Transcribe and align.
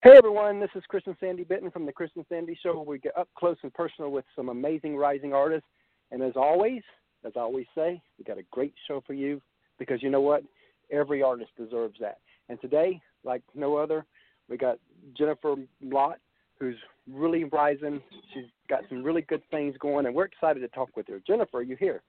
Hey 0.00 0.12
everyone, 0.16 0.60
this 0.60 0.70
is 0.76 0.84
Chris 0.86 1.02
and 1.06 1.16
Sandy 1.18 1.42
Benton 1.42 1.72
from 1.72 1.84
the 1.84 1.90
Chris 1.90 2.12
and 2.14 2.24
Sandy 2.28 2.56
Show. 2.62 2.72
Where 2.74 2.84
we 2.84 2.98
get 3.00 3.18
up 3.18 3.28
close 3.36 3.56
and 3.64 3.74
personal 3.74 4.12
with 4.12 4.24
some 4.36 4.48
amazing 4.48 4.96
rising 4.96 5.32
artists. 5.32 5.66
And 6.12 6.22
as 6.22 6.34
always, 6.36 6.82
as 7.24 7.32
I 7.34 7.40
always 7.40 7.66
say, 7.74 8.00
we 8.16 8.24
got 8.24 8.38
a 8.38 8.44
great 8.52 8.72
show 8.86 9.02
for 9.04 9.12
you 9.12 9.42
because 9.76 10.00
you 10.00 10.08
know 10.08 10.20
what? 10.20 10.44
Every 10.92 11.20
artist 11.20 11.50
deserves 11.58 11.96
that. 11.98 12.18
And 12.48 12.60
today, 12.60 13.00
like 13.24 13.42
no 13.56 13.74
other, 13.74 14.06
we 14.48 14.56
got 14.56 14.78
Jennifer 15.16 15.56
Mlott, 15.84 16.18
who's 16.60 16.76
really 17.12 17.42
rising. 17.42 18.00
She's 18.32 18.46
got 18.68 18.82
some 18.88 19.02
really 19.02 19.22
good 19.22 19.42
things 19.50 19.74
going, 19.80 20.06
and 20.06 20.14
we're 20.14 20.26
excited 20.26 20.60
to 20.60 20.68
talk 20.68 20.96
with 20.96 21.08
her. 21.08 21.20
Jennifer, 21.26 21.56
are 21.56 21.62
you 21.62 21.74
here? 21.74 22.02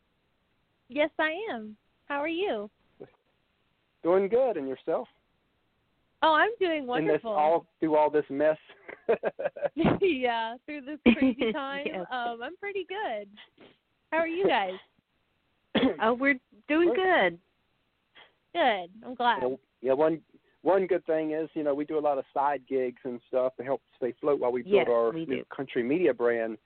Yes, 0.90 1.10
I 1.18 1.32
am. 1.52 1.76
How 2.08 2.20
are 2.20 2.28
you? 2.28 2.70
Doing 4.04 4.30
good, 4.30 4.58
and 4.58 4.68
yourself? 4.68 5.08
Oh, 6.22 6.34
I'm 6.34 6.50
doing 6.60 6.86
wonderful. 6.86 7.32
In 7.32 7.36
this 7.36 7.44
all 7.44 7.66
through 7.80 7.96
all 7.96 8.10
this 8.10 8.26
mess. 8.30 8.58
yeah, 10.02 10.56
through 10.66 10.82
this 10.82 11.00
crazy 11.14 11.52
time. 11.54 11.86
yes. 11.86 12.06
Um, 12.12 12.42
I'm 12.44 12.58
pretty 12.58 12.86
good. 12.88 13.28
How 14.12 14.18
are 14.18 14.28
you 14.28 14.46
guys? 14.48 14.74
oh, 16.02 16.14
we're 16.14 16.40
doing 16.68 16.94
good. 16.94 17.38
Good. 18.54 18.90
I'm 19.06 19.16
glad. 19.16 19.40
Yeah, 19.42 19.56
yeah, 19.82 19.94
one 19.94 20.20
one 20.62 20.88
good 20.88 21.06
thing 21.06 21.32
is, 21.32 21.50
you 21.54 21.64
know, 21.64 21.74
we 21.74 21.86
do 21.86 21.98
a 21.98 22.02
lot 22.02 22.18
of 22.18 22.26
side 22.34 22.62
gigs 22.68 23.00
and 23.06 23.22
stuff 23.28 23.56
to 23.58 23.64
help 23.64 23.82
stay 23.96 24.10
afloat 24.10 24.40
while 24.40 24.52
we 24.52 24.64
build 24.64 24.76
yes, 24.76 24.88
our 24.90 25.12
we 25.12 25.26
new 25.26 25.46
country 25.56 25.84
media 25.84 26.14
brand. 26.14 26.58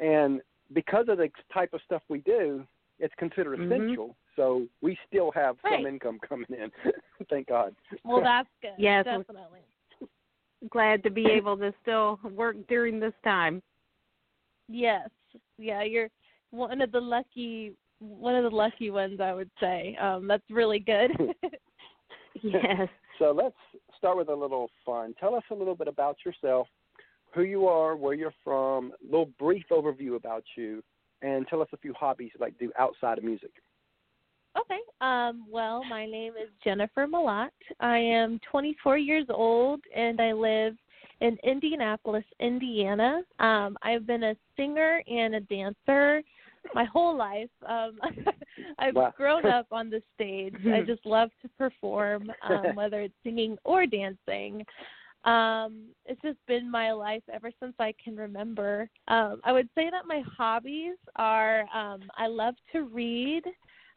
And 0.00 0.40
because 0.72 1.06
of 1.08 1.18
the 1.18 1.30
type 1.52 1.72
of 1.72 1.80
stuff 1.84 2.02
we 2.08 2.18
do, 2.20 2.64
it's 2.98 3.14
considered 3.18 3.58
mm-hmm. 3.58 3.72
essential. 3.72 4.16
So 4.36 4.66
we 4.80 4.96
still 5.08 5.30
have 5.32 5.56
right. 5.64 5.78
some 5.78 5.86
income 5.86 6.18
coming 6.26 6.46
in. 6.50 6.70
Thank 7.30 7.48
God. 7.48 7.74
Well, 8.04 8.22
that's 8.22 8.48
good. 8.60 8.72
yes, 8.78 9.04
definitely. 9.04 9.60
Glad 10.70 11.02
to 11.02 11.10
be 11.10 11.26
able 11.26 11.56
to 11.58 11.74
still 11.82 12.20
work 12.34 12.56
during 12.68 13.00
this 13.00 13.14
time. 13.24 13.62
Yes. 14.68 15.08
Yeah, 15.58 15.82
you're 15.82 16.08
one 16.50 16.80
of 16.80 16.92
the 16.92 17.00
lucky 17.00 17.72
one 17.98 18.34
of 18.34 18.42
the 18.44 18.56
lucky 18.56 18.90
ones 18.90 19.20
I 19.20 19.32
would 19.32 19.50
say. 19.60 19.96
Um 20.00 20.28
that's 20.28 20.48
really 20.50 20.78
good. 20.78 21.10
yes. 22.42 22.88
So 23.18 23.32
let's 23.32 23.56
start 23.98 24.16
with 24.16 24.28
a 24.28 24.34
little 24.34 24.70
fun. 24.84 25.14
Tell 25.18 25.34
us 25.34 25.44
a 25.50 25.54
little 25.54 25.74
bit 25.74 25.88
about 25.88 26.16
yourself, 26.24 26.68
who 27.34 27.42
you 27.42 27.66
are, 27.66 27.96
where 27.96 28.14
you're 28.14 28.34
from, 28.42 28.92
a 29.02 29.04
little 29.04 29.30
brief 29.38 29.64
overview 29.70 30.16
about 30.16 30.44
you, 30.56 30.82
and 31.22 31.46
tell 31.48 31.62
us 31.62 31.68
a 31.72 31.76
few 31.76 31.94
hobbies 31.94 32.30
you 32.34 32.40
like 32.40 32.58
to 32.58 32.66
do 32.66 32.72
outside 32.78 33.18
of 33.18 33.24
music. 33.24 33.50
Okay. 34.58 34.78
Um, 35.00 35.46
well, 35.50 35.84
my 35.88 36.06
name 36.06 36.34
is 36.40 36.48
Jennifer 36.62 37.06
Mlott. 37.06 37.50
I 37.80 37.98
am 37.98 38.38
24 38.50 38.98
years 38.98 39.26
old 39.30 39.80
and 39.94 40.20
I 40.20 40.32
live 40.32 40.74
in 41.20 41.38
Indianapolis, 41.42 42.24
Indiana. 42.40 43.22
Um, 43.38 43.76
I've 43.82 44.06
been 44.06 44.24
a 44.24 44.36
singer 44.56 45.02
and 45.06 45.36
a 45.36 45.40
dancer 45.40 46.22
my 46.74 46.84
whole 46.84 47.16
life. 47.16 47.50
Um, 47.66 47.98
I've 48.78 48.94
wow. 48.94 49.12
grown 49.16 49.46
up 49.46 49.66
on 49.70 49.90
the 49.90 50.02
stage. 50.14 50.54
I 50.72 50.82
just 50.82 51.04
love 51.06 51.30
to 51.42 51.48
perform, 51.58 52.32
um, 52.42 52.70
whether 52.74 53.00
it's 53.00 53.14
singing 53.24 53.56
or 53.64 53.86
dancing. 53.86 54.64
Um, 55.24 55.84
it's 56.04 56.20
just 56.20 56.38
been 56.48 56.70
my 56.70 56.92
life 56.92 57.22
ever 57.32 57.50
since 57.60 57.74
I 57.78 57.94
can 58.02 58.16
remember. 58.16 58.90
Um, 59.08 59.40
I 59.44 59.52
would 59.52 59.68
say 59.74 59.88
that 59.90 60.06
my 60.06 60.22
hobbies 60.36 60.96
are 61.16 61.60
um, 61.74 62.02
I 62.16 62.26
love 62.26 62.54
to 62.72 62.82
read. 62.82 63.44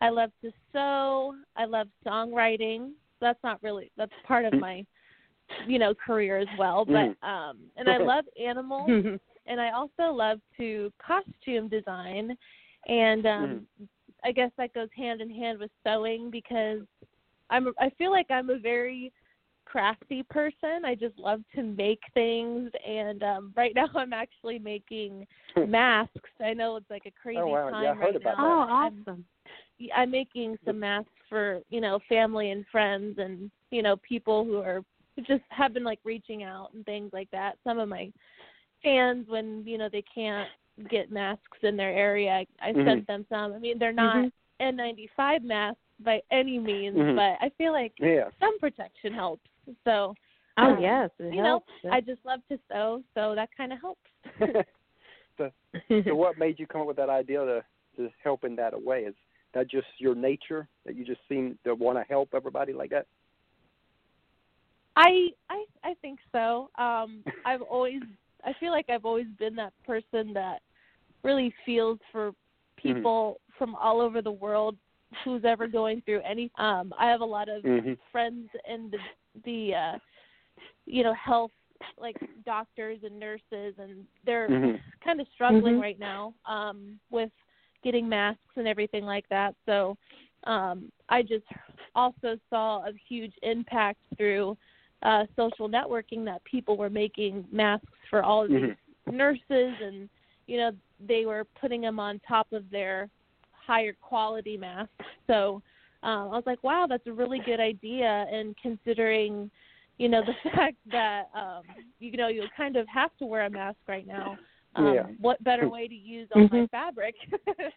I 0.01 0.09
love 0.09 0.31
to 0.43 0.51
sew. 0.71 1.35
I 1.55 1.65
love 1.65 1.87
songwriting. 2.05 2.91
That's 3.21 3.39
not 3.43 3.61
really 3.63 3.91
that's 3.97 4.11
part 4.25 4.45
of 4.45 4.53
Mm. 4.53 4.59
my 4.59 4.85
you 5.67 5.79
know 5.79 5.93
career 5.93 6.37
as 6.37 6.47
well. 6.57 6.85
But 6.85 7.15
um 7.27 7.59
and 7.77 7.87
I 7.89 7.97
love 7.97 8.25
animals 8.41 8.89
and 9.47 9.61
I 9.61 9.71
also 9.71 10.11
love 10.11 10.39
to 10.57 10.91
costume 11.05 11.67
design 11.69 12.35
and 12.87 13.25
um 13.25 13.67
I 14.23 14.31
guess 14.31 14.51
that 14.57 14.73
goes 14.73 14.89
hand 14.95 15.21
in 15.21 15.29
hand 15.29 15.59
with 15.59 15.71
sewing 15.85 16.29
because 16.29 16.81
I'm 17.49 17.73
I 17.79 17.89
feel 17.91 18.11
like 18.11 18.27
I'm 18.29 18.49
a 18.49 18.57
very 18.59 19.11
crafty 19.65 20.23
person. 20.29 20.85
I 20.85 20.93
just 20.95 21.17
love 21.17 21.41
to 21.55 21.63
make 21.63 22.01
things 22.13 22.69
and 22.87 23.23
um 23.23 23.53
right 23.55 23.73
now 23.75 23.87
I'm 23.95 24.13
actually 24.13 24.59
making 24.59 25.25
masks. 25.67 26.29
I 26.43 26.53
know 26.53 26.75
it's 26.75 26.89
like 26.89 27.05
a 27.05 27.11
crazy 27.21 27.39
Oh, 27.39 27.47
wow. 27.47 27.69
time 27.69 27.83
Yeah, 27.83 27.91
I 27.91 27.95
heard 27.95 28.05
right 28.07 28.15
about 28.17 28.37
now. 28.37 28.65
Oh, 28.67 28.73
I'm- 28.73 29.05
awesome. 29.07 29.25
I'm 29.95 30.11
making 30.11 30.57
some 30.65 30.79
masks 30.79 31.09
for 31.29 31.61
you 31.69 31.81
know 31.81 31.99
family 32.07 32.51
and 32.51 32.65
friends 32.71 33.17
and 33.17 33.51
you 33.71 33.81
know 33.81 33.95
people 33.97 34.45
who 34.45 34.57
are 34.57 34.81
who 35.15 35.21
just 35.23 35.43
have 35.49 35.73
been 35.73 35.83
like 35.83 35.99
reaching 36.03 36.43
out 36.43 36.73
and 36.73 36.85
things 36.85 37.11
like 37.13 37.29
that. 37.31 37.57
Some 37.63 37.79
of 37.79 37.89
my 37.89 38.11
fans 38.83 39.25
when 39.27 39.63
you 39.65 39.77
know 39.77 39.89
they 39.91 40.03
can't 40.13 40.49
get 40.89 41.11
masks 41.11 41.57
in 41.63 41.77
their 41.77 41.91
area, 41.91 42.31
I, 42.31 42.69
I 42.69 42.73
Mhm. 42.73 42.85
sent 42.85 43.07
them 43.07 43.25
some. 43.29 43.53
I 43.53 43.59
mean 43.59 43.79
they're 43.79 43.93
not 43.93 44.25
Mhm. 44.25 44.31
N95 44.61 45.43
masks 45.43 45.79
by 45.99 46.21
any 46.31 46.59
means, 46.59 46.97
Mhm. 46.97 47.15
but 47.15 47.37
I 47.45 47.49
feel 47.57 47.71
like 47.71 47.93
Yeah. 47.99 48.29
some 48.39 48.57
protection 48.59 49.13
helps. 49.13 49.47
So 49.83 50.15
Oh 50.57 50.75
um, 50.75 50.81
yes, 50.81 51.09
it 51.19 51.33
you 51.33 51.41
know, 51.41 51.63
helps. 51.65 51.73
I 51.91 51.99
just 51.99 52.23
love 52.23 52.39
to 52.47 52.57
sew, 52.69 53.03
so 53.13 53.35
that 53.35 53.49
kind 53.57 53.73
of 53.73 53.81
helps. 53.81 54.09
so, 55.37 55.51
so 56.05 56.15
what 56.15 56.37
made 56.37 56.59
you 56.59 56.65
come 56.67 56.81
up 56.81 56.87
with 56.87 56.97
that 56.97 57.09
idea 57.09 57.39
to 57.39 57.65
to 57.97 58.09
help 58.23 58.43
in 58.45 58.55
that 58.57 58.81
way? 58.81 59.01
Is 59.03 59.15
that 59.55 59.69
just 59.69 59.87
your 59.97 60.13
nature 60.13 60.67
that 60.85 60.95
you 60.95 61.03
just 61.03 61.21
seem 61.27 61.57
to 61.63 61.73
want 61.73 61.97
to 61.97 62.03
help 62.03 62.29
everybody 62.35 62.73
like 62.73 62.91
that? 62.91 63.07
I 64.95 65.29
I 65.49 65.65
I 65.83 65.93
think 66.01 66.19
so. 66.31 66.69
Um 66.77 67.23
I've 67.45 67.63
always 67.63 68.01
I 68.43 68.53
feel 68.59 68.71
like 68.71 68.89
I've 68.89 69.05
always 69.05 69.27
been 69.39 69.55
that 69.55 69.73
person 69.85 70.33
that 70.33 70.59
really 71.23 71.51
feels 71.65 71.97
for 72.11 72.33
people 72.77 73.39
from 73.57 73.73
all 73.75 73.99
over 74.01 74.21
the 74.21 74.31
world 74.31 74.77
who's 75.23 75.43
ever 75.45 75.67
going 75.67 76.01
through 76.05 76.21
any 76.21 76.51
um 76.59 76.93
I 76.99 77.07
have 77.07 77.21
a 77.21 77.25
lot 77.25 77.49
of 77.49 77.63
Mhm. 77.63 77.97
friends 78.11 78.49
in 78.69 78.91
the 78.91 78.99
the 79.45 79.73
uh 79.73 79.97
you 80.85 81.03
know 81.03 81.13
health 81.13 81.51
like 81.97 82.15
doctors 82.45 82.99
and 83.03 83.19
nurses 83.19 83.75
and 83.77 84.05
they're 84.25 84.49
Mhm. 84.49 84.79
kind 85.03 85.19
of 85.21 85.27
struggling 85.33 85.75
Mhm. 85.75 85.81
right 85.81 85.99
now 85.99 86.33
um 86.45 86.99
with 87.09 87.31
getting 87.85 88.09
masks 88.09 88.41
and 88.57 88.67
everything 88.67 89.05
like 89.05 89.29
that. 89.29 89.55
So 89.65 89.95
um 90.45 90.91
i 91.09 91.21
just 91.21 91.45
also 91.95 92.37
saw 92.49 92.85
a 92.85 92.91
huge 93.09 93.33
impact 93.41 93.99
through 94.17 94.55
uh 95.03 95.23
social 95.35 95.67
networking 95.67 96.23
that 96.25 96.43
people 96.43 96.77
were 96.77 96.89
making 96.89 97.45
masks 97.51 97.87
for 98.09 98.23
all 98.23 98.43
of 98.43 98.49
these 98.49 98.75
nurses 99.11 99.73
and 99.81 100.09
you 100.47 100.57
know 100.57 100.71
they 101.07 101.25
were 101.25 101.45
putting 101.59 101.81
them 101.81 101.99
on 101.99 102.21
top 102.27 102.47
of 102.53 102.63
their 102.69 103.09
higher 103.51 103.95
quality 104.01 104.57
masks. 104.57 104.91
So 105.27 105.61
um 106.03 106.29
i 106.31 106.35
was 106.35 106.43
like 106.45 106.63
wow 106.63 106.85
that's 106.87 107.07
a 107.07 107.13
really 107.13 107.41
good 107.45 107.59
idea. 107.59 108.27
And 108.31 108.55
considering 108.61 109.49
you 109.97 110.09
know 110.09 110.21
the 110.21 110.49
fact 110.55 110.77
that 110.91 111.29
um 111.35 111.63
you 111.99 112.15
know 112.17 112.27
you 112.27 112.43
kind 112.55 112.75
of 112.75 112.87
have 112.87 113.11
to 113.17 113.25
wear 113.25 113.45
a 113.45 113.49
mask 113.49 113.79
right 113.87 114.05
now 114.05 114.37
um 114.75 114.93
Yeah. 114.93 115.03
what 115.19 115.43
better 115.43 115.69
way 115.69 115.87
to 115.87 115.95
use 115.95 116.29
all 116.33 116.47
my 116.49 116.61
Mhm. 116.61 116.69
fabric 116.71 117.15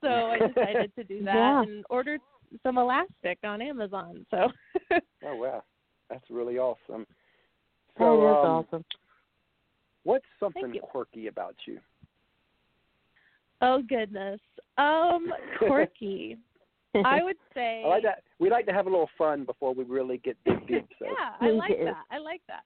so 0.00 0.08
i 0.30 0.38
decided 0.38 0.94
to 0.94 1.04
do 1.04 1.22
that 1.24 1.34
Yeah. 1.34 1.62
and 1.62 1.84
ordered 1.90 2.20
some 2.62 2.78
elastic 2.78 3.38
on 3.44 3.62
amazon 3.62 4.26
so 4.30 4.50
Oh 5.24 5.36
wow, 5.36 5.62
that's 6.10 6.28
really 6.30 6.58
awesome. 6.58 7.06
that 7.96 8.04
So, 8.04 8.20
is 8.22 8.44
um, 8.44 8.66
awesome. 8.68 8.84
what's 10.02 10.24
something 10.40 10.74
quirky 10.82 11.28
about 11.28 11.54
you? 11.66 11.78
oh 13.62 13.80
goodness 13.88 14.40
um 14.78 15.32
quirky 15.58 16.36
i 17.04 17.22
would 17.22 17.36
say 17.54 17.82
I 17.84 17.88
like 17.88 18.02
that. 18.02 18.22
We 18.38 18.50
like 18.50 18.66
to 18.66 18.72
have 18.72 18.86
a 18.86 18.90
little 18.90 19.08
fun 19.16 19.44
before 19.44 19.72
we 19.74 19.84
really 19.84 20.18
get 20.18 20.36
deep. 20.44 20.66
deep 20.66 20.86
so. 20.98 21.06
yeah, 21.06 21.34
I 21.40 21.50
like 21.50 21.78
that. 21.84 22.04
I 22.10 22.18
like 22.18 22.42
that. 22.48 22.64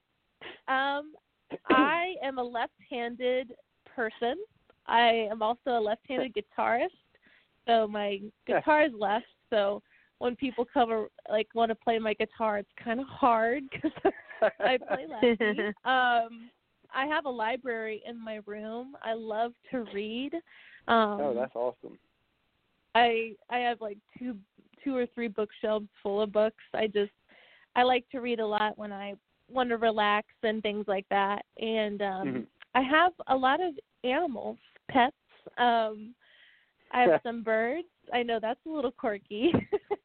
Um, 0.71 1.13
I 1.69 2.15
am 2.23 2.37
a 2.39 2.43
left-handed 2.43 3.53
person. 3.97 4.35
I 4.85 5.27
am 5.31 5.41
also 5.41 5.71
a 5.71 5.81
left-handed 5.89 6.33
guitarist. 6.35 7.01
So 7.67 7.87
my 7.87 8.21
guitar 8.47 8.83
is 8.85 8.93
left. 8.97 9.25
So 9.49 9.81
when 10.19 10.35
people 10.35 10.65
come 10.71 10.91
ar- 10.91 11.09
like 11.29 11.47
want 11.55 11.69
to 11.69 11.75
play 11.75 11.97
my 11.99 12.13
guitar, 12.13 12.59
it's 12.59 12.69
kind 12.81 12.99
of 12.99 13.07
hard 13.07 13.63
because 13.71 13.91
I 14.59 14.77
play 14.77 15.05
lefty. 15.09 15.61
um, 15.83 16.49
I 16.95 17.05
have 17.07 17.25
a 17.25 17.29
library 17.29 18.01
in 18.07 18.23
my 18.23 18.39
room. 18.45 18.95
I 19.03 19.13
love 19.13 19.51
to 19.71 19.83
read. 19.93 20.33
Um, 20.87 21.19
oh, 21.19 21.33
that's 21.35 21.55
awesome. 21.55 21.97
I 22.95 23.33
I 23.49 23.57
have 23.59 23.81
like 23.81 23.97
two 24.17 24.37
two 24.83 24.95
or 24.95 25.05
three 25.13 25.27
bookshelves 25.27 25.89
full 26.01 26.21
of 26.21 26.31
books. 26.31 26.63
I 26.73 26.87
just 26.87 27.11
I 27.75 27.83
like 27.83 28.05
to 28.11 28.19
read 28.19 28.39
a 28.39 28.47
lot 28.47 28.77
when 28.77 28.93
I 28.93 29.15
want 29.49 29.69
to 29.69 29.77
relax 29.77 30.27
and 30.43 30.61
things 30.61 30.85
like 30.87 31.05
that. 31.09 31.45
And 31.59 32.01
um 32.01 32.27
Mhm. 32.27 32.45
I 32.77 32.81
have 32.81 33.13
a 33.25 33.35
lot 33.35 33.59
of 33.59 33.73
animals, 34.03 34.57
pets. 34.89 35.15
Um 35.57 36.13
I 36.91 37.01
have 37.01 37.19
some 37.23 37.41
birds. 37.41 37.87
I 38.13 38.23
know 38.23 38.39
that's 38.39 38.59
a 38.67 38.69
little 38.69 38.91
quirky. 38.91 39.51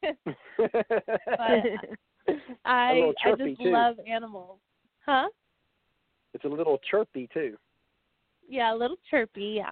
but 0.57 0.73
I 2.65 3.13
I 3.23 3.31
just 3.37 3.61
too. 3.61 3.69
love 3.71 3.97
animals. 4.07 4.59
Huh? 5.05 5.27
it's 6.33 6.45
a 6.45 6.47
little 6.47 6.79
chirpy 6.89 7.29
too. 7.31 7.55
Yeah, 8.49 8.73
a 8.73 8.75
little 8.75 8.97
chirpy. 9.09 9.61
Yeah, 9.61 9.71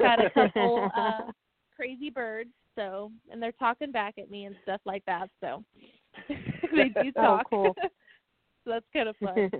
got 0.00 0.24
a 0.24 0.30
couple 0.30 0.90
uh, 0.96 1.30
crazy 1.76 2.10
birds. 2.10 2.50
So, 2.74 3.12
and 3.30 3.42
they're 3.42 3.52
talking 3.52 3.92
back 3.92 4.18
at 4.18 4.30
me 4.30 4.44
and 4.44 4.56
stuff 4.62 4.80
like 4.84 5.04
that. 5.06 5.30
So 5.40 5.62
they 6.28 6.88
do 7.02 7.12
talk. 7.12 7.46
Oh, 7.52 7.74
cool. 7.74 7.74
so 8.64 8.70
that's 8.70 8.86
kind 8.92 9.08
of 9.08 9.16
fun. 9.18 9.50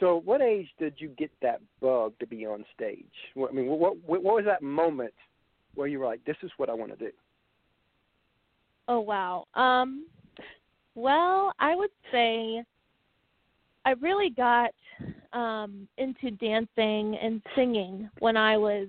So, 0.00 0.20
what 0.24 0.40
age 0.40 0.68
did 0.78 0.94
you 0.98 1.08
get 1.18 1.30
that 1.42 1.60
bug 1.80 2.12
to 2.20 2.26
be 2.26 2.46
on 2.46 2.64
stage? 2.74 3.04
I 3.36 3.52
mean, 3.52 3.66
what, 3.66 3.78
what 3.80 4.22
what 4.22 4.34
was 4.36 4.44
that 4.46 4.62
moment 4.62 5.14
where 5.74 5.88
you 5.88 5.98
were 5.98 6.06
like, 6.06 6.24
"This 6.24 6.36
is 6.42 6.50
what 6.56 6.70
I 6.70 6.74
want 6.74 6.96
to 6.96 6.96
do"? 6.96 7.12
Oh 8.88 9.00
wow. 9.00 9.46
Um 9.54 10.06
well, 10.94 11.52
I 11.58 11.74
would 11.74 11.90
say 12.10 12.64
I 13.84 13.90
really 14.00 14.30
got 14.30 14.70
um 15.32 15.88
into 15.98 16.30
dancing 16.30 17.16
and 17.20 17.42
singing 17.54 18.08
when 18.20 18.36
I 18.36 18.56
was 18.56 18.88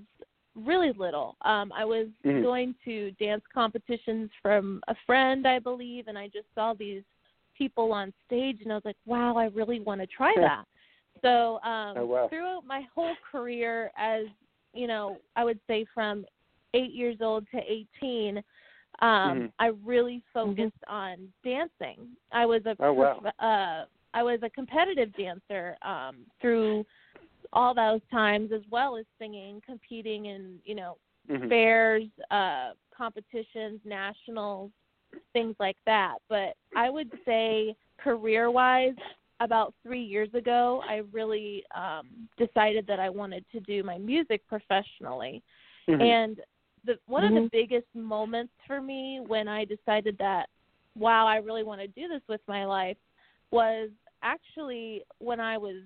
really 0.56 0.94
little. 0.94 1.36
Um 1.42 1.72
I 1.74 1.86
was 1.86 2.08
Mhm. 2.26 2.44
going 2.44 2.76
to 2.86 3.12
dance 3.12 3.44
competitions 3.54 4.30
from 4.42 4.82
a 4.88 4.96
friend, 5.06 5.48
I 5.48 5.60
believe, 5.60 6.08
and 6.08 6.18
I 6.18 6.28
just 6.28 6.48
saw 6.56 6.74
these 6.74 7.04
people 7.58 7.92
on 7.92 8.14
stage 8.26 8.62
and 8.62 8.72
I 8.72 8.76
was 8.76 8.86
like, 8.86 8.96
"Wow, 9.06 9.36
I 9.38 9.46
really 9.48 9.80
want 9.80 10.02
to 10.02 10.08
try 10.08 10.34
that." 10.40 10.66
So, 11.22 11.60
um 11.64 11.98
Oh, 11.98 12.06
wow. 12.06 12.28
throughout 12.30 12.66
my 12.66 12.82
whole 12.94 13.16
career 13.32 13.92
as, 13.98 14.26
you 14.74 14.88
know, 14.88 15.18
I 15.36 15.44
would 15.44 15.60
say 15.68 15.86
from 15.94 16.26
8 16.74 16.92
years 16.92 17.18
old 17.22 17.46
to 17.52 17.60
18, 17.60 18.38
um 18.38 18.44
Mhm. 19.02 19.52
I 19.60 19.68
really 19.86 20.22
focused 20.34 20.84
on 20.88 21.32
dancing. 21.44 22.10
I 22.32 22.46
was 22.46 22.66
a 22.66 22.76
Oh, 22.80 22.94
wow. 22.94 23.22
uh 23.40 23.86
I 24.14 24.24
was 24.24 24.40
a 24.44 24.50
competitive 24.50 25.16
dancer 25.16 25.78
um 25.84 26.26
through 26.42 26.86
all 27.54 27.74
those 27.74 28.02
times 28.12 28.52
as 28.52 28.62
well 28.70 28.96
as 28.98 29.06
singing, 29.18 29.62
competing 29.66 30.26
in, 30.28 30.60
you 30.66 30.76
know, 30.76 30.98
Mhm. 31.30 31.50
fairs, 31.50 32.04
uh 32.32 32.74
competitions, 32.96 33.80
nationals, 33.86 34.72
things 35.34 35.56
like 35.60 35.78
that. 35.86 36.18
But 36.28 36.56
I 36.76 36.90
would 36.90 37.12
say 37.26 37.76
career-wise 37.98 38.96
about 39.40 39.74
3 39.84 40.02
years 40.02 40.34
ago, 40.34 40.84
I 40.88 40.98
really 41.12 41.64
um 41.76 42.28
decided 42.38 42.86
that 42.88 43.00
I 43.00 43.10
wanted 43.10 43.46
to 43.52 43.60
do 43.62 43.84
my 43.84 43.98
music 43.98 44.46
professionally. 44.48 45.42
Mhm. 45.88 46.02
And 46.02 46.42
the 46.86 47.00
one 47.08 47.24
of 47.24 47.32
Mhm. 47.32 47.44
the 47.44 47.50
biggest 47.50 47.94
moments 47.94 48.54
for 48.66 48.82
me 48.82 49.20
when 49.22 49.48
I 49.48 49.66
decided 49.66 50.18
that 50.18 50.50
wow, 50.96 51.26
I 51.28 51.38
really 51.38 51.64
want 51.64 51.80
to 51.82 51.88
do 51.88 52.08
this 52.08 52.22
with 52.28 52.42
my 52.48 52.66
life 52.66 52.98
was 53.52 53.90
actually 54.22 55.04
when 55.20 55.40
I 55.40 55.58
was 55.58 55.84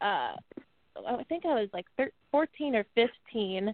uh 0.00 0.36
I 1.06 1.22
think 1.28 1.46
I 1.46 1.54
was 1.54 1.68
like 1.72 1.86
thir- 1.96 2.12
14 2.32 2.74
or 2.74 2.84
15. 2.94 3.72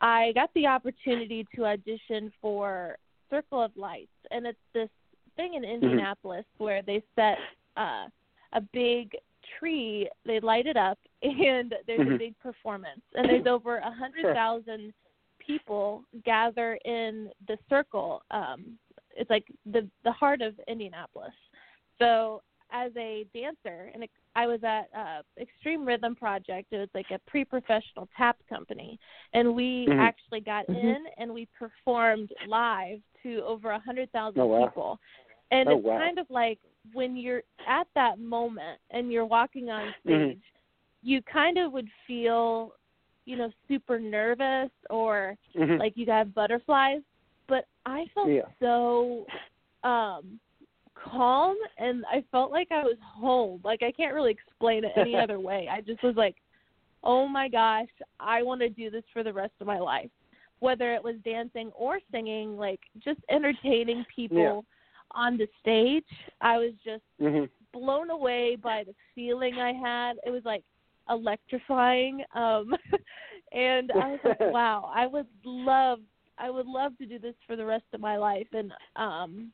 I 0.00 0.32
got 0.32 0.52
the 0.54 0.66
opportunity 0.66 1.46
to 1.54 1.66
audition 1.66 2.32
for 2.40 2.96
Circle 3.30 3.60
of 3.62 3.76
Lights 3.76 4.16
and 4.30 4.46
it's 4.46 4.58
this 4.72 4.88
thing 5.36 5.54
in 5.54 5.64
Indianapolis 5.64 6.46
where 6.58 6.80
they 6.82 7.02
set 7.14 7.38
uh 7.76 8.06
a 8.52 8.60
big 8.72 9.16
tree, 9.58 10.08
they 10.24 10.40
light 10.40 10.66
it 10.66 10.76
up 10.76 10.98
and 11.22 11.74
there's 11.86 12.00
a 12.00 12.10
Mhm. 12.10 12.18
big 12.18 12.38
performance 12.38 13.02
and 13.14 13.28
there's 13.28 13.46
over 13.46 13.78
a 13.78 13.90
hundred 14.02 14.34
thousand 14.34 14.92
people 15.38 16.02
gather 16.24 16.78
in 16.84 17.30
the 17.46 17.58
circle. 17.68 18.22
Um, 18.30 18.78
it's 19.14 19.30
like 19.30 19.46
the 19.64 19.88
the 20.04 20.12
heart 20.12 20.42
of 20.42 20.58
Indianapolis. 20.68 21.34
So 21.98 22.42
as 22.72 22.90
a 22.96 23.24
dancer, 23.32 23.90
and 23.94 24.04
I 24.34 24.46
was 24.46 24.62
at 24.64 24.88
uh, 24.96 25.22
Extreme 25.40 25.86
Rhythm 25.86 26.14
Project. 26.16 26.72
It 26.72 26.78
was 26.78 26.88
like 26.94 27.10
a 27.12 27.18
pre-professional 27.30 28.08
tap 28.16 28.36
company, 28.48 28.98
and 29.32 29.54
we 29.54 29.86
Mhm. 29.88 29.98
actually 30.00 30.40
got 30.40 30.66
Mhm. 30.66 30.76
in 30.76 31.06
and 31.16 31.32
we 31.32 31.46
performed 31.46 32.32
live 32.46 33.00
to 33.22 33.42
over 33.44 33.70
a 33.70 33.78
hundred 33.78 34.10
thousand 34.12 34.40
Oh, 34.40 34.46
wow. 34.46 34.66
people. 34.66 35.00
And 35.52 35.68
Oh, 35.68 35.76
it's 35.76 35.86
wow. 35.86 35.98
kind 35.98 36.18
of 36.18 36.28
like 36.28 36.58
when 36.92 37.16
you're 37.16 37.42
at 37.66 37.86
that 37.94 38.18
moment 38.18 38.78
and 38.90 39.12
you're 39.12 39.26
walking 39.26 39.70
on 39.70 39.94
Mhm. 40.06 40.30
stage, 40.32 40.42
you 41.02 41.22
kind 41.22 41.58
of 41.58 41.72
would 41.72 41.88
feel, 42.06 42.74
you 43.24 43.36
know, 43.36 43.50
super 43.68 43.98
nervous 43.98 44.70
or 44.90 45.36
Mhm. 45.56 45.78
like 45.78 45.96
you 45.96 46.06
got 46.06 46.32
butterflies 46.34 47.02
but 47.48 47.66
i 47.84 48.06
felt 48.14 48.28
Yeah. 48.28 48.48
so 48.60 49.26
um 49.84 50.40
calm 50.94 51.56
and 51.78 52.04
i 52.06 52.22
felt 52.32 52.50
like 52.50 52.68
i 52.70 52.82
was 52.82 52.96
home 53.00 53.60
like 53.64 53.82
i 53.82 53.92
can't 53.92 54.14
really 54.14 54.32
explain 54.32 54.84
it 54.84 54.92
any 54.96 55.16
other 55.18 55.38
way 55.38 55.68
i 55.70 55.80
just 55.80 56.02
was 56.02 56.16
like 56.16 56.36
oh 57.04 57.26
my 57.26 57.48
gosh 57.48 57.88
i 58.20 58.42
want 58.42 58.60
to 58.60 58.68
do 58.68 58.90
this 58.90 59.04
for 59.12 59.22
the 59.22 59.32
rest 59.32 59.52
of 59.60 59.66
my 59.66 59.78
life 59.78 60.10
whether 60.58 60.94
it 60.94 61.02
was 61.02 61.16
dancing 61.24 61.70
or 61.74 61.98
singing 62.10 62.56
like 62.56 62.80
just 63.04 63.20
entertaining 63.30 64.04
people 64.14 64.64
on 65.16 65.36
the 65.38 65.48
stage 65.60 66.04
i 66.40 66.56
was 66.58 66.72
just 66.84 67.02
Mhm. 67.20 67.48
blown 67.72 68.10
away 68.10 68.56
by 68.56 68.84
the 68.84 68.94
feeling 69.14 69.54
I 69.58 69.72
had. 69.72 70.16
It 70.24 70.30
was 70.30 70.44
like 70.44 70.64
electrifying. 71.08 72.22
Um 72.34 72.74
and 73.52 73.90
I 73.92 74.08
was 74.08 74.20
like, 74.24 74.40
wow, 74.52 74.90
I 74.94 75.06
would 75.06 75.26
love 75.44 76.00
I 76.38 76.50
would 76.50 76.66
love 76.66 76.96
to 76.98 77.06
do 77.06 77.18
this 77.18 77.34
for 77.46 77.56
the 77.56 77.64
rest 77.64 77.84
of 77.92 78.00
my 78.00 78.16
life 78.16 78.48
and 78.52 78.72
um 78.96 79.52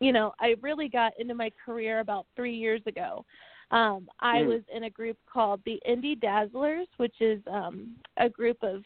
you 0.00 0.12
know, 0.12 0.32
I 0.40 0.54
really 0.62 0.88
got 0.88 1.12
into 1.18 1.34
my 1.34 1.50
career 1.64 2.00
about 2.00 2.26
3 2.36 2.54
years 2.54 2.82
ago. 2.86 3.24
Um 3.70 4.08
I 4.20 4.40
Mm. 4.40 4.48
was 4.48 4.62
in 4.74 4.84
a 4.84 4.90
group 4.90 5.16
called 5.32 5.60
the 5.64 5.80
Indie 5.88 6.20
Dazzlers, 6.20 6.88
which 6.98 7.20
is 7.20 7.40
um 7.50 7.96
a 8.16 8.28
group 8.28 8.58
of 8.62 8.82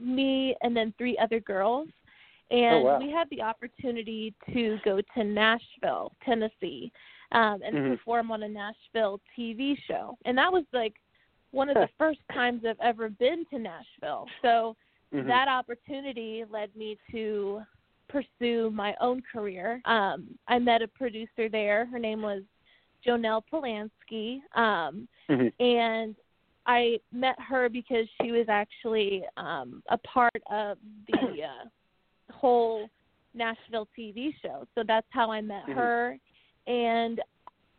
me 0.00 0.56
and 0.62 0.76
then 0.76 0.94
three 0.98 1.16
other 1.18 1.40
girls 1.40 1.88
and 2.52 2.84
wow. 2.84 2.98
we 2.98 3.10
had 3.10 3.28
the 3.30 3.40
opportunity 3.40 4.34
to 4.52 4.78
go 4.84 5.00
to 5.14 5.24
Nashville, 5.24 6.12
Tennessee 6.24 6.92
um, 7.32 7.62
and 7.62 7.74
Mhm. 7.74 7.96
perform 7.96 8.30
on 8.30 8.42
a 8.42 8.48
Nashville 8.48 9.20
TV 9.36 9.76
show. 9.86 10.18
And 10.26 10.36
that 10.36 10.52
was 10.52 10.64
like 10.72 10.94
one 11.50 11.70
of 11.70 11.74
the 11.74 11.88
first 11.98 12.20
times 12.30 12.64
I've 12.64 12.80
ever 12.80 13.08
been 13.08 13.46
to 13.46 13.58
Nashville. 13.58 14.28
So 14.42 14.76
Mhm. 15.12 15.26
that 15.26 15.48
opportunity 15.48 16.44
led 16.44 16.74
me 16.76 16.98
to 17.10 17.64
pursue 18.08 18.70
my 18.70 18.94
own 19.00 19.22
career. 19.22 19.80
Um, 19.86 20.38
I 20.46 20.58
met 20.58 20.82
a 20.82 20.88
producer 20.88 21.48
there. 21.48 21.86
Her 21.86 21.98
name 21.98 22.20
was 22.20 22.42
Jonelle 23.02 23.42
Polanski. 23.50 24.42
Um, 24.52 25.08
Mhm. 25.28 25.52
and 25.58 26.16
I 26.66 27.00
met 27.10 27.40
her 27.40 27.68
because 27.70 28.08
she 28.20 28.30
was 28.30 28.48
actually 28.48 29.26
um, 29.38 29.82
a 29.88 29.96
part 29.98 30.42
of 30.46 30.78
the 31.06 31.44
uh, 31.44 31.64
whole 32.32 32.88
Nashville 33.34 33.88
TV 33.98 34.34
show. 34.42 34.66
So 34.74 34.82
that's 34.86 35.06
how 35.10 35.30
I 35.30 35.40
met 35.40 35.64
Mhm. 35.68 35.74
her. 35.74 36.18
And 36.66 37.20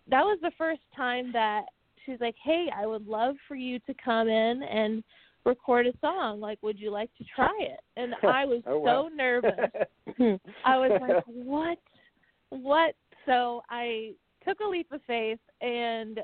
that 0.08 0.24
was 0.24 0.40
the 0.42 0.52
first 0.58 0.82
time 0.96 1.32
that 1.32 1.66
she's 2.06 2.20
like, 2.20 2.36
"Hey, 2.44 2.70
I 2.76 2.86
would 2.86 3.08
love 3.08 3.36
for 3.48 3.56
you 3.56 3.80
to 3.80 3.94
come 3.94 4.28
in 4.28 4.64
and 4.64 5.04
record 5.46 5.88
a 5.88 5.98
song. 6.00 6.40
Like, 6.40 6.60
would 6.62 6.80
you 6.80 6.92
like 6.92 7.14
to 7.18 7.24
try 7.24 7.56
it?" 7.60 7.80
And 7.96 8.14
I 8.24 8.46
was 8.46 8.64
Oh, 8.66 8.80
wow. 8.80 9.04
so 9.04 9.16
nervous. 9.16 9.72
I 10.66 10.78
was 10.78 10.92
like, 11.00 11.24
"What? 11.26 11.80
What?" 12.50 12.96
So 13.26 13.62
I 13.70 14.14
took 14.46 14.60
a 14.60 14.68
leap 14.68 14.92
of 14.92 15.02
faith 15.04 15.40
and 15.62 16.20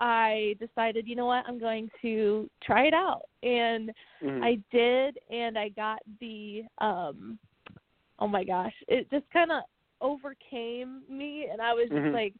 I 0.00 0.56
decided, 0.60 1.06
you 1.06 1.16
know 1.16 1.26
what, 1.26 1.44
I'm 1.46 1.58
going 1.58 1.90
to 2.02 2.48
try 2.62 2.86
it 2.86 2.94
out. 2.94 3.22
And 3.42 3.90
Mhm. 4.22 4.42
I 4.42 4.58
did 4.70 5.18
and 5.30 5.58
I 5.58 5.68
got 5.70 5.98
the 6.20 6.62
um 6.78 7.38
oh 8.18 8.28
my 8.28 8.44
gosh, 8.44 8.74
it 8.88 9.10
just 9.10 9.24
kind 9.32 9.50
of 9.52 9.62
overcame 10.00 11.02
me 11.08 11.46
and 11.50 11.60
I 11.60 11.72
was 11.74 11.88
just 11.88 12.00
Mhm. 12.00 12.12
like 12.12 12.34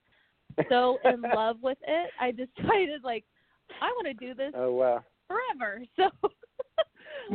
so 0.68 0.98
in 1.04 1.22
love 1.22 1.60
with 1.62 1.78
it. 1.86 2.10
I 2.20 2.30
decided 2.30 3.04
like 3.04 3.24
I 3.80 3.86
want 3.86 4.06
to 4.06 4.14
do 4.14 4.34
this 4.34 4.52
Oh 4.56 4.72
wow. 4.72 5.04
forever. 5.28 5.82
So 5.96 6.10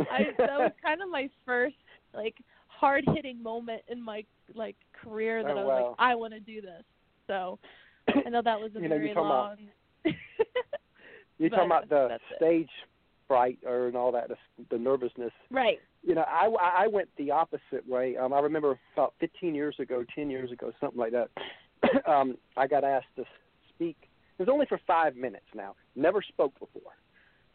I 0.09 0.23
that 0.39 0.59
was 0.59 0.71
kind 0.83 1.01
of 1.01 1.09
my 1.09 1.29
first 1.45 1.75
like 2.13 2.35
hard 2.67 3.03
hitting 3.13 3.41
moment 3.43 3.81
in 3.88 4.01
my 4.01 4.23
like 4.55 4.75
career 4.93 5.43
that 5.43 5.51
Oh, 5.51 5.59
I 5.59 5.63
was 5.63 5.67
wow. 5.67 5.88
like 5.89 5.95
I 6.00 6.15
want 6.15 6.33
to 6.33 6.39
do 6.39 6.62
this. 6.62 6.83
So 7.27 7.59
I 8.25 8.29
know 8.29 8.41
that 8.41 8.59
was 8.59 8.71
a 8.75 8.79
You 8.81 8.88
know, 8.89 8.95
very 8.95 9.13
talking 9.13 9.25
about- 9.29 9.59
long 10.05 10.15
You're 11.38 11.50
talking 11.50 11.65
about 11.65 11.89
the 11.89 12.17
stage 12.35 12.69
fright 13.27 13.59
or 13.65 13.88
and 13.88 13.95
all 13.97 14.12
that, 14.12 14.27
the, 14.29 14.35
the 14.69 14.77
nervousness. 14.77 15.31
right. 15.51 15.79
You 16.05 16.15
know, 16.15 16.25
I, 16.27 16.50
I 16.83 16.88
went 16.88 17.10
the 17.17 17.31
opposite 17.31 17.88
way. 17.88 18.17
Um, 18.17 18.33
I 18.33 18.39
remember 18.39 18.77
about 18.93 19.13
15 19.19 19.55
years 19.55 19.75
ago, 19.79 20.03
10 20.13 20.29
years 20.29 20.51
ago, 20.51 20.72
something 20.81 21.00
like 21.00 21.13
that. 21.13 21.29
um, 22.10 22.38
I 22.57 22.67
got 22.67 22.83
asked 22.83 23.07
to 23.15 23.24
speak. 23.69 23.95
It 24.38 24.41
was 24.41 24.50
only 24.51 24.65
for 24.65 24.79
five 24.86 25.15
minutes. 25.15 25.45
Now, 25.55 25.75
never 25.95 26.22
spoke 26.22 26.53
before, 26.60 26.91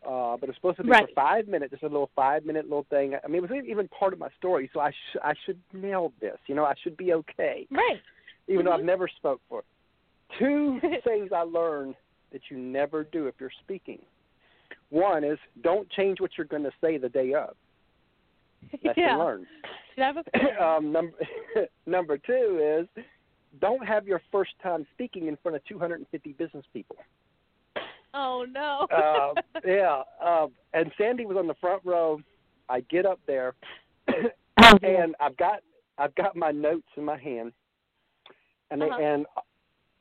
uh, 0.07 0.37
but 0.38 0.45
it 0.45 0.49
was 0.49 0.55
supposed 0.57 0.76
to 0.78 0.85
be 0.85 0.88
Right. 0.90 1.09
for 1.09 1.14
five 1.14 1.47
minutes. 1.49 1.73
Just 1.73 1.83
a 1.83 1.87
little 1.87 2.11
five-minute 2.17 2.64
little 2.64 2.87
thing. 2.88 3.14
I 3.23 3.26
mean, 3.28 3.45
it 3.45 3.50
was 3.50 3.64
even 3.69 3.88
part 3.88 4.12
of 4.14 4.19
my 4.19 4.28
story, 4.38 4.71
so 4.73 4.81
I 4.81 4.93
sh- 4.93 5.17
I 5.23 5.35
should 5.45 5.61
nail 5.75 6.12
this. 6.21 6.38
You 6.47 6.55
know, 6.55 6.64
I 6.64 6.75
should 6.83 6.97
be 6.97 7.12
okay 7.14 7.67
Right. 7.71 8.00
even 8.47 8.64
though 8.64 8.71
Mhm. 8.71 8.78
I've 8.78 8.85
never 8.85 9.09
spoke 9.09 9.43
for. 9.49 9.64
Two 10.38 10.81
things 11.05 11.33
I 11.33 11.43
learned 11.43 11.97
that 12.33 12.43
you 12.50 12.57
never 12.59 13.05
do 13.05 13.26
if 13.26 13.35
you're 13.40 13.50
speaking. 13.64 14.00
One 14.90 15.25
is 15.25 15.38
don't 15.62 15.90
change 15.90 16.21
what 16.21 16.38
you're 16.38 16.47
going 16.47 16.62
to 16.64 16.73
say 16.81 16.97
the 16.97 17.09
day 17.11 17.35
of. 17.35 17.57
Lesson 18.85 18.93
yeah. 18.97 19.17
learned. 19.17 19.47
Should 19.95 20.05
have 20.05 20.17
a 20.17 20.65
um, 20.65 20.93
number 20.93 21.17
number 21.87 22.19
two 22.19 22.79
is 22.81 23.05
don't 23.61 23.87
have 23.87 24.07
your 24.07 24.21
first 24.31 24.53
time 24.62 24.87
speaking 24.93 25.27
in 25.27 25.37
front 25.43 25.57
of 25.57 25.65
250 25.65 26.33
business 26.33 26.65
people. 26.73 26.97
Oh 28.15 28.47
no. 28.50 28.87
uh, 28.95 29.41
yeah, 29.67 30.03
uh, 30.23 30.47
and 30.75 30.91
Sandy 30.99 31.27
was 31.27 31.37
on 31.37 31.47
the 31.47 31.55
front 31.55 31.83
row. 31.85 32.21
I 32.69 32.81
get 32.81 33.07
up 33.07 33.21
there, 33.27 33.55
and 34.83 35.15
I've 35.21 35.37
got 35.37 35.61
I've 35.99 36.15
got 36.15 36.37
my 36.37 36.50
notes 36.50 36.87
in 36.97 37.05
my 37.05 37.19
hand, 37.19 37.53
and 38.71 38.83
Uh-huh. 38.83 38.97
they, 38.99 39.05
and 39.05 39.27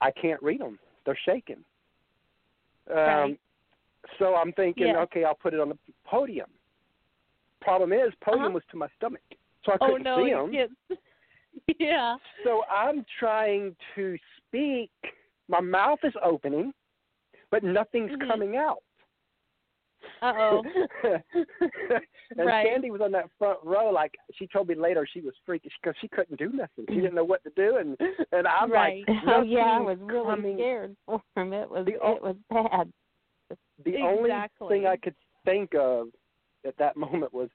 I 0.02 0.12
can't 0.12 0.42
read 0.44 0.62
them. 0.62 0.80
They're 1.06 1.18
shaking. 1.26 1.64
Um, 2.90 2.96
Right. 2.96 3.40
So 4.20 4.36
I'm 4.36 4.54
thinking, 4.54 4.88
Yeah. 4.88 5.02
okay, 5.02 5.26
I'll 5.26 5.36
put 5.36 5.54
it 5.54 5.60
on 5.60 5.68
the 5.70 5.78
podium. 6.06 6.50
Problem 7.62 7.92
is, 7.94 8.14
podium 8.22 8.46
Uh-huh. 8.46 8.54
was 8.54 8.64
to 8.72 8.78
my 8.78 8.88
stomach, 8.96 9.22
so 9.64 9.74
I 9.74 9.78
oh 9.82 9.88
couldn't 9.88 10.04
no, 10.04 10.24
see 10.24 10.30
him. 10.30 10.98
yeah. 11.80 12.16
So 12.44 12.64
I'm 12.72 13.06
trying 13.20 13.76
to 13.96 14.18
speak. 14.38 14.92
My 15.48 15.60
mouth 15.62 16.00
is 16.04 16.14
opening, 16.24 16.74
but 17.52 17.64
nothing's 17.64 18.12
Mhm. 18.12 18.28
coming 18.28 18.56
out. 18.58 18.84
Uh 20.22 20.34
oh. 20.38 20.64
and 22.38 22.46
Right. 22.46 22.66
Sandy 22.68 22.92
was 22.92 23.02
on 23.02 23.12
that 23.14 23.30
front 23.38 23.60
row. 23.64 23.90
Like 23.92 24.16
she 24.36 24.48
told 24.48 24.68
me 24.68 24.76
later, 24.76 25.06
she 25.12 25.22
was 25.22 25.34
freakish 25.46 25.74
because 25.82 25.96
she 26.00 26.08
couldn't 26.08 26.38
do 26.38 26.50
nothing. 26.52 26.86
She 26.90 26.96
didn't 26.96 27.16
know 27.16 27.24
what 27.24 27.44
to 27.44 27.50
do, 27.56 27.78
and 27.78 27.98
and 28.32 28.48
I'm 28.48 28.72
Right. 28.72 29.04
like, 29.08 29.18
Oh 29.28 29.42
yeah, 29.42 29.78
I 29.78 29.80
was 29.82 29.98
really 30.00 30.26
coming. 30.26 30.58
scared 30.58 30.96
for 31.06 31.22
him. 31.36 31.54
It 31.54 31.70
was 31.70 31.86
The 31.86 31.94
it 31.94 32.22
was 32.22 32.36
bad. 32.50 32.94
The 33.86 33.98
only 33.98 34.30
thing 34.70 34.86
I 34.86 34.98
could 34.98 35.16
think 35.46 35.74
of 35.76 36.10
at 36.68 36.78
that 36.78 36.96
moment 37.06 37.34
was, 37.34 37.50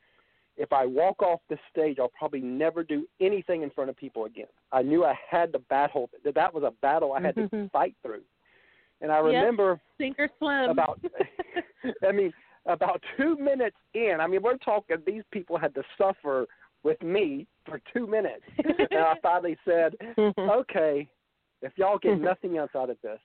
if 0.57 0.73
I 0.73 0.85
walk 0.85 1.23
off 1.23 1.41
the 1.49 1.59
stage, 1.71 1.97
I'll 1.99 2.13
probably 2.17 2.41
never 2.41 2.85
do 2.85 3.07
anything 3.21 3.63
in 3.63 3.71
front 3.71 3.89
of 3.89 3.97
people 3.97 4.27
again. 4.27 4.49
I 4.71 4.83
knew 4.83 5.05
I 5.05 5.19
had 5.31 5.53
to 5.55 5.59
battle. 5.59 6.11
That 6.25 6.35
that 6.35 6.53
was 6.53 6.63
a 6.63 6.73
battle 6.83 7.13
I 7.15 7.21
had 7.23 7.35
to 7.37 7.49
Mhm. 7.49 7.71
fight 7.71 7.97
through. 8.03 8.23
And 9.01 9.11
I 9.11 9.17
Yep. 9.17 9.25
remember 9.27 9.81
Sink 9.99 10.19
or 10.19 10.29
swim. 10.39 10.71
about 10.71 11.01
I 12.07 12.13
mean, 12.13 12.33
about 12.67 13.03
two 13.17 13.37
minutes 13.37 13.77
in, 13.95 14.19
I 14.21 14.27
mean, 14.27 14.43
we're 14.43 14.57
talking 14.59 14.99
these 15.07 15.25
people 15.33 15.57
had 15.57 15.75
to 15.75 15.83
suffer 15.99 16.47
with 16.83 17.01
me 17.03 17.47
for 17.65 17.81
two 17.93 18.07
minutes. 18.07 18.45
and 18.59 18.89
I 19.01 19.15
finally 19.23 19.57
said, 19.65 19.97
Okay, 20.39 21.09
if 21.63 21.73
y'all 21.77 21.99
get 21.99 22.21
nothing 22.21 22.59
else 22.59 22.71
out 22.77 22.91
of 22.91 23.01
this, 23.03 23.19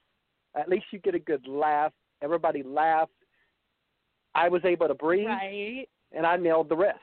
at 0.56 0.70
least 0.70 0.86
you 0.92 1.00
get 1.00 1.14
a 1.14 1.20
good 1.20 1.46
laugh. 1.48 1.92
Everybody 2.22 2.64
laughed. 2.64 3.12
I 4.38 4.48
was 4.50 4.64
able 4.64 4.88
to 4.88 4.94
breathe 4.94 5.28
right. 5.28 5.88
and 6.12 6.26
I 6.26 6.38
nailed 6.38 6.70
the 6.70 6.78
rest. 6.78 7.00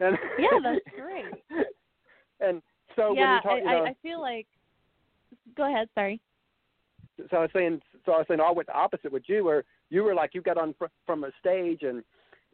And 0.00 0.18
Yeah, 0.38 0.48
that's 0.62 0.80
great. 0.96 1.42
and 2.40 2.60
so 2.96 3.14
yeah, 3.14 3.20
when 3.20 3.34
you 3.34 3.40
talk, 3.42 3.58
you 3.62 3.68
I, 3.68 3.72
know, 3.72 3.84
I, 3.84 3.88
I 3.90 3.94
feel 4.02 4.20
like. 4.20 4.46
Go 5.56 5.70
ahead. 5.70 5.88
Sorry. 5.94 6.20
so 7.30 7.36
I 7.36 7.40
was 7.40 7.50
saying, 7.52 7.80
so 8.04 8.12
I 8.12 8.18
was 8.18 8.26
saying, 8.28 8.40
I 8.40 8.50
went 8.50 8.66
the 8.66 8.74
opposite 8.76 9.12
with 9.12 9.22
you, 9.26 9.44
where 9.44 9.64
you 9.90 10.02
were 10.02 10.14
like, 10.14 10.34
you 10.34 10.42
got 10.42 10.58
on 10.58 10.74
fr- 10.78 10.86
from 11.06 11.24
a 11.24 11.30
stage 11.40 11.82
and 11.82 12.02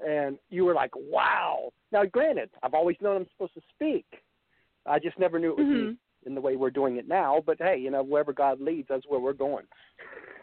and 0.07 0.39
you 0.49 0.65
were 0.65 0.75
like, 0.75 0.93
wow. 0.95 1.71
Now, 1.91 2.05
granted, 2.05 2.51
I've 2.63 2.75
always 2.75 2.97
known 3.01 3.17
I'm 3.17 3.27
supposed 3.33 3.55
to 3.55 3.63
speak. 3.75 4.07
I 4.87 5.01
just 5.01 5.19
never 5.19 5.41
knew 5.41 5.51
it 5.51 5.57
would 5.59 5.67
Mhm. 5.67 5.91
be 5.93 5.97
in 6.27 6.35
the 6.37 6.41
way 6.41 6.55
we're 6.55 6.71
doing 6.71 6.99
it 6.99 7.09
now. 7.09 7.43
But 7.45 7.59
hey, 7.59 7.79
you 7.79 7.91
know, 7.91 8.03
wherever 8.05 8.33
God 8.33 8.61
leads, 8.61 8.87
that's 8.89 9.07
where 9.09 9.21
we're 9.21 9.33
going. 9.33 9.67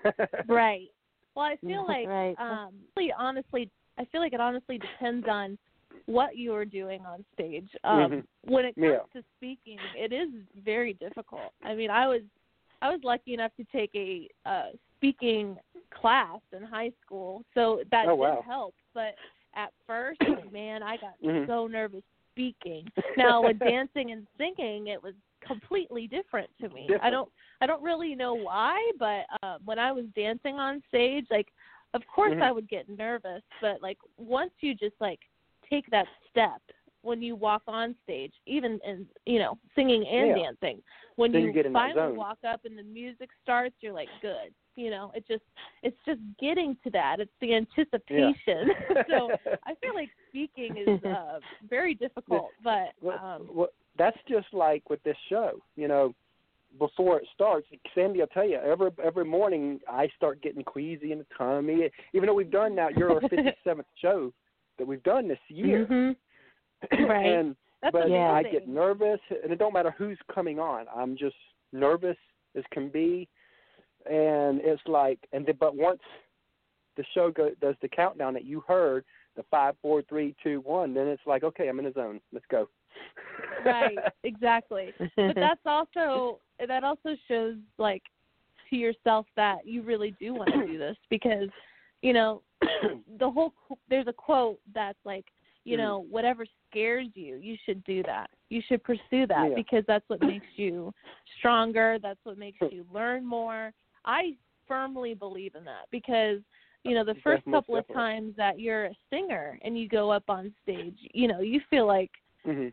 Right. 0.48 0.90
Well, 1.36 1.46
I 1.46 1.58
feel 1.58 1.86
like 1.86 2.08
Right. 2.08 2.36
um 2.40 2.74
really 2.96 3.12
honestly 3.12 3.70
I 3.98 4.06
feel 4.06 4.22
like 4.22 4.34
it 4.34 4.40
honestly 4.42 4.78
depends 4.78 5.28
on 5.28 5.58
what 6.06 6.36
you 6.38 6.54
are 6.54 6.66
doing 6.66 7.06
on 7.06 7.26
stage. 7.34 7.70
Um 7.84 8.12
Mhm. 8.12 8.28
when 8.44 8.66
it 8.66 8.76
comes 8.76 8.86
Yeah. 8.92 9.04
to 9.14 9.24
speaking, 9.38 9.80
it 9.94 10.12
is 10.14 10.30
very 10.56 10.94
difficult. 10.94 11.54
I 11.64 11.76
mean, 11.76 11.90
I 11.90 12.08
was 12.08 12.22
I 12.82 12.90
was 12.92 13.04
lucky 13.04 13.34
enough 13.34 13.56
to 13.58 13.64
take 13.66 13.92
a 13.96 14.28
uh 14.46 14.72
speaking 14.98 15.58
class 15.92 16.40
in 16.52 16.64
high 16.64 16.92
school, 17.02 17.44
so 17.54 17.84
that 17.92 18.06
Oh, 18.08 18.16
did 18.36 18.44
help, 18.46 18.76
but 18.94 19.16
at 19.56 19.74
first, 19.88 20.20
man, 20.52 20.84
I 20.84 20.98
got 20.98 21.18
Mhm. 21.22 21.48
so 21.48 21.68
nervous 21.68 22.04
speaking. 22.32 22.92
Now, 23.18 23.42
with 23.42 23.60
dancing 23.60 24.12
and 24.12 24.28
singing, 24.38 24.88
it 24.88 25.02
was 25.02 25.14
completely 25.40 26.06
different 26.08 26.50
to 26.60 26.68
me. 26.70 26.90
I 27.02 27.10
don't 27.10 27.32
I 27.66 27.68
don't 27.68 27.82
really 27.82 28.14
know 28.14 28.36
why, 28.36 28.78
but 29.00 29.26
uh, 29.42 29.58
when 29.66 29.80
I 29.80 29.92
was 29.92 30.06
dancing 30.16 30.58
on 30.58 30.84
stage, 30.88 31.26
like 31.32 31.48
of 31.96 32.04
course 32.14 32.34
Mhm. 32.34 32.44
I 32.44 32.52
would 32.52 32.70
get 32.70 32.88
nervous, 32.88 33.42
but 33.60 33.82
like 33.82 33.98
once 34.18 34.52
you 34.60 34.76
just 34.76 34.94
like 35.00 35.18
take 35.68 35.90
that 35.90 36.06
step 36.30 36.62
when 37.02 37.24
you 37.24 37.36
walk 37.36 37.64
on 37.68 37.96
stage, 38.04 38.34
even 38.46 38.80
in 38.86 39.08
you 39.26 39.40
know 39.40 39.58
singing 39.74 40.06
and 40.08 40.28
Yeah. 40.28 40.36
dancing, 40.36 40.84
when 41.16 41.32
Then 41.34 41.42
you, 41.42 41.54
you 41.54 41.64
finally 41.74 42.16
walk 42.16 42.38
up 42.48 42.66
and 42.66 42.78
the 42.78 42.84
music 42.84 43.32
starts, 43.42 43.74
you're 43.80 43.94
like 43.94 44.10
good. 44.22 44.54
You 44.76 44.92
know, 44.92 45.12
it 45.16 45.28
just 45.28 45.44
it's 45.82 45.98
just 46.06 46.20
getting 46.40 46.78
to 46.84 46.92
that. 46.92 47.20
It's 47.20 47.32
the 47.42 47.56
anticipation. 47.56 48.70
so 49.10 49.32
I 49.66 49.74
feel 49.74 49.96
like 49.96 50.12
speaking 50.30 50.78
is 50.78 51.04
uh, 51.04 51.40
very 51.68 51.96
difficult, 51.96 52.54
but 52.64 52.90
Well, 53.02 53.20
um, 53.24 53.50
well, 53.52 53.70
that's 53.98 54.20
just 54.30 54.54
like 54.54 54.88
with 54.88 55.02
this 55.02 55.18
show. 55.30 55.60
You 55.76 55.88
know, 55.88 56.14
before 56.80 57.18
it 57.20 57.28
starts, 57.34 57.68
Sandy 57.94 58.22
I'll 58.22 58.28
tell 58.28 58.48
you 58.48 58.58
every 58.58 58.90
every 59.04 59.26
morning 59.26 59.80
I 59.88 60.08
start 60.16 60.42
getting 60.42 60.64
queasy 60.64 61.12
in 61.12 61.20
the 61.20 61.26
tummy. 61.38 61.90
Even 62.14 62.28
though 62.28 62.34
we've 62.34 62.52
done 62.52 62.76
now, 62.76 62.90
you're 62.90 63.12
our 63.14 63.22
57th 63.22 63.84
show 64.02 64.34
that 64.78 64.88
we've 64.88 65.04
done 65.04 65.28
this 65.28 65.40
year, 65.48 65.86
Mhm. 65.86 66.16
Right. 67.10 67.26
and 67.26 67.56
that's 67.82 67.94
but 67.94 68.10
Yeah. 68.10 68.32
I 68.32 68.44
get 68.44 68.68
nervous, 68.68 69.20
and 69.44 69.52
it 69.52 69.58
don't 69.60 69.74
matter 69.74 69.92
who's 69.98 70.20
coming 70.34 70.60
on. 70.60 70.86
I'm 70.96 71.16
just 71.16 71.36
nervous 71.72 72.18
as 72.56 72.64
can 72.72 72.90
be, 72.90 73.28
and 74.06 74.60
it's 74.62 74.82
like, 74.88 75.20
and 75.34 75.46
the, 75.46 75.54
but 75.54 75.76
once 75.76 76.02
the 76.98 77.04
show 77.14 77.32
go, 77.32 77.52
does 77.62 77.76
the 77.82 77.90
countdown 77.90 78.34
that 78.34 78.46
you 78.46 78.62
heard, 78.68 79.04
the 79.36 79.44
five, 79.52 79.76
four, 79.82 80.02
three, 80.04 80.34
two, 80.42 80.62
one, 80.62 80.94
then 80.94 81.08
it's 81.08 81.26
like, 81.26 81.44
okay, 81.44 81.68
I'm 81.68 81.80
in 81.80 81.86
the 81.86 81.92
zone. 81.92 82.22
Let's 82.32 82.46
go. 82.50 82.70
right 83.66 83.98
exactly 84.24 84.94
but 85.18 85.36
that's 85.36 85.60
also 85.66 86.40
that 86.68 86.84
also 86.84 87.16
shows 87.28 87.56
like 87.78 88.04
to 88.70 88.76
yourself 88.76 89.26
that 89.36 89.66
you 89.66 89.82
really 89.82 90.16
do 90.20 90.34
want 90.34 90.52
to 90.52 90.68
do 90.68 90.78
this 90.78 90.98
because 91.10 91.50
you 92.02 92.14
know 92.14 92.42
the 93.20 93.30
whole 93.30 93.54
there's 93.90 94.08
a 94.08 94.14
quote 94.14 94.60
that's 94.74 95.00
like 95.06 95.26
you 95.64 95.76
Mhm. 95.76 95.80
know 95.82 96.06
whatever 96.10 96.46
scares 96.70 97.08
you 97.14 97.38
you 97.38 97.58
should 97.66 97.84
do 97.84 98.04
that 98.04 98.30
you 98.50 98.62
should 98.68 98.84
pursue 98.84 99.26
that 99.28 99.50
Yeah. 99.50 99.56
because 99.56 99.84
that's 99.88 100.08
what 100.10 100.22
makes 100.22 100.46
you 100.56 100.94
stronger 101.38 101.98
that's 102.02 102.24
what 102.24 102.38
makes 102.38 102.60
you 102.72 102.86
learn 102.92 103.26
more 103.26 103.74
i 104.06 104.36
firmly 104.68 105.14
believe 105.14 105.56
in 105.56 105.64
that 105.66 105.86
because 105.92 106.40
you 106.84 106.94
know 106.94 107.04
the 107.04 107.16
first 107.24 107.44
couple 107.46 107.76
of 107.76 107.88
times 107.94 108.36
that 108.38 108.60
you're 108.60 108.86
a 108.86 108.96
singer 109.10 109.60
and 109.64 109.78
you 109.78 109.88
go 109.88 110.12
up 110.12 110.24
on 110.30 110.54
stage 110.64 110.98
you 111.14 111.28
know 111.28 111.40
you 111.40 111.60
feel 111.70 111.86
like 111.86 112.12
hmm 112.44 112.68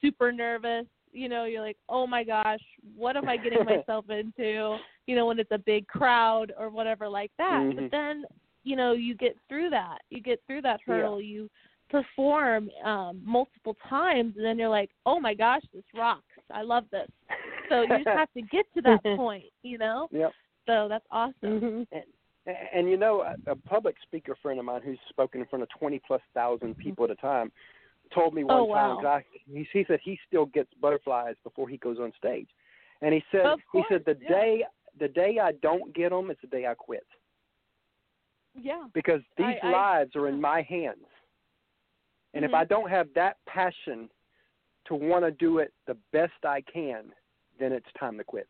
super 0.00 0.32
nervous. 0.32 0.86
You 1.12 1.28
know, 1.28 1.44
you're 1.44 1.62
like, 1.62 1.76
oh 1.88 2.06
my 2.06 2.24
gosh, 2.24 2.60
what 2.96 3.16
am 3.16 3.28
I 3.28 3.36
getting 3.36 3.64
myself 3.64 4.04
into? 4.10 4.76
You 5.06 5.16
know, 5.16 5.26
when 5.26 5.38
it's 5.38 5.50
a 5.50 5.58
big 5.58 5.86
crowd 5.86 6.52
or 6.58 6.70
whatever 6.70 7.08
like 7.08 7.32
that. 7.38 7.62
Mhm. 7.64 7.76
But 7.76 7.90
then, 7.90 8.24
you 8.64 8.76
know, 8.76 8.92
you 8.92 9.14
get 9.14 9.36
through 9.48 9.70
that. 9.70 9.98
You 10.10 10.20
get 10.20 10.40
through 10.46 10.62
that 10.62 10.80
Yeah. 10.86 10.94
hurdle. 10.94 11.20
You 11.20 11.50
perform 11.88 12.70
um 12.84 13.20
multiple 13.24 13.76
times 13.88 14.36
and 14.36 14.44
then 14.44 14.58
you're 14.58 14.68
like, 14.68 14.90
oh 15.06 15.18
my 15.18 15.34
gosh, 15.34 15.62
this 15.74 15.84
rocks. 15.94 16.22
I 16.52 16.62
love 16.62 16.84
this. 16.90 17.08
So 17.68 17.82
you 17.82 17.88
just 17.88 18.08
have 18.08 18.32
to 18.34 18.42
get 18.42 18.66
to 18.74 18.80
that 18.82 19.02
point, 19.16 19.50
you 19.62 19.78
know? 19.78 20.08
Yep. 20.12 20.32
So 20.66 20.86
that's 20.88 21.06
awesome. 21.10 21.34
Mhm. 21.60 21.86
And, 21.90 22.04
and 22.72 22.88
you 22.88 22.96
know, 22.96 23.22
a, 23.22 23.50
a 23.50 23.56
public 23.56 23.96
speaker 24.02 24.36
friend 24.40 24.58
of 24.58 24.64
mine 24.64 24.82
who's 24.84 24.98
spoken 25.08 25.40
in 25.40 25.46
front 25.48 25.62
of 25.62 25.68
20 25.78 26.00
plus 26.06 26.22
thousand 26.32 26.76
people 26.76 27.04
at 27.04 27.10
a 27.10 27.16
time 27.16 27.50
told 28.14 28.34
me 28.34 28.44
one 28.44 28.56
Oh, 28.56 28.66
time, 28.66 28.68
wow. 28.68 28.96
'cause 28.96 29.04
I, 29.06 29.24
he, 29.52 29.68
he 29.72 29.84
said 29.86 30.00
he 30.02 30.18
still 30.26 30.46
gets 30.46 30.72
butterflies 30.80 31.36
before 31.44 31.68
he 31.68 31.76
goes 31.76 31.98
on 31.98 32.12
stage. 32.16 32.48
And 33.02 33.14
he 33.14 33.22
said, 33.32 33.46
he 33.72 33.82
said, 33.88 34.04
the 34.04 34.16
yeah. 34.20 34.28
day, 34.28 34.64
the 34.98 35.08
day 35.08 35.38
I 35.38 35.52
don't 35.52 35.94
get 35.94 36.10
them, 36.10 36.30
it's 36.30 36.40
the 36.40 36.46
day 36.48 36.66
I 36.66 36.74
quit. 36.74 37.06
Yeah. 38.60 38.86
because 38.94 39.20
these 39.36 39.46
I- 39.62 39.68
I- 39.68 39.70
lives 39.70 40.16
are 40.16 40.26
in 40.28 40.40
my 40.40 40.60
hands. 40.62 41.06
And 42.34 42.44
if 42.44 42.50
Mhm. 42.50 42.56
I 42.58 42.64
don't 42.64 42.90
have 42.90 43.12
that 43.14 43.36
passion 43.46 44.10
to 44.86 44.94
want 44.96 45.24
to 45.24 45.30
do 45.30 45.58
it 45.58 45.72
the 45.86 45.94
best 46.12 46.44
I 46.44 46.60
can, 46.62 47.14
then 47.58 47.72
it's 47.72 47.90
time 47.92 48.18
to 48.18 48.24
quit. 48.24 48.48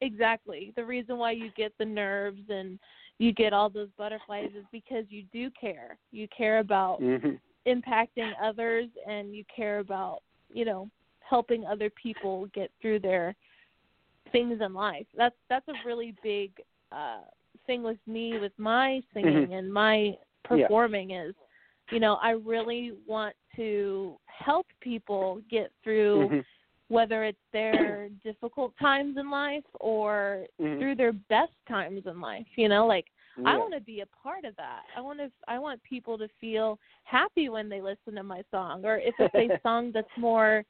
Exactly. 0.00 0.72
The 0.76 0.84
reason 0.84 1.18
why 1.18 1.32
you 1.32 1.50
get 1.56 1.76
the 1.78 1.84
nerves 1.84 2.48
and 2.48 2.78
you 3.18 3.32
get 3.32 3.52
all 3.52 3.68
those 3.70 3.90
butterflies 3.92 4.50
is 4.54 4.64
because 4.70 5.10
you 5.10 5.24
do 5.32 5.50
care. 5.50 5.98
You 6.12 6.28
care 6.28 6.58
about 6.58 7.00
Mm-hmm. 7.00 7.36
Impacting 7.66 8.32
others 8.42 8.88
and 9.08 9.34
you 9.34 9.44
care 9.54 9.78
about, 9.78 10.20
you 10.52 10.64
know, 10.64 10.88
helping 11.20 11.64
other 11.66 11.90
people 11.90 12.46
get 12.54 12.70
through 12.80 13.00
their 13.00 13.34
things 14.32 14.60
in 14.60 14.72
life. 14.74 15.06
That's 15.16 15.34
that's 15.48 15.68
a 15.68 15.74
really 15.84 16.14
big 16.22 16.52
uh 16.92 17.20
thing 17.66 17.82
with 17.82 17.98
me 18.06 18.38
with 18.38 18.52
my 18.58 19.00
singing 19.12 19.54
and 19.54 19.72
my 19.72 20.14
performing 20.44 21.10
is 21.12 21.34
you 21.90 21.98
know 21.98 22.18
i 22.22 22.30
really 22.30 22.92
want 23.06 23.34
to 23.56 24.16
help 24.26 24.66
people 24.80 25.40
get 25.50 25.72
through 25.82 26.28
Mhm. 26.30 26.44
whether 26.88 27.24
it's 27.24 27.38
their 27.52 28.08
difficult 28.22 28.72
times 28.78 29.16
in 29.16 29.30
life 29.30 29.64
or 29.80 30.46
Mhm. 30.60 30.78
through 30.78 30.94
their 30.94 31.12
best 31.12 31.52
times 31.66 32.06
in 32.06 32.20
life 32.20 32.46
you 32.56 32.68
know 32.68 32.86
like 32.86 33.06
i 33.44 33.56
want 33.56 33.74
to 33.74 33.80
be 33.80 34.00
a 34.00 34.06
part 34.06 34.44
of 34.44 34.56
that. 34.56 34.82
I 34.96 35.00
want 35.00 35.18
to 35.18 35.30
i 35.48 35.58
want 35.58 35.82
people 35.82 36.16
to 36.18 36.28
feel 36.40 36.78
happy 37.04 37.48
when 37.48 37.68
they 37.68 37.80
listen 37.80 38.14
to 38.14 38.22
my 38.22 38.42
song 38.50 38.84
or 38.84 38.98
if 38.98 39.14
it's 39.18 39.34
a 39.34 39.58
song 39.62 39.90
that's 39.92 40.08
more 40.16 40.64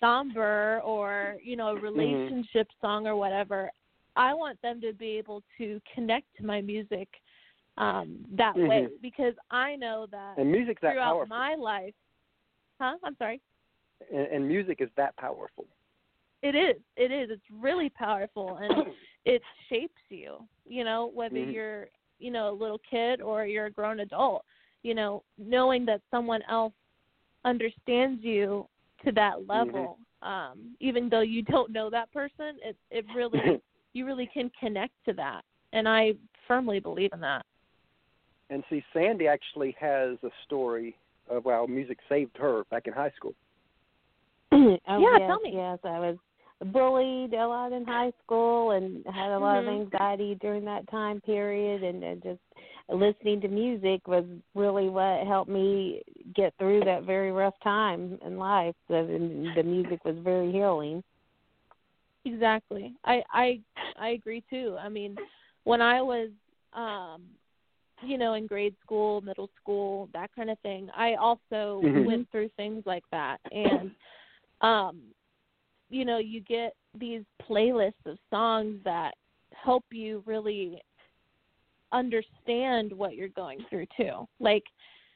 somber 0.00 0.80
or 0.84 1.36
you 1.42 1.56
know 1.56 1.68
a 1.68 1.80
relationship 1.80 2.68
song 2.80 3.06
or 3.06 3.16
whatever 3.16 3.70
i 4.16 4.32
want 4.32 4.60
them 4.62 4.80
to 4.80 4.92
be 4.92 5.10
able 5.18 5.42
to 5.56 5.80
connect 5.94 6.26
to 6.36 6.44
my 6.44 6.60
music 6.60 7.08
um 7.78 8.24
that 8.36 8.56
way 8.56 8.86
Mhm. 8.88 8.90
because 9.02 9.34
i 9.50 9.76
know 9.76 10.06
that 10.10 10.34
And 10.38 10.50
music's 10.50 10.80
that 10.82 10.92
throughout 10.92 11.14
powerful. 11.14 11.36
my 11.36 11.54
life 11.54 11.94
huh? 12.80 12.96
I'm 13.04 13.16
sorry? 13.16 13.40
And, 14.12 14.26
and 14.28 14.48
music 14.48 14.80
is 14.80 14.88
that 14.96 15.16
powerful. 15.16 15.66
it 16.42 16.54
is. 16.54 16.80
It 16.96 17.10
is. 17.10 17.30
It's 17.30 17.42
really 17.52 17.90
powerful 17.90 18.56
and 18.58 18.72
it 19.24 19.42
shapes 19.68 20.00
you 20.08 20.36
you 20.68 20.84
know 20.84 21.10
whether 21.14 21.38
Mhm. 21.38 21.52
you're 21.52 21.88
you 22.18 22.30
know 22.30 22.50
a 22.50 22.52
little 22.52 22.80
kid 22.90 23.20
or 23.20 23.46
you're 23.46 23.66
a 23.66 23.70
grown 23.70 24.00
adult 24.00 24.44
you 24.82 24.94
know 24.94 25.22
knowing 25.38 25.84
that 25.86 26.00
someone 26.10 26.42
else 26.48 26.74
understands 27.44 28.22
you 28.22 28.68
to 29.04 29.12
that 29.12 29.46
level 29.46 29.98
um 30.22 30.76
even 30.80 31.08
though 31.08 31.20
you 31.20 31.42
don't 31.42 31.70
know 31.70 31.88
that 31.88 32.10
person 32.12 32.58
it 32.64 32.76
it 32.90 33.04
really 33.14 33.40
you 33.92 34.04
really 34.04 34.28
can 34.32 34.50
connect 34.58 34.92
to 35.04 35.12
that 35.12 35.42
and 35.72 35.88
i 35.88 36.12
firmly 36.46 36.80
believe 36.80 37.12
in 37.12 37.20
that 37.20 37.44
And 38.50 38.64
see, 38.70 38.82
Sandy 38.92 39.28
actually 39.28 39.76
has 39.78 40.16
a 40.22 40.30
story 40.44 40.96
of 41.28 41.44
how 41.44 41.66
music 41.66 41.98
saved 42.08 42.36
her 42.38 42.64
back 42.70 42.86
in 42.86 42.92
high 42.92 43.12
school. 43.16 43.34
oh, 44.52 44.78
Yeah, 44.86 44.96
yes, 44.98 45.28
tell 45.28 45.40
me. 45.40 45.52
Yes, 45.54 45.78
I 45.84 45.98
was 45.98 46.16
bullied 46.66 47.34
a 47.34 47.46
lot 47.46 47.72
in 47.72 47.84
high 47.84 48.12
school 48.24 48.72
and 48.72 49.04
had 49.06 49.30
a 49.30 49.38
lot 49.38 49.58
Mhm. 49.58 49.68
of 49.68 49.68
anxiety 49.68 50.34
during 50.36 50.64
that 50.64 50.88
time 50.90 51.20
period 51.20 51.82
and, 51.82 52.02
and 52.02 52.22
just 52.22 52.40
listening 52.88 53.40
to 53.40 53.48
music 53.48 54.06
was 54.08 54.24
really 54.54 54.88
what 54.88 55.26
helped 55.26 55.50
me 55.50 56.02
get 56.34 56.54
through 56.58 56.80
that 56.84 57.04
very 57.04 57.30
rough 57.32 57.54
time 57.62 58.18
in 58.24 58.38
life. 58.38 58.74
The, 58.88 59.52
the 59.56 59.62
music 59.62 60.04
was 60.04 60.16
very 60.22 60.50
healing. 60.52 61.02
Exactly. 62.24 62.94
I 63.04 63.22
I 63.32 63.60
I 63.96 64.08
agree 64.10 64.42
too. 64.50 64.76
I 64.78 64.88
mean, 64.88 65.18
when 65.64 65.80
I 65.80 66.00
was 66.02 66.30
um 66.72 67.22
you 68.02 68.16
know, 68.16 68.34
in 68.34 68.46
grade 68.46 68.76
school, 68.80 69.20
middle 69.22 69.50
school, 69.60 70.08
that 70.12 70.30
kind 70.34 70.50
of 70.50 70.58
thing, 70.60 70.88
I 70.96 71.14
also 71.14 71.80
Mhm. 71.82 72.06
went 72.06 72.30
through 72.30 72.48
things 72.56 72.82
like 72.86 73.04
that 73.10 73.38
and 73.52 73.90
um 74.60 75.00
you 75.90 76.04
know, 76.04 76.18
you 76.18 76.40
get 76.40 76.74
these 76.98 77.22
playlists 77.48 78.04
of 78.06 78.18
songs 78.30 78.78
that 78.84 79.14
help 79.52 79.84
you 79.90 80.22
really 80.26 80.82
understand 81.92 82.92
what 82.92 83.14
you're 83.14 83.28
going 83.28 83.64
through 83.70 83.86
too. 83.96 84.28
Like 84.40 84.64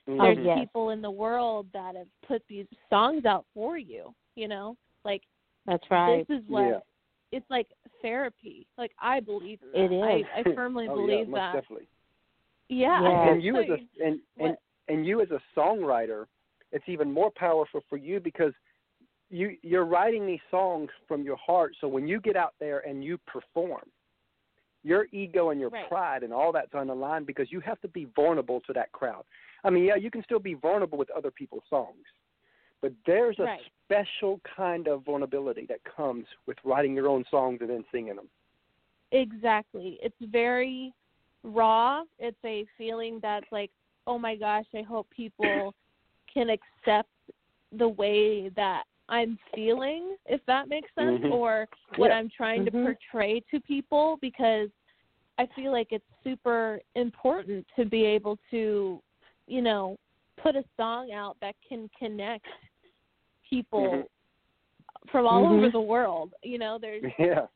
Mhm. 0.09 0.19
there's 0.19 0.39
yes. 0.39 0.59
people 0.59 0.91
in 0.91 1.03
the 1.03 1.11
world 1.11 1.71
that 1.73 1.97
have 1.97 2.09
put 2.23 2.47
these 2.49 2.67
songs 2.91 3.25
out 3.25 3.47
for 3.55 3.79
you, 3.79 4.15
you 4.35 4.49
know? 4.49 4.77
Like 5.05 5.23
That's 5.67 5.89
right. 5.91 6.27
this 6.27 6.39
is 6.39 6.49
what 6.49 6.65
Yeah. 6.65 6.81
it's 7.31 7.49
like 7.51 7.69
therapy. 8.01 8.67
Like 8.77 8.93
I 8.99 9.21
believe 9.21 9.63
in 9.63 9.73
that. 9.73 9.81
It 9.81 9.93
is. 9.93 10.27
I, 10.35 10.41
I 10.41 10.55
firmly 10.55 10.87
oh, 10.91 10.95
believe 10.95 11.29
yeah, 11.29 11.35
that. 11.35 11.53
definitely. 11.61 11.89
Yeah. 12.69 13.03
Yeah. 13.03 13.33
And 13.33 13.43
you 13.43 13.57
as 13.57 13.69
a 13.69 13.79
and, 14.05 14.21
and 14.39 14.57
and 14.89 15.07
you 15.07 15.21
as 15.21 15.31
a 15.31 15.41
songwriter, 15.57 16.27
it's 16.73 16.89
even 16.89 17.13
more 17.13 17.31
powerful 17.31 17.83
for 17.89 17.97
you 17.97 18.19
because 18.19 18.53
you 19.33 19.57
you're 19.63 19.87
writing 19.87 20.27
these 20.27 20.41
songs 20.51 20.91
from 21.09 21.23
your 21.23 21.37
heart. 21.37 21.75
So 21.81 21.89
when 21.89 22.07
you 22.07 22.21
get 22.21 22.37
out 22.37 22.55
there 22.61 22.87
and 22.87 23.03
you 23.03 23.19
perform, 23.27 23.85
your 24.85 25.07
ego 25.13 25.51
and 25.51 25.61
your 25.61 25.71
Right. 25.71 25.89
pride 25.89 26.23
and 26.23 26.33
all 26.33 26.53
that's 26.53 26.75
on 26.75 26.89
the 26.89 26.95
line 26.95 27.25
because 27.25 27.51
you 27.51 27.61
have 27.61 27.81
to 27.81 27.89
be 27.89 28.05
vulnerable 28.05 28.61
to 28.63 28.73
that 28.75 28.93
crowd. 28.93 29.25
I 29.65 29.71
mean, 29.71 29.85
yeah, 29.85 29.97
you 29.97 30.11
can 30.11 30.23
still 30.25 30.39
be 30.39 30.55
vulnerable 30.55 30.99
with 30.99 31.11
other 31.11 31.31
people's 31.31 31.63
songs, 31.71 32.05
but 32.81 32.93
there's 33.07 33.39
a 33.39 33.45
Right. 33.45 33.63
special 33.85 34.41
kind 34.57 34.89
of 34.89 35.05
vulnerability 35.05 35.67
that 35.67 35.83
comes 35.85 36.27
with 36.47 36.59
writing 36.65 36.95
your 36.95 37.09
own 37.09 37.25
songs 37.31 37.61
and 37.61 37.71
then 37.71 37.85
singing 37.93 38.17
them. 38.17 38.29
Exactly. 39.13 39.99
It's 40.03 40.21
very 40.21 40.93
raw. 41.43 42.05
It's 42.19 42.45
a 42.45 42.65
feeling 42.77 43.21
that's 43.21 43.51
like, 43.53 43.71
oh 44.07 44.19
my 44.19 44.35
gosh, 44.35 44.67
I 44.75 44.83
hope 44.83 45.09
people 45.11 45.75
can 46.33 46.51
accept 46.51 47.11
the 47.73 47.89
way 47.89 48.49
that 48.51 48.85
I'm 49.13 49.39
feeling, 49.55 50.17
if 50.25 50.41
that 50.47 50.69
makes 50.69 50.89
sense, 50.95 51.23
Mhm. 51.23 51.33
or 51.33 51.69
what 51.97 52.09
Yeah. 52.09 52.17
I'm 52.17 52.31
trying 52.31 52.63
Mhm. 52.63 52.65
to 52.67 52.71
portray 52.71 53.41
to 53.51 53.61
people 53.61 54.17
because 54.23 54.71
I 55.37 55.45
feel 55.47 55.71
like 55.71 55.93
it's 55.93 56.09
super 56.25 56.81
important 56.95 57.69
to 57.77 57.85
be 57.85 58.05
able 58.07 58.39
to, 58.51 59.03
you 59.47 59.61
know, 59.61 59.99
put 60.39 60.57
a 60.57 60.65
song 60.79 61.13
out 61.13 61.37
that 61.41 61.55
can 61.61 61.91
connect 61.91 62.47
people 63.49 63.93
Mhm. 63.93 64.09
from 65.11 65.27
all 65.27 65.47
over 65.47 65.69
the 65.69 65.81
world. 65.81 66.33
You 66.43 66.57
know, 66.59 66.79
there's 66.79 67.03
Yeah. 67.19 67.47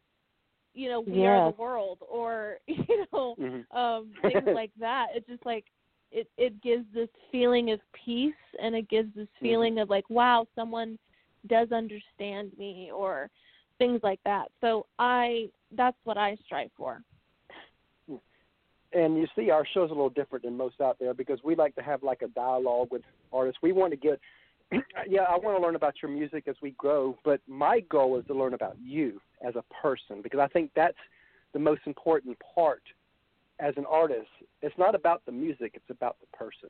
you 0.74 0.90
know, 0.90 1.00
we 1.00 1.26
are 1.26 1.42
the 1.50 1.56
world 1.56 2.02
or 2.06 2.58
you 2.66 3.06
know, 3.12 3.34
Mhm. 3.36 3.66
um 3.70 4.12
things 4.22 4.46
like 4.52 4.72
that. 4.78 5.08
It's 5.14 5.26
just 5.26 5.46
like 5.46 5.64
it 6.12 6.30
it 6.36 6.60
gives 6.60 6.84
this 6.92 7.08
feeling 7.32 7.70
of 7.70 7.80
peace 7.92 8.34
and 8.62 8.74
it 8.74 8.90
gives 8.90 9.14
this 9.14 9.26
Mm-hmm. 9.36 9.46
feeling 9.46 9.78
of 9.78 9.88
like, 9.88 10.08
wow, 10.10 10.46
someone 10.54 10.98
does 11.48 11.72
understand 11.72 12.52
me 12.58 12.90
or 12.94 13.30
things 13.78 14.00
like 14.02 14.20
that. 14.24 14.48
So 14.60 14.86
I 14.98 15.48
that's 15.76 15.96
what 16.04 16.16
I 16.16 16.36
strive 16.44 16.70
for. 16.76 17.02
and 18.92 19.16
you 19.16 19.26
see 19.36 19.50
our 19.50 19.66
show's 19.74 19.90
a 19.90 19.94
little 19.94 20.10
different 20.10 20.44
than 20.44 20.56
most 20.56 20.80
out 20.80 20.96
there 20.98 21.14
because 21.14 21.38
we 21.44 21.54
like 21.54 21.74
to 21.74 21.82
have 21.82 22.02
like 22.02 22.22
a 22.22 22.28
dialogue 22.28 22.88
with 22.90 23.02
artists 23.32 23.58
we 23.62 23.72
want 23.72 23.92
to 23.92 23.96
get 23.96 24.20
yeah 25.08 25.22
i 25.22 25.36
want 25.36 25.56
to 25.58 25.62
learn 25.62 25.76
about 25.76 25.94
your 26.00 26.10
music 26.10 26.44
as 26.48 26.56
we 26.62 26.70
grow 26.72 27.16
but 27.24 27.40
my 27.46 27.80
goal 27.90 28.18
is 28.18 28.24
to 28.26 28.34
learn 28.34 28.54
about 28.54 28.76
you 28.80 29.20
as 29.46 29.54
a 29.56 29.64
person 29.82 30.22
because 30.22 30.40
i 30.40 30.46
think 30.48 30.70
that's 30.74 30.96
the 31.52 31.58
most 31.58 31.80
important 31.86 32.36
part 32.54 32.82
as 33.60 33.74
an 33.76 33.84
artist 33.88 34.28
it's 34.62 34.76
not 34.78 34.94
about 34.94 35.20
the 35.26 35.32
music 35.32 35.72
it's 35.74 35.90
about 35.90 36.16
the 36.20 36.36
person 36.36 36.68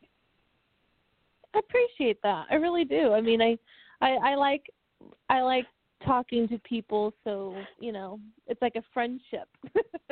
I 1.55 1.61
appreciate 1.61 2.21
that. 2.23 2.47
I 2.51 2.57
really 2.57 2.85
do. 2.85 3.15
I 3.15 3.23
mean, 3.23 3.41
I 3.41 3.57
I 4.01 4.13
I 4.13 4.35
like 4.35 4.65
I 5.29 5.43
like 5.43 5.67
talking 6.05 6.47
to 6.49 6.59
people 6.61 7.13
so, 7.25 7.55
you 7.81 7.91
know, 7.93 8.21
it's 8.47 8.61
like 8.61 8.77
a 8.77 8.83
friendship. 8.93 9.49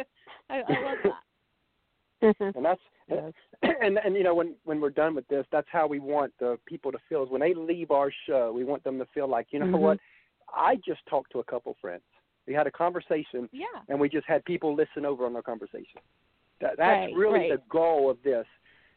I, 0.50 0.62
I 0.66 0.82
love 0.82 0.98
that. 1.04 2.36
and 2.56 2.64
that's 2.64 2.80
Yes. 3.06 3.32
and 3.82 3.98
and 4.02 4.14
you 4.16 4.22
know 4.22 4.34
when 4.34 4.54
when 4.64 4.80
we're 4.80 4.88
done 4.88 5.14
with 5.14 5.28
this 5.28 5.44
that's 5.52 5.66
how 5.70 5.86
we 5.86 5.98
want 5.98 6.32
the 6.40 6.58
people 6.64 6.90
to 6.90 6.98
feel 7.06 7.22
is 7.22 7.28
when 7.30 7.42
they 7.42 7.52
leave 7.52 7.90
our 7.90 8.10
show 8.26 8.50
we 8.50 8.64
want 8.64 8.82
them 8.82 8.98
to 8.98 9.04
feel 9.12 9.28
like 9.28 9.48
you 9.50 9.58
know 9.58 9.66
Mhm. 9.66 9.78
what 9.78 9.98
i 10.54 10.76
just 10.76 11.04
talked 11.06 11.30
to 11.32 11.40
a 11.40 11.44
couple 11.44 11.76
friends 11.82 12.02
we 12.46 12.54
had 12.54 12.66
a 12.66 12.70
conversation 12.70 13.46
Yeah. 13.52 13.66
and 13.90 14.00
we 14.00 14.08
just 14.08 14.26
had 14.26 14.42
people 14.46 14.74
listen 14.74 15.04
over 15.04 15.26
on 15.26 15.36
our 15.36 15.42
conversation 15.42 16.00
that 16.62 16.78
that's 16.78 17.08
Right, 17.08 17.14
really 17.14 17.40
right. 17.40 17.50
the 17.50 17.62
goal 17.68 18.08
of 18.10 18.22
this 18.22 18.46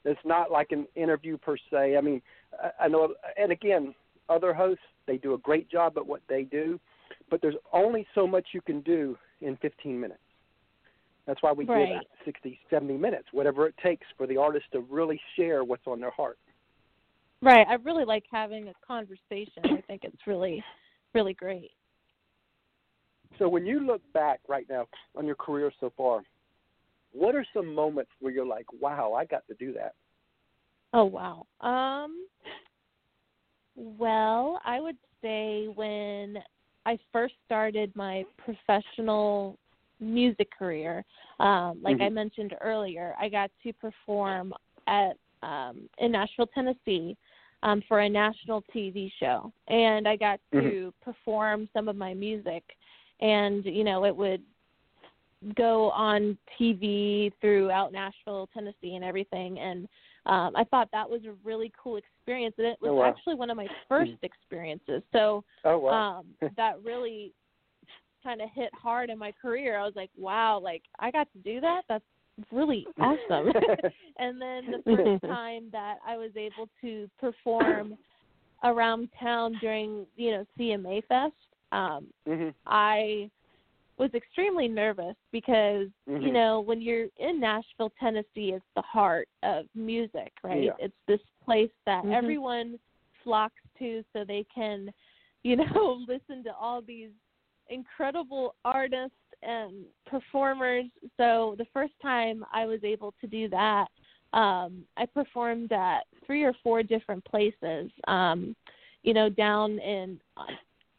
it's 0.05 0.23
not 0.23 0.51
like 0.51 0.71
an 0.71 0.87
interview 0.95 1.37
per 1.37 1.57
se 1.69 1.97
i 1.97 2.01
mean 2.01 2.21
I, 2.63 2.85
I 2.85 2.87
know 2.87 3.13
and 3.37 3.51
again 3.51 3.93
other 4.29 4.53
hosts 4.53 4.83
they 5.05 5.17
do 5.17 5.33
a 5.33 5.37
great 5.39 5.69
job 5.69 5.97
at 5.97 6.05
what 6.05 6.21
they 6.27 6.43
do 6.43 6.79
but 7.29 7.41
there's 7.41 7.55
only 7.73 8.05
so 8.15 8.27
much 8.27 8.47
you 8.53 8.61
can 8.61 8.81
do 8.81 9.17
in 9.41 9.57
15 9.57 9.99
minutes 9.99 10.19
that's 11.27 11.43
why 11.43 11.51
we 11.51 11.65
Right. 11.65 11.89
give 11.89 12.25
60, 12.25 12.59
70 12.69 12.97
minutes, 12.97 13.27
whatever 13.33 13.67
it 13.67 13.75
takes 13.83 14.07
for 14.17 14.25
the 14.25 14.37
artist 14.37 14.65
to 14.71 14.79
really 14.79 15.19
share 15.35 15.63
what's 15.63 15.85
on 15.85 15.99
their 15.99 16.11
heart. 16.11 16.39
Right. 17.41 17.67
I 17.67 17.73
really 17.75 18.05
like 18.05 18.23
having 18.31 18.69
a 18.69 18.73
conversation. 18.85 19.65
I 19.65 19.81
think 19.81 20.05
it's 20.05 20.25
really, 20.25 20.63
really 21.13 21.33
great. 21.33 21.71
So 23.37 23.49
when 23.49 23.65
you 23.65 23.81
look 23.81 24.01
back 24.13 24.39
right 24.47 24.65
now 24.69 24.87
on 25.15 25.25
your 25.25 25.35
career 25.35 25.71
so 25.79 25.91
far, 25.95 26.23
what 27.11 27.35
are 27.35 27.45
some 27.53 27.75
moments 27.75 28.11
where 28.19 28.31
you're 28.31 28.45
like, 28.45 28.65
"Wow, 28.73 29.13
I 29.13 29.25
got 29.25 29.45
to 29.47 29.53
do 29.55 29.73
that"? 29.73 29.95
Oh 30.93 31.05
wow. 31.05 31.45
Um. 31.61 32.25
Well, 33.77 34.59
I 34.65 34.81
would 34.81 34.97
say 35.21 35.67
when 35.67 36.39
I 36.85 36.97
first 37.13 37.35
started 37.45 37.95
my 37.95 38.25
professional 38.37 39.57
music 39.99 40.49
career, 40.57 41.05
um, 41.39 41.79
like 41.83 42.01
I 42.01 42.09
Mhm. 42.09 42.13
mentioned 42.13 42.57
earlier, 42.59 43.15
I 43.19 43.29
got 43.29 43.51
to 43.63 43.73
perform 43.73 44.53
at 44.87 45.17
um, 45.43 45.87
in 45.99 46.11
Nashville, 46.13 46.47
Tennessee, 46.47 47.15
um, 47.61 47.81
for 47.81 47.99
a 47.99 48.09
national 48.09 48.63
TV 48.73 49.11
show, 49.19 49.53
and 49.67 50.07
I 50.07 50.15
got 50.15 50.39
to 50.53 50.91
perform 51.01 51.69
some 51.73 51.87
of 51.87 51.95
my 51.95 52.15
music, 52.15 52.63
and 53.19 53.63
you 53.63 53.83
know 53.83 54.03
it 54.05 54.15
would 54.15 54.43
go 55.55 55.91
on 55.91 56.37
TV 56.59 57.31
throughout 57.39 57.91
Nashville, 57.91 58.49
Tennessee, 58.53 58.95
and 58.95 59.05
everything. 59.05 59.59
And 59.59 59.87
um, 60.27 60.55
I 60.55 60.63
thought 60.65 60.89
that 60.91 61.09
was 61.09 61.21
a 61.25 61.33
really 61.43 61.71
cool 61.81 61.97
experience, 61.97 62.55
and 62.57 62.67
it 62.67 62.77
was 62.81 62.91
Oh, 62.91 62.95
wow. 62.95 63.03
actually 63.09 63.35
one 63.35 63.49
of 63.49 63.57
my 63.57 63.67
first 63.87 64.11
experiences. 64.23 65.01
So 65.13 65.43
Oh 65.63 65.77
wow. 65.77 66.19
um, 66.19 66.25
that 66.57 66.81
really 66.83 67.33
kind 68.23 68.41
of 68.41 68.49
hit 68.53 68.69
hard 68.73 69.09
in 69.09 69.17
my 69.17 69.31
career. 69.31 69.77
I 69.79 69.85
was 69.85 69.95
like, 69.95 70.09
wow, 70.17 70.59
like 70.59 70.83
I 70.99 71.11
got 71.11 71.27
to 71.33 71.39
do 71.39 71.61
that. 71.61 71.83
That's 71.87 72.03
really 72.51 72.85
awesome. 72.99 73.53
and 74.19 74.41
then 74.41 74.65
the 74.65 74.83
first 74.85 75.23
time 75.25 75.69
that 75.71 75.97
I 76.05 76.17
was 76.17 76.31
able 76.35 76.67
to 76.81 77.09
perform 77.19 77.97
around 78.63 79.09
town 79.19 79.57
during, 79.61 80.05
you 80.15 80.31
know, 80.31 80.45
CMA 80.59 81.05
Fest, 81.07 81.33
um, 81.71 82.07
mhm. 82.27 82.53
I 82.65 83.29
was 83.97 84.13
extremely 84.13 84.67
nervous 84.67 85.15
because, 85.31 85.87
you 86.05 86.31
Mhm. 86.31 86.33
know, 86.33 86.59
when 86.59 86.81
you're 86.81 87.07
in 87.17 87.39
Nashville, 87.39 87.91
Tennessee, 87.99 88.53
it's 88.53 88.65
the 88.75 88.81
heart 88.81 89.27
of 89.43 89.65
music, 89.75 90.33
right? 90.43 90.65
Yeah. 90.65 90.75
It's 90.79 90.97
this 91.07 91.21
place 91.43 91.71
that 91.85 92.03
Mhm. 92.03 92.13
everyone 92.13 92.79
flocks 93.23 93.61
to 93.79 94.03
so 94.13 94.23
they 94.23 94.43
can, 94.53 94.93
you 95.43 95.55
know, 95.55 95.65
listen 96.07 96.43
to 96.43 96.55
all 96.55 96.81
these 96.81 97.11
incredible 97.69 98.55
artists 98.63 99.17
and 99.41 99.85
performers. 100.05 100.85
So 101.17 101.55
the 101.57 101.65
first 101.65 101.93
time 102.01 102.45
I 102.51 102.65
was 102.65 102.83
able 102.83 103.13
to 103.21 103.27
do 103.27 103.49
that, 103.49 103.87
um, 104.33 104.85
I 104.97 105.05
performed 105.05 105.71
at 105.71 106.05
three 106.25 106.43
or 106.43 106.53
four 106.63 106.83
different 106.83 107.23
places. 107.25 107.91
Um, 108.07 108.55
you 109.03 109.13
know, 109.13 109.29
down 109.29 109.79
in 109.79 110.19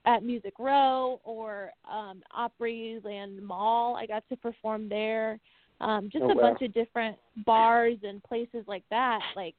at 0.06 0.22
Music 0.22 0.54
Row 0.58 1.20
or 1.24 1.70
um, 1.90 2.22
Opryland 2.36 3.42
Mall. 3.42 3.96
I 3.96 4.06
got 4.06 4.24
to 4.28 4.36
perform 4.36 4.88
there. 4.88 5.38
Um, 5.80 6.08
just 6.10 6.24
Oh, 6.24 6.30
a 6.30 6.34
wow. 6.34 6.42
bunch 6.42 6.62
of 6.62 6.74
different 6.74 7.16
bars 7.46 7.98
and 8.02 8.22
places 8.24 8.64
like 8.66 8.84
that. 8.90 9.20
Like 9.36 9.54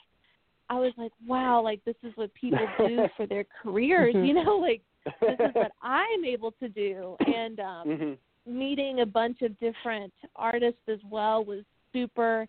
I 0.69 0.75
was 0.80 0.93
like, 0.97 1.12
wow, 1.25 1.62
like 1.62 1.84
this 1.86 1.95
is 2.04 2.12
what 2.15 2.34
people 2.34 2.67
do 2.88 3.08
for 3.15 3.25
their 3.25 3.45
careers. 3.62 4.15
You 4.15 4.34
know, 4.34 4.58
like 4.58 4.82
this 5.21 5.39
is 5.39 5.56
what 5.56 5.71
I'm 5.82 6.25
able 6.25 6.52
to 6.54 6.69
do. 6.69 7.15
And 7.25 7.60
um, 7.60 7.88
mhm. 7.88 8.17
meeting 8.45 9.02
a 9.02 9.06
bunch 9.06 9.41
of 9.41 9.58
different 9.60 10.13
artists 10.36 10.82
as 10.88 10.99
well 11.10 11.43
was 11.43 11.63
super 11.93 12.47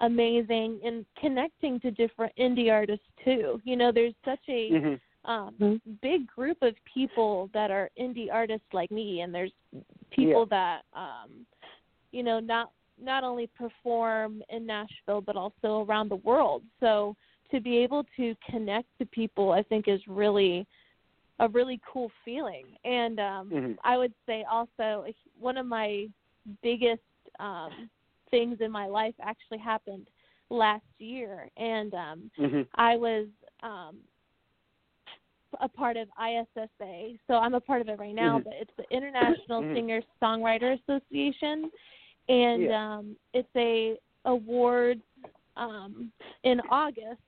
amazing 0.00 0.80
and 0.84 1.06
connecting 1.20 1.78
to 1.80 1.90
different 1.90 2.32
indie 2.38 2.72
artists 2.72 3.06
too. 3.24 3.60
You 3.64 3.76
know, 3.76 3.92
there's 3.92 4.14
such 4.24 4.40
a 4.48 4.70
Mhm. 4.70 5.00
Um 5.24 5.54
Mhm. 5.60 5.80
big 6.00 6.26
group 6.26 6.58
of 6.62 6.74
people 6.84 7.48
that 7.54 7.70
are 7.70 7.90
indie 7.98 8.32
artists 8.32 8.66
like 8.72 8.90
me 8.90 9.20
and 9.20 9.34
there's 9.34 9.52
people 10.10 10.46
that 10.46 10.82
um 10.94 11.46
you 12.12 12.22
know 12.22 12.40
not 12.40 12.70
not 13.00 13.24
only 13.24 13.46
perform 13.48 14.42
in 14.48 14.66
Nashville 14.66 15.20
but 15.20 15.36
also 15.36 15.84
around 15.84 16.08
the 16.08 16.16
world. 16.16 16.62
So 16.80 17.16
to 17.50 17.60
be 17.60 17.78
able 17.78 18.04
to 18.16 18.34
connect 18.50 18.86
to 18.98 19.06
people 19.06 19.52
I 19.52 19.62
think 19.62 19.88
is 19.88 20.00
really 20.06 20.66
a 21.38 21.48
really 21.48 21.80
cool 21.90 22.10
feeling. 22.24 22.66
And 22.84 23.18
um 23.18 23.50
Mhm. 23.50 23.78
I 23.84 23.96
would 23.98 24.14
say 24.26 24.44
also 24.44 25.06
one 25.38 25.56
of 25.56 25.66
my 25.66 26.08
biggest 26.62 27.02
um 27.40 27.90
things 28.30 28.60
in 28.60 28.70
my 28.70 28.86
life 28.86 29.14
actually 29.20 29.58
happened 29.58 30.08
last 30.50 30.84
year 30.98 31.48
and 31.56 31.94
um 31.94 32.30
Mhm. 32.38 32.66
I 32.74 32.96
was 32.96 33.26
um 33.62 33.98
a 35.60 35.68
part 35.68 35.96
of 35.96 36.08
ISSA. 36.18 37.18
So 37.26 37.34
I'm 37.34 37.54
a 37.54 37.60
part 37.60 37.80
of 37.80 37.88
it 37.88 37.98
right 37.98 38.14
now, 38.14 38.38
Mhm. 38.38 38.44
but 38.44 38.54
it's 38.54 38.74
the 38.76 38.84
International 38.96 39.62
Mhm. 39.62 39.74
Singer 39.74 40.02
Songwriter 40.20 40.78
Association 40.80 41.70
and 42.28 42.62
Yeah. 42.62 42.92
um 42.94 43.16
it's 43.34 43.54
a 43.56 43.98
awards 44.24 45.02
um 45.56 46.12
in 46.44 46.60
August 46.70 47.20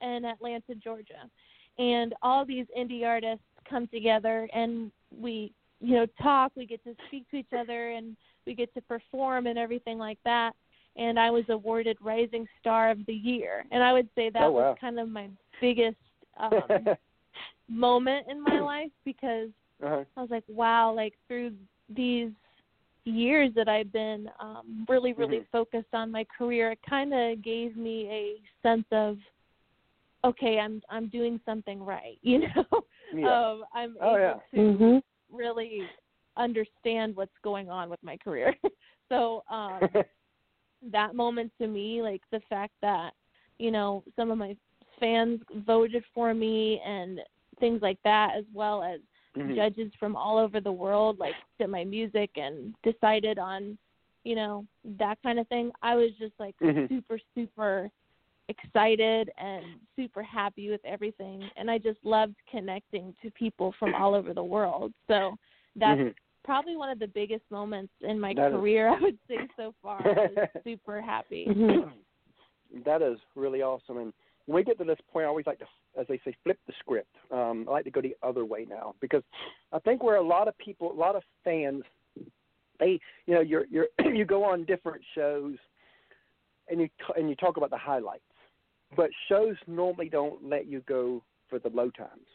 in 0.00 0.24
Atlanta, 0.24 0.74
Georgia. 0.76 1.28
And 1.78 2.14
all 2.22 2.44
these 2.44 2.66
indie 2.76 3.04
artists 3.04 3.44
come 3.68 3.86
together 3.88 4.48
and 4.52 4.92
we 5.10 5.52
you 5.80 5.94
know 5.96 6.06
talk, 6.22 6.52
we 6.54 6.66
get 6.66 6.82
to 6.84 6.94
speak 7.06 7.28
to 7.30 7.36
each 7.36 7.52
other 7.56 7.90
and 7.90 8.16
we 8.46 8.54
get 8.54 8.72
to 8.74 8.80
perform 8.82 9.46
and 9.46 9.58
everything 9.58 9.98
like 9.98 10.18
that. 10.24 10.54
And 10.96 11.18
I 11.18 11.30
was 11.30 11.44
awarded 11.48 11.96
Rising 12.00 12.46
Star 12.58 12.90
of 12.90 13.04
the 13.06 13.14
Year. 13.14 13.64
And 13.70 13.82
I 13.82 13.92
would 13.92 14.08
say 14.14 14.30
that 14.30 14.42
Oh, 14.42 14.50
wow. 14.50 14.70
was 14.70 14.78
kind 14.80 14.98
of 14.98 15.08
my 15.08 15.28
biggest 15.60 15.96
um 16.38 16.62
moment 17.70 18.26
in 18.28 18.42
my 18.42 18.60
life 18.60 18.90
because 19.04 19.48
uh-huh. 19.84 20.04
I 20.16 20.20
was 20.20 20.30
like, 20.30 20.44
wow, 20.48 20.92
like 20.92 21.14
through 21.28 21.52
these 21.88 22.30
years 23.04 23.50
that 23.54 23.68
I've 23.68 23.92
been 23.92 24.28
um 24.40 24.84
really, 24.88 25.12
really 25.12 25.38
Mhm. 25.38 25.46
focused 25.52 25.94
on 25.94 26.10
my 26.10 26.24
career, 26.36 26.72
it 26.72 26.78
kinda 26.88 27.36
gave 27.42 27.76
me 27.76 28.06
a 28.10 28.40
sense 28.66 28.86
of 28.92 29.16
okay, 30.24 30.58
I'm 30.58 30.82
I'm 30.90 31.08
doing 31.08 31.40
something 31.46 31.82
right, 31.82 32.18
you 32.22 32.40
know? 32.40 32.64
Yeah. 33.12 33.32
Um 33.40 33.64
I'm 33.74 33.96
Oh, 34.00 34.16
able 34.16 34.18
yeah. 34.18 34.34
to 34.54 34.56
Mhm. 34.60 35.02
really 35.32 35.82
understand 36.36 37.16
what's 37.16 37.36
going 37.42 37.70
on 37.70 37.88
with 37.88 38.02
my 38.02 38.16
career. 38.16 38.54
so 39.08 39.42
um 39.50 39.88
that 40.92 41.14
moment 41.14 41.52
to 41.60 41.66
me, 41.66 42.02
like 42.02 42.22
the 42.32 42.40
fact 42.48 42.72
that, 42.82 43.12
you 43.58 43.70
know, 43.70 44.02
some 44.16 44.30
of 44.30 44.38
my 44.38 44.56
fans 44.98 45.40
voted 45.66 46.04
for 46.14 46.34
me 46.34 46.80
and 46.84 47.20
things 47.60 47.80
like 47.82 47.98
that, 48.04 48.34
as 48.36 48.44
well 48.52 48.82
as 48.82 49.00
Mhm. 49.36 49.54
judges 49.54 49.92
from 50.00 50.16
all 50.16 50.38
over 50.38 50.60
the 50.60 50.72
world 50.72 51.18
like 51.20 51.34
looked 51.36 51.60
at 51.60 51.70
my 51.70 51.84
music 51.84 52.30
and 52.36 52.74
decided 52.82 53.38
on, 53.38 53.78
you 54.24 54.34
know, 54.34 54.66
that 54.84 55.22
kind 55.22 55.38
of 55.38 55.46
thing. 55.48 55.70
I 55.82 55.94
was 55.94 56.10
just 56.18 56.34
like 56.40 56.56
Mhm. 56.58 56.88
super, 56.88 57.18
super 57.34 57.90
excited 58.48 59.30
and 59.38 59.64
super 59.94 60.22
happy 60.24 60.70
with 60.70 60.84
everything 60.84 61.48
and 61.56 61.70
I 61.70 61.78
just 61.78 62.04
loved 62.04 62.34
connecting 62.50 63.14
to 63.22 63.30
people 63.30 63.70
from 63.78 63.94
all 63.94 64.12
over 64.14 64.34
the 64.34 64.42
world. 64.42 64.92
So 65.06 65.36
that's 65.76 66.00
Mhm. 66.00 66.14
probably 66.42 66.74
one 66.76 66.90
of 66.90 66.98
the 66.98 67.06
biggest 67.06 67.48
moments 67.50 67.92
in 68.00 68.18
my 68.18 68.34
That 68.34 68.48
is- 68.48 68.52
career 68.54 68.88
I 68.88 68.98
would 68.98 69.18
say 69.28 69.46
so 69.56 69.72
far. 69.80 70.00
I 70.00 70.12
was 70.26 70.48
super 70.64 71.00
happy. 71.00 71.46
Mhm. 71.46 71.92
that 72.84 73.02
is 73.02 73.18
really 73.34 73.62
awesome. 73.62 73.98
And 73.98 74.12
when 74.46 74.56
we 74.56 74.64
get 74.64 74.78
to 74.78 74.84
this 74.84 74.98
point, 75.12 75.24
I 75.24 75.28
always 75.28 75.46
like 75.46 75.58
to, 75.58 75.66
as 75.98 76.06
they 76.08 76.20
say, 76.24 76.34
flip 76.42 76.58
the 76.66 76.72
script. 76.80 77.14
Um, 77.30 77.66
I 77.68 77.72
like 77.72 77.84
to 77.84 77.90
go 77.90 78.00
the 78.00 78.16
other 78.22 78.44
way 78.44 78.66
now 78.68 78.94
because 79.00 79.22
I 79.72 79.78
think 79.80 80.02
where 80.02 80.16
a 80.16 80.26
lot 80.26 80.48
of 80.48 80.56
people, 80.58 80.90
a 80.90 80.94
lot 80.94 81.16
of 81.16 81.22
fans, 81.44 81.82
they, 82.78 82.98
you 83.26 83.34
know, 83.34 83.40
you're 83.40 83.66
you're 83.70 83.86
you 84.14 84.24
go 84.24 84.44
on 84.44 84.64
different 84.64 85.02
shows, 85.14 85.56
and 86.68 86.80
you 86.80 86.88
t- 86.88 87.14
and 87.16 87.28
you 87.28 87.36
talk 87.36 87.56
about 87.56 87.70
the 87.70 87.78
highlights, 87.78 88.22
but 88.96 89.10
shows 89.28 89.56
normally 89.66 90.08
don't 90.08 90.42
let 90.44 90.66
you 90.66 90.80
go 90.88 91.22
for 91.48 91.58
the 91.58 91.68
low 91.68 91.90
times, 91.90 92.26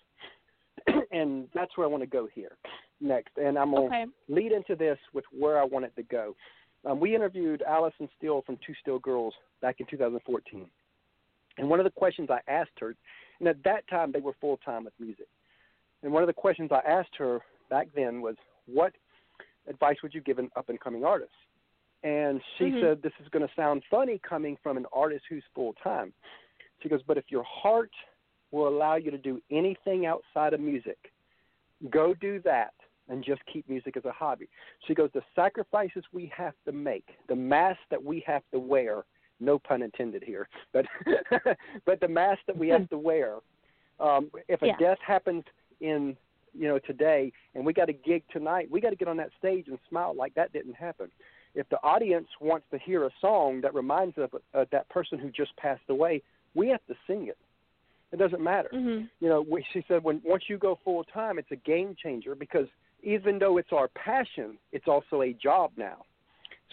and 1.12 1.48
that's 1.54 1.76
where 1.78 1.88
I 1.88 1.90
want 1.90 2.04
to 2.04 2.08
go 2.08 2.28
here 2.34 2.58
next. 3.02 3.32
And 3.38 3.58
I'm 3.58 3.72
gonna 3.72 3.86
Okay. 3.86 4.06
lead 4.28 4.52
into 4.52 4.76
this 4.76 4.98
with 5.14 5.26
where 5.32 5.60
I 5.60 5.64
want 5.64 5.86
it 5.86 5.96
to 5.96 6.04
go. 6.04 6.36
Um, 6.86 7.00
we 7.00 7.16
interviewed 7.16 7.64
Allison 7.64 8.08
Steele 8.18 8.44
from 8.46 8.58
Two 8.66 8.74
Steel 8.82 9.00
Girls 9.00 9.34
back 9.62 9.80
in 9.80 9.88
2014. 9.88 10.70
And 11.58 11.70
one 11.70 11.80
of 11.80 11.86
the 11.86 11.92
questions 11.92 12.30
I 12.30 12.40
asked 12.50 12.78
her, 12.80 12.96
and 13.40 13.48
at 13.48 13.64
that 13.64 13.88
time 13.88 14.12
they 14.12 14.20
were 14.20 14.34
full 14.42 14.58
time 14.58 14.86
with 14.86 14.94
music. 15.00 15.28
And 16.04 16.12
one 16.12 16.24
of 16.24 16.28
the 16.28 16.34
questions 16.34 16.72
I 16.72 16.82
asked 16.88 17.16
her 17.18 17.42
back 17.70 17.88
then 17.96 18.22
was, 18.22 18.36
What 18.68 18.94
advice 19.68 19.98
would 20.04 20.14
you 20.14 20.22
give 20.22 20.40
an 20.40 20.50
up 20.56 20.70
and 20.70 20.80
coming 20.80 21.04
artist? 21.04 21.34
And 22.04 22.42
she 22.58 22.66
Mhm. 22.66 22.80
said, 22.80 23.02
This 23.02 23.14
is 23.20 23.30
going 23.30 23.48
to 23.48 23.54
sound 23.56 23.84
funny 23.86 24.20
coming 24.20 24.58
from 24.58 24.78
an 24.78 24.86
artist 24.94 25.26
who's 25.28 25.44
full 25.54 25.74
time. 25.74 26.14
She 26.82 26.90
goes, 26.90 27.02
But 27.04 27.18
if 27.18 27.32
your 27.32 27.44
heart 27.44 27.92
will 28.52 28.68
allow 28.68 28.96
you 28.96 29.12
to 29.12 29.18
do 29.18 29.42
anything 29.50 30.06
outside 30.06 30.54
of 30.54 30.60
music, 30.60 31.12
go 31.90 32.14
do 32.14 32.40
that 32.42 32.74
and 33.08 33.24
just 33.24 33.44
keep 33.46 33.68
music 33.70 33.98
as 33.98 34.06
a 34.06 34.12
hobby. 34.12 34.50
She 34.86 34.94
goes, 34.94 35.12
The 35.14 35.24
sacrifices 35.36 36.04
we 36.12 36.28
have 36.28 36.54
to 36.66 36.72
make, 36.72 37.18
the 37.28 37.36
mask 37.36 37.80
that 37.90 38.04
we 38.04 38.20
have 38.22 38.44
to 38.52 38.60
wear, 38.60 39.04
no 39.40 39.60
pun 39.60 39.82
intended 39.82 40.24
here, 40.24 40.48
but 40.74 40.86
but 41.86 42.00
the 42.00 42.08
mask 42.08 42.40
that 42.48 42.58
we 42.58 42.70
have 42.70 42.90
to 42.90 42.98
wear. 42.98 43.38
Um, 44.00 44.30
if 44.50 44.62
a 44.62 44.68
Yeah. 44.68 44.78
death 44.78 45.00
happens 45.06 45.44
in 45.80 46.18
you 46.54 46.68
know 46.68 46.80
today 46.80 47.32
and 47.54 47.66
we 47.66 47.74
got 47.74 47.90
a 47.90 47.94
gig 47.94 48.24
tonight, 48.32 48.70
we 48.70 48.82
got 48.82 48.90
to 48.92 48.96
get 48.96 49.08
on 49.08 49.18
that 49.18 49.32
stage 49.38 49.68
and 49.68 49.80
smile 49.90 50.14
like 50.16 50.34
that 50.36 50.52
didn't 50.54 50.76
happen. 50.76 51.10
If 51.54 51.70
the 51.70 51.82
audience 51.84 52.28
wants 52.42 52.66
to 52.72 52.78
hear 52.78 53.06
a 53.06 53.12
song 53.22 53.62
that 53.62 53.74
reminds 53.74 54.16
them 54.16 54.30
of 54.34 54.42
uh, 54.54 54.66
that 54.72 54.90
person 54.90 55.18
who 55.20 55.30
just 55.32 55.56
passed 55.56 55.90
away, 55.90 56.22
we 56.54 56.68
have 56.70 56.86
to 56.88 56.96
sing 57.08 57.28
it. 57.28 57.38
It 58.12 58.18
doesn't 58.20 58.42
matter 58.42 58.70
Mhm. 58.74 59.10
you 59.20 59.30
know, 59.30 59.42
we, 59.42 59.66
she 59.74 59.84
said 59.88 60.04
when 60.04 60.22
once 60.24 60.44
you 60.50 60.58
go 60.58 60.80
full 60.84 61.04
time, 61.06 61.40
it's 61.40 61.52
a 61.52 61.56
game 61.56 61.96
changer 62.02 62.36
because 62.36 62.68
even 63.04 63.40
though 63.40 63.58
it's 63.58 63.72
our 63.72 63.88
passion, 63.90 64.58
it's 64.72 64.88
also 64.88 65.22
a 65.22 65.34
job 65.34 65.72
now. 65.78 66.04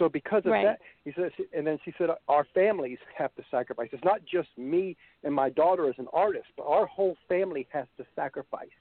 So 0.03 0.09
because 0.09 0.45
of 0.47 0.51
Right. 0.51 0.65
that, 0.65 0.81
he 1.05 1.13
says, 1.13 1.31
and 1.53 1.65
then 1.65 1.79
she 1.85 1.95
said, 1.97 2.11
our 2.27 2.43
families 2.55 2.99
have 3.17 3.33
to 3.37 3.45
sacrifice. 3.53 3.89
It's 3.93 4.03
not 4.03 4.25
just 4.25 4.49
me 4.59 4.97
and 5.23 5.33
my 5.33 5.49
daughter 5.49 5.89
as 5.89 5.95
an 5.99 6.09
artist, 6.13 6.49
but 6.57 6.65
our 6.67 6.87
whole 6.87 7.17
family 7.29 7.69
has 7.73 7.87
to 7.99 8.07
sacrifice. 8.17 8.75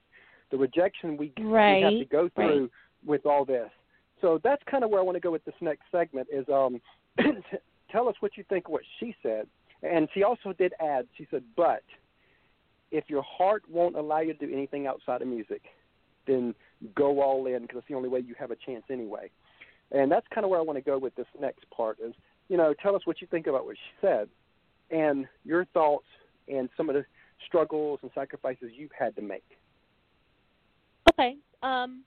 The 0.49 0.57
rejection 0.57 1.17
we, 1.17 1.31
we 1.37 1.43
have 1.43 1.45
to 1.45 1.45
Right, 1.45 2.09
go 2.09 2.23
right. 2.23 2.33
through 2.33 2.71
with 3.05 3.27
all 3.27 3.45
this. 3.45 3.69
So 4.19 4.39
that's 4.43 4.63
kind 4.63 4.83
of 4.83 4.89
where 4.89 4.99
I 4.99 5.03
want 5.03 5.15
to 5.15 5.19
go 5.19 5.29
with 5.29 5.45
this 5.45 5.53
next 5.61 5.83
segment. 5.91 6.27
Is 6.33 6.49
um, 6.49 6.81
tell 7.91 8.09
us 8.09 8.15
what 8.19 8.35
you 8.35 8.43
think 8.49 8.65
of 8.65 8.71
what 8.71 8.81
she 8.99 9.15
said, 9.21 9.45
and 9.83 10.09
she 10.15 10.23
also 10.23 10.53
did 10.53 10.73
add. 10.81 11.05
She 11.19 11.27
said, 11.29 11.43
but 11.55 11.83
if 12.89 13.03
your 13.11 13.21
heart 13.21 13.61
won't 13.69 13.95
allow 13.95 14.21
you 14.21 14.33
to 14.33 14.47
do 14.47 14.51
anything 14.51 14.87
outside 14.87 15.21
of 15.21 15.27
music, 15.27 15.61
then 16.25 16.55
go 16.95 17.21
all 17.21 17.45
in 17.45 17.61
because 17.61 17.77
it's 17.77 17.87
the 17.89 17.93
only 17.93 18.09
way 18.09 18.21
you 18.21 18.33
have 18.39 18.49
a 18.49 18.55
chance 18.55 18.83
anyway. 18.89 19.29
And 19.91 20.11
that's 20.11 20.25
kind 20.33 20.45
of 20.45 20.49
where 20.49 20.59
I 20.59 20.63
want 20.63 20.77
to 20.77 20.83
go 20.83 20.97
with 20.97 21.15
this 21.15 21.27
next 21.39 21.69
part. 21.69 21.97
Is 22.03 22.13
you 22.49 22.57
know, 22.57 22.73
tell 22.81 22.95
us 22.95 23.05
what 23.05 23.21
you 23.21 23.27
think 23.27 23.47
about 23.47 23.65
what 23.65 23.75
she 23.75 24.05
said, 24.05 24.29
and 24.89 25.27
your 25.45 25.65
thoughts 25.65 26.05
and 26.47 26.69
some 26.75 26.89
of 26.89 26.95
the 26.95 27.05
struggles 27.47 27.99
and 28.01 28.11
sacrifices 28.13 28.71
you've 28.75 28.91
had 28.97 29.15
to 29.15 29.21
make. 29.21 29.43
Okay. 31.11 31.35
Um, 31.63 32.03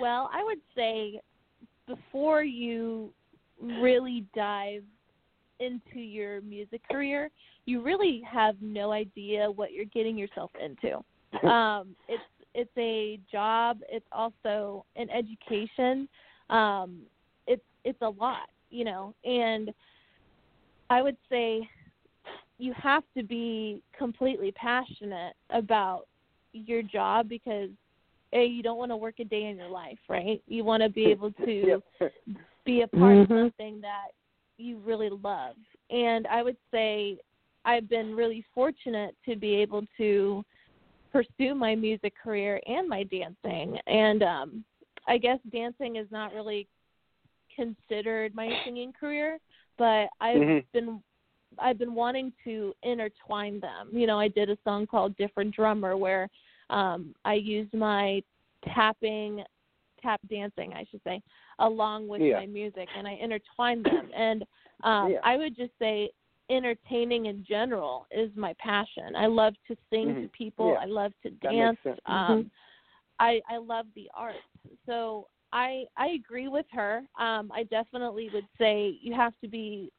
well, 0.00 0.30
I 0.32 0.44
would 0.44 0.60
say 0.74 1.20
before 1.86 2.42
you 2.42 3.10
really 3.60 4.24
dive 4.34 4.84
into 5.58 6.00
your 6.00 6.40
music 6.42 6.80
career, 6.90 7.30
you 7.66 7.82
really 7.82 8.22
have 8.30 8.56
no 8.60 8.92
idea 8.92 9.50
what 9.50 9.72
you're 9.72 9.84
getting 9.86 10.16
yourself 10.16 10.50
into. 10.62 11.02
Um, 11.48 11.94
it's 12.08 12.22
it's 12.54 12.70
a 12.76 13.20
job. 13.30 13.78
It's 13.88 14.04
also 14.10 14.84
an 14.96 15.08
education. 15.10 16.08
Um, 16.50 17.00
it's 17.46 17.62
it's 17.84 18.00
a 18.02 18.08
lot, 18.08 18.48
you 18.70 18.84
know, 18.84 19.14
and 19.24 19.72
I 20.90 21.02
would 21.02 21.16
say 21.30 21.68
you 22.58 22.74
have 22.74 23.04
to 23.16 23.22
be 23.22 23.82
completely 23.96 24.52
passionate 24.52 25.34
about 25.50 26.06
your 26.52 26.82
job 26.82 27.28
because 27.28 27.70
a 28.32 28.44
you 28.44 28.62
don't 28.62 28.78
want 28.78 28.90
to 28.90 28.96
work 28.96 29.18
a 29.18 29.24
day 29.24 29.46
in 29.46 29.56
your 29.56 29.68
life, 29.68 29.98
right? 30.08 30.42
You 30.46 30.64
want 30.64 30.82
to 30.82 30.88
be 30.88 31.06
able 31.10 31.32
to 31.32 31.82
be 32.64 32.82
a 32.82 32.88
part 32.88 33.16
mm-hmm. 33.16 33.32
of 33.32 33.38
something 33.46 33.80
that 33.80 34.08
you 34.58 34.78
really 34.78 35.10
love. 35.10 35.56
And 35.90 36.26
I 36.26 36.42
would 36.42 36.56
say 36.70 37.18
I've 37.64 37.88
been 37.88 38.14
really 38.14 38.44
fortunate 38.54 39.16
to 39.26 39.36
be 39.36 39.54
able 39.56 39.84
to 39.96 40.44
pursue 41.12 41.54
my 41.54 41.74
music 41.74 42.14
career 42.22 42.60
and 42.66 42.88
my 42.88 43.04
dancing. 43.04 43.78
And 43.86 44.22
um 44.22 44.64
I 45.06 45.18
guess 45.18 45.38
dancing 45.52 45.96
is 45.96 46.06
not 46.10 46.32
really 46.32 46.66
considered 47.54 48.34
my 48.34 48.50
singing 48.64 48.92
career, 48.98 49.38
but 49.78 50.08
I've 50.20 50.36
mm-hmm. 50.36 50.58
been 50.72 51.02
I've 51.58 51.78
been 51.78 51.94
wanting 51.94 52.32
to 52.44 52.72
intertwine 52.82 53.60
them. 53.60 53.88
You 53.92 54.06
know, 54.06 54.20
I 54.20 54.28
did 54.28 54.50
a 54.50 54.56
song 54.64 54.86
called 54.86 55.16
Different 55.16 55.54
Drummer 55.54 55.96
where 55.96 56.28
um 56.70 57.14
I 57.24 57.34
used 57.34 57.74
my 57.74 58.22
tapping 58.74 59.42
tap 60.02 60.20
dancing, 60.30 60.72
I 60.72 60.86
should 60.90 61.00
say, 61.04 61.20
along 61.58 62.08
with 62.08 62.22
yeah. 62.22 62.38
my 62.38 62.46
music 62.46 62.88
and 62.96 63.06
I 63.06 63.18
intertwined 63.20 63.84
them 63.84 64.10
and 64.16 64.42
um 64.84 65.12
yeah. 65.12 65.18
I 65.24 65.36
would 65.36 65.56
just 65.56 65.72
say 65.78 66.10
entertaining 66.50 67.26
in 67.26 67.44
general 67.48 68.06
is 68.10 68.30
my 68.34 68.54
passion. 68.58 69.14
I 69.16 69.26
love 69.26 69.54
to 69.68 69.76
sing 69.88 70.08
mm-hmm. 70.08 70.22
to 70.22 70.28
people. 70.28 70.72
Yeah. 70.72 70.82
I 70.82 70.84
love 70.86 71.12
to 71.22 71.30
dance. 71.30 71.78
Um 71.86 71.94
Mm-hmm. 72.06 72.48
I 73.20 73.40
I 73.48 73.58
love 73.58 73.86
the 73.94 74.10
arts. 74.14 74.38
So 74.86 75.26
I 75.52 75.84
I 75.96 76.08
agree 76.08 76.48
with 76.48 76.66
her. 76.72 77.02
Um 77.18 77.50
I 77.52 77.64
definitely 77.64 78.28
would 78.32 78.46
say 78.58 78.96
you 79.00 79.14
have 79.14 79.32
to 79.42 79.48
be 79.48 79.90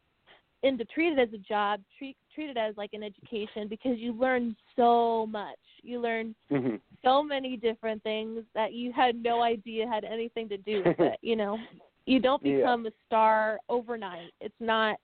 into 0.64 0.86
treat 0.86 1.14
it 1.14 1.20
as 1.20 1.34
a 1.34 1.38
job, 1.38 1.82
treat 1.98 2.16
treat 2.34 2.50
it 2.50 2.58
as 2.58 2.76
like 2.78 2.94
an 2.94 3.04
education 3.04 3.68
because 3.68 3.98
you 3.98 4.14
learn 4.14 4.56
so 4.76 5.26
much. 5.28 5.58
You 5.84 6.00
learn 6.00 6.36
Mm-hmm. 6.52 6.76
so 7.04 7.24
many 7.24 7.58
different 7.58 8.04
things 8.04 8.44
that 8.54 8.74
you 8.74 8.92
had 8.92 9.16
no 9.16 9.42
idea 9.42 9.88
had 9.88 10.04
anything 10.04 10.48
to 10.50 10.58
do 10.58 10.84
with 10.84 11.00
it, 11.00 11.18
you 11.22 11.36
know. 11.36 11.58
You 12.06 12.20
don't 12.20 12.44
Yeah. 12.44 12.54
become 12.58 12.86
a 12.86 12.92
star 13.08 13.60
overnight. 13.70 14.34
It's 14.42 14.54
not 14.60 14.98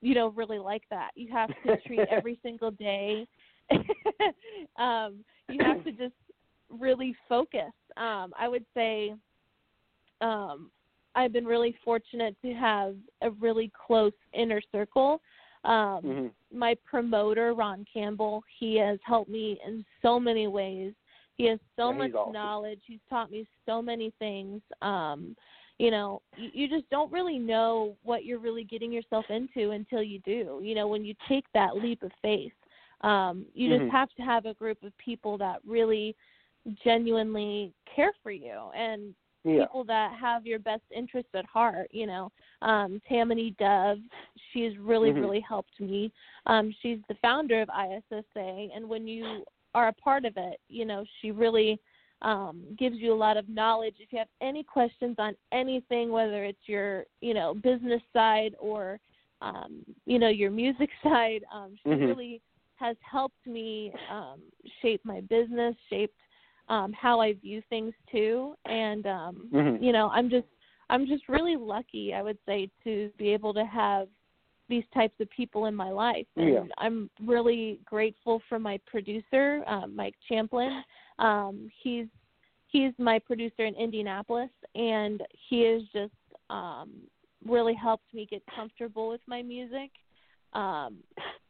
you 0.00 0.14
know 0.14 0.28
really 0.28 0.58
like 0.58 0.82
that. 0.90 1.10
You 1.14 1.32
have 1.32 1.50
to 1.64 1.72
treat 1.86 2.06
every 2.10 2.38
single 2.42 2.70
day 2.70 3.26
um 4.78 5.24
you 5.48 5.62
have 5.62 5.82
to 5.84 5.92
just 5.92 6.14
really 6.70 7.14
focus. 7.28 7.72
Um 7.96 8.32
I 8.38 8.48
would 8.48 8.64
say 8.74 9.14
um 10.20 10.70
I've 11.14 11.32
been 11.32 11.46
really 11.46 11.74
fortunate 11.84 12.36
to 12.42 12.52
have 12.54 12.94
a 13.22 13.30
really 13.30 13.70
close 13.86 14.12
inner 14.32 14.60
circle. 14.72 15.20
Um 15.64 16.00
hmm 16.02 16.26
my 16.50 16.74
promoter 16.84 17.52
Ron 17.52 17.84
Campbell, 17.92 18.42
he 18.58 18.76
has 18.76 18.98
helped 19.04 19.30
me 19.30 19.60
in 19.66 19.84
so 20.00 20.18
many 20.18 20.46
ways. 20.46 20.94
He 21.36 21.44
has 21.44 21.58
so 21.76 21.92
much 21.92 22.10
he's 22.12 22.32
knowledge. 22.32 22.80
He's 22.86 22.98
taught 23.08 23.30
me 23.30 23.46
so 23.66 23.82
many 23.82 24.12
things. 24.18 24.62
Um, 24.82 25.36
you 25.78 25.90
know, 25.90 26.22
you, 26.36 26.48
you 26.54 26.68
just 26.68 26.88
don't 26.90 27.12
really 27.12 27.38
know 27.38 27.94
what 28.02 28.24
you're 28.24 28.38
really 28.40 28.64
getting 28.64 28.90
yourself 28.90 29.26
into 29.28 29.70
until 29.70 30.02
you 30.02 30.20
do. 30.20 30.60
You 30.62 30.74
know, 30.74 30.88
when 30.88 31.04
you 31.04 31.14
take 31.28 31.44
that 31.54 31.76
leap 31.76 32.02
of 32.02 32.10
faith, 32.22 32.52
um, 33.02 33.44
you 33.54 33.68
Mhm. 33.68 33.78
just 33.78 33.92
have 33.92 34.08
to 34.14 34.22
have 34.22 34.46
a 34.46 34.54
group 34.54 34.82
of 34.82 34.96
people 34.96 35.38
that 35.38 35.58
really 35.66 36.16
genuinely 36.84 37.72
care 37.94 38.12
for 38.22 38.30
you 38.30 38.70
and 38.76 39.14
Yeah. 39.44 39.64
people 39.64 39.84
that 39.84 40.12
have 40.14 40.46
your 40.46 40.58
best 40.58 40.82
interests 40.94 41.30
at 41.34 41.46
heart. 41.46 41.88
You 41.90 42.06
know, 42.06 42.32
um, 42.62 43.00
Tammany 43.08 43.52
Dove, 43.58 44.00
she's 44.52 44.76
really, 44.78 45.10
Mhm. 45.10 45.20
really 45.20 45.40
helped 45.40 45.78
me. 45.80 46.12
Um, 46.46 46.72
she's 46.80 47.00
the 47.08 47.14
founder 47.16 47.60
of 47.62 47.70
ISSA, 47.70 48.70
and 48.74 48.88
when 48.88 49.06
you 49.06 49.44
are 49.74 49.88
a 49.88 49.92
part 49.92 50.24
of 50.24 50.36
it, 50.36 50.60
you 50.68 50.84
know, 50.84 51.04
she 51.20 51.30
really 51.30 51.78
um, 52.22 52.64
gives 52.76 52.96
you 52.96 53.12
a 53.12 53.14
lot 53.14 53.36
of 53.36 53.48
knowledge. 53.48 53.94
If 54.00 54.12
you 54.12 54.18
have 54.18 54.28
any 54.40 54.64
questions 54.64 55.16
on 55.18 55.36
anything, 55.52 56.10
whether 56.10 56.44
it's 56.44 56.66
your, 56.68 57.06
you 57.20 57.32
know, 57.32 57.54
business 57.54 58.02
side 58.12 58.56
or, 58.58 58.98
um, 59.40 59.84
you 60.04 60.18
know, 60.18 60.28
your 60.28 60.50
music 60.50 60.90
side, 61.02 61.44
um, 61.52 61.76
she 61.84 61.90
Mhm. 61.90 62.06
really 62.08 62.42
has 62.76 62.96
helped 63.00 63.46
me 63.46 63.92
um, 64.10 64.40
shape 64.80 65.04
my 65.04 65.20
business, 65.22 65.76
shaped 65.88 66.18
um, 66.68 66.92
how 66.92 67.20
I 67.20 67.32
view 67.34 67.62
things 67.68 67.94
too, 68.10 68.54
and 68.66 69.06
um, 69.06 69.48
Mhm. 69.52 69.82
you 69.82 69.92
know, 69.92 70.08
I'm 70.10 70.28
just 70.30 70.46
I'm 70.90 71.06
just 71.06 71.28
really 71.28 71.56
lucky, 71.56 72.14
I 72.14 72.22
would 72.22 72.38
say, 72.46 72.70
to 72.84 73.10
be 73.18 73.28
able 73.30 73.52
to 73.54 73.64
have 73.64 74.08
these 74.68 74.84
types 74.92 75.18
of 75.20 75.28
people 75.30 75.66
in 75.66 75.74
my 75.74 75.90
life, 75.90 76.26
and 76.36 76.52
Yeah. 76.52 76.64
I'm 76.78 77.10
really 77.20 77.80
grateful 77.84 78.40
for 78.48 78.58
my 78.58 78.78
producer, 78.86 79.64
um, 79.66 79.96
Mike 79.96 80.16
Champlin. 80.28 80.84
Um, 81.18 81.70
he's 81.82 82.06
he's 82.68 82.92
my 82.98 83.18
producer 83.18 83.64
in 83.64 83.74
Indianapolis, 83.74 84.50
and 84.74 85.22
he 85.48 85.62
has 85.62 85.82
just 85.92 86.12
um, 86.50 86.90
really 87.44 87.74
helped 87.74 88.12
me 88.12 88.26
get 88.26 88.42
comfortable 88.54 89.08
with 89.08 89.22
my 89.26 89.42
music. 89.42 89.90
Um, 90.52 90.98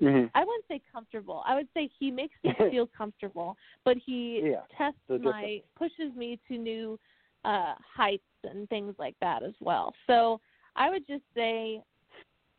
Mhm. 0.00 0.30
I 0.34 0.40
wouldn't 0.44 0.64
say 0.68 0.80
comfortable. 0.92 1.42
I 1.46 1.54
would 1.54 1.68
say 1.74 1.88
he 1.98 2.10
makes 2.10 2.34
me 2.44 2.52
feel 2.70 2.86
comfortable, 2.96 3.56
but 3.84 3.96
he 4.04 4.44
Yeah, 4.44 4.62
tests 4.76 4.98
my 5.18 5.62
pushes 5.76 6.14
me 6.16 6.38
to 6.48 6.56
new 6.58 6.98
uh 7.44 7.74
heights 7.96 8.22
and 8.44 8.68
things 8.68 8.94
like 8.98 9.14
that 9.20 9.42
as 9.42 9.54
well. 9.60 9.92
So 10.06 10.40
I 10.76 10.90
would 10.90 11.06
just 11.06 11.22
say 11.34 11.80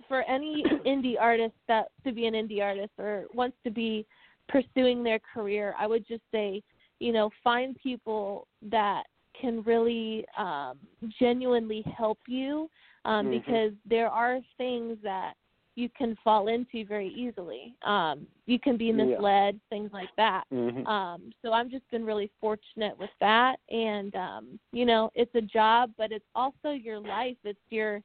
for 0.08 0.23
any 0.23 0.63
indie 0.86 1.15
artist 1.19 1.54
that 1.67 1.88
to 2.06 2.12
be 2.12 2.25
an 2.25 2.34
indie 2.34 2.62
artist 2.62 2.91
or 2.97 3.25
wants 3.34 3.58
to 3.63 3.71
be 3.71 4.06
pursuing 4.47 5.04
their 5.04 5.19
career, 5.34 5.75
I 5.78 5.88
would 5.88 6.06
just 6.08 6.23
say, 6.32 6.62
you 6.99 7.12
know, 7.12 7.30
find 7.43 7.75
people 7.82 8.47
that 8.63 9.04
can 9.39 9.62
really 9.63 10.25
um 10.38 10.80
genuinely 11.19 11.84
help 11.97 12.19
you 12.28 12.69
um 13.06 13.28
Mhm. 13.28 13.30
because 13.30 13.71
there 13.86 14.10
are 14.10 14.39
things 14.58 14.97
that 15.04 15.34
you 15.80 15.89
can 15.98 16.18
fall 16.24 16.50
into 16.50 16.86
very 16.86 17.08
easily. 17.08 17.74
Um, 17.84 18.28
you 18.46 18.60
can 18.60 18.76
be 18.76 18.88
Yeah. 18.92 19.06
misled, 19.06 19.60
things 19.70 19.92
like 19.94 20.13
that. 20.18 20.44
Mhm. 20.52 20.86
Um, 20.86 21.32
so 21.42 21.54
I've 21.54 21.70
just 21.70 21.89
been 21.89 22.06
really 22.06 22.30
fortunate 22.42 22.98
with 22.98 23.12
that, 23.20 23.60
and 23.70 24.13
um, 24.15 24.60
you 24.72 24.86
know, 24.86 25.10
it's 25.15 25.34
a 25.36 25.42
job, 25.42 25.94
but 25.98 26.12
it's 26.12 26.30
also 26.36 26.72
your 26.72 27.00
life. 27.00 27.38
It's 27.44 27.60
your 27.70 28.04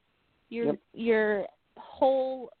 your 0.49 0.67
Yep. 0.67 0.79
your 0.93 1.47
whole 1.77 2.51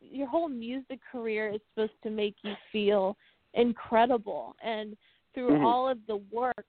your 0.00 0.26
whole 0.26 0.48
music 0.48 1.00
career 1.10 1.50
is 1.50 1.60
supposed 1.68 2.02
to 2.02 2.10
make 2.10 2.36
you 2.42 2.54
feel 2.72 3.16
incredible, 3.54 4.56
and 4.60 4.96
through 5.34 5.50
Mhm. 5.50 5.64
all 5.64 5.88
of 5.88 6.04
the 6.06 6.16
work 6.16 6.66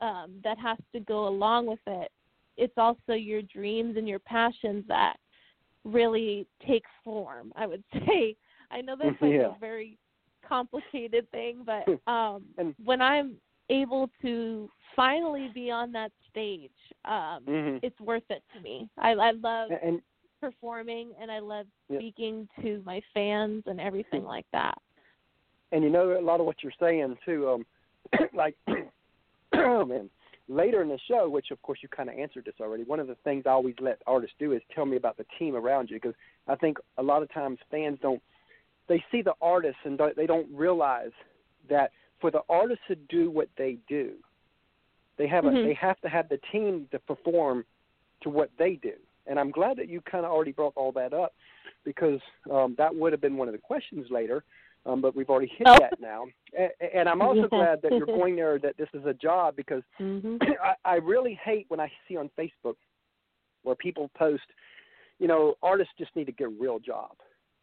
um, 0.00 0.40
that 0.44 0.58
has 0.58 0.78
to 0.92 1.00
go 1.00 1.26
along 1.26 1.66
with 1.66 1.86
it, 1.86 2.12
it's 2.56 2.78
also 2.78 3.14
your 3.14 3.42
dreams 3.42 3.96
and 3.96 4.08
your 4.08 4.18
passions 4.20 4.86
that 4.86 5.18
really 5.84 6.46
take 6.66 6.84
form. 7.04 7.52
I 7.56 7.66
would 7.66 7.82
say. 8.06 8.36
I 8.70 8.80
know 8.80 8.96
that's 8.96 9.20
like 9.20 9.32
Yeah. 9.32 9.48
a 9.48 9.56
very 9.60 9.98
complicated 10.46 11.30
thing, 11.30 11.64
but 11.64 11.84
um 12.10 12.44
And- 12.58 12.74
when 12.84 13.00
I'm 13.02 13.36
able 13.68 14.10
to 14.22 14.68
finally 14.96 15.48
be 15.54 15.70
on 15.70 15.92
that 15.92 16.12
stage, 16.30 16.70
um 17.04 17.44
Mhm. 17.46 17.80
it's 17.82 17.98
worth 18.00 18.28
it 18.30 18.42
to 18.54 18.60
me. 18.60 18.88
I 18.98 19.10
I 19.12 19.30
love 19.32 19.70
And 19.82 20.02
performing 20.40 21.12
and 21.20 21.30
I 21.30 21.38
love 21.38 21.66
Yeah. 21.88 21.98
speaking 21.98 22.48
to 22.62 22.82
my 22.84 23.00
fans 23.14 23.62
and 23.66 23.80
everything 23.80 24.24
like 24.24 24.46
that. 24.52 24.78
and 25.72 25.84
you 25.84 25.90
know 25.90 26.18
a 26.18 26.20
lot 26.20 26.40
of 26.40 26.46
what 26.46 26.62
you're 26.64 26.72
saying 26.80 27.16
too. 27.24 27.48
Um, 27.48 27.66
like, 28.34 28.56
oh 29.54 29.84
man, 29.84 30.10
later 30.50 30.82
in 30.82 30.88
the 30.88 30.98
show, 31.08 31.28
which 31.28 31.50
of 31.52 31.62
course 31.62 31.78
you 31.82 31.88
kind 31.88 32.08
of 32.08 32.18
answered 32.18 32.44
this 32.44 32.54
already, 32.60 32.82
one 32.82 33.00
of 33.00 33.06
the 33.06 33.16
things 33.24 33.44
I 33.46 33.50
always 33.50 33.76
let 33.80 34.02
artists 34.06 34.34
do 34.38 34.52
is 34.52 34.60
tell 34.74 34.84
me 34.84 34.96
about 34.96 35.16
the 35.16 35.24
team 35.38 35.54
around 35.54 35.88
you 35.90 35.96
because 35.96 36.14
I 36.48 36.56
think 36.56 36.78
a 36.98 37.02
lot 37.02 37.22
of 37.22 37.32
times 37.32 37.58
fans 37.70 37.98
don't 38.02 38.20
they 38.88 39.02
see 39.12 39.22
the 39.22 39.34
artist 39.40 39.76
and 39.84 39.96
don't, 39.96 40.16
they 40.16 40.26
don't 40.26 40.48
realize 40.52 41.12
that 41.68 41.92
for 42.20 42.32
the 42.32 42.40
artists 42.48 42.82
to 42.88 42.96
do 42.96 43.30
what 43.30 43.48
they 43.56 43.78
do, 43.88 44.14
they 45.16 45.28
have 45.28 45.44
mm-hmm. 45.44 45.58
a, 45.58 45.62
they 45.62 45.74
have 45.74 46.00
to 46.00 46.08
have 46.08 46.28
the 46.28 46.40
team 46.50 46.88
to 46.90 46.98
perform 46.98 47.64
to 48.22 48.28
what 48.28 48.50
they 48.58 48.80
do. 48.82 48.94
And 49.28 49.38
I'm 49.38 49.52
glad 49.52 49.76
that 49.76 49.88
you 49.88 50.00
kind 50.00 50.24
of 50.24 50.32
already 50.32 50.50
brought 50.50 50.72
all 50.74 50.90
that 50.92 51.12
up 51.12 51.34
because 51.84 52.20
um, 52.50 52.74
that 52.78 52.92
would 52.92 53.12
have 53.12 53.20
been 53.20 53.36
one 53.36 53.46
of 53.46 53.52
the 53.52 53.58
questions 53.58 54.06
later 54.10 54.42
um, 54.86 55.00
but 55.00 55.14
we've 55.14 55.28
already 55.28 55.52
hit 55.56 55.66
oh. 55.66 55.76
that 55.78 56.00
now. 56.00 56.24
And, 56.58 56.70
and 56.94 57.08
I'm 57.08 57.22
also 57.22 57.48
glad 57.48 57.80
that 57.82 57.92
you're 57.92 58.06
going 58.06 58.36
there 58.36 58.58
that 58.58 58.76
this 58.76 58.88
is 58.94 59.04
a 59.06 59.14
job 59.14 59.56
because 59.56 59.82
mm-hmm. 60.00 60.36
I, 60.62 60.92
I 60.92 60.94
really 60.96 61.38
hate 61.42 61.66
when 61.68 61.80
I 61.80 61.90
see 62.08 62.16
on 62.16 62.30
Facebook 62.38 62.74
where 63.62 63.76
people 63.76 64.10
post, 64.16 64.42
you 65.18 65.28
know, 65.28 65.54
artists 65.62 65.92
just 65.98 66.14
need 66.16 66.24
to 66.26 66.32
get 66.32 66.46
a 66.46 66.50
real 66.60 66.78
job. 66.78 67.10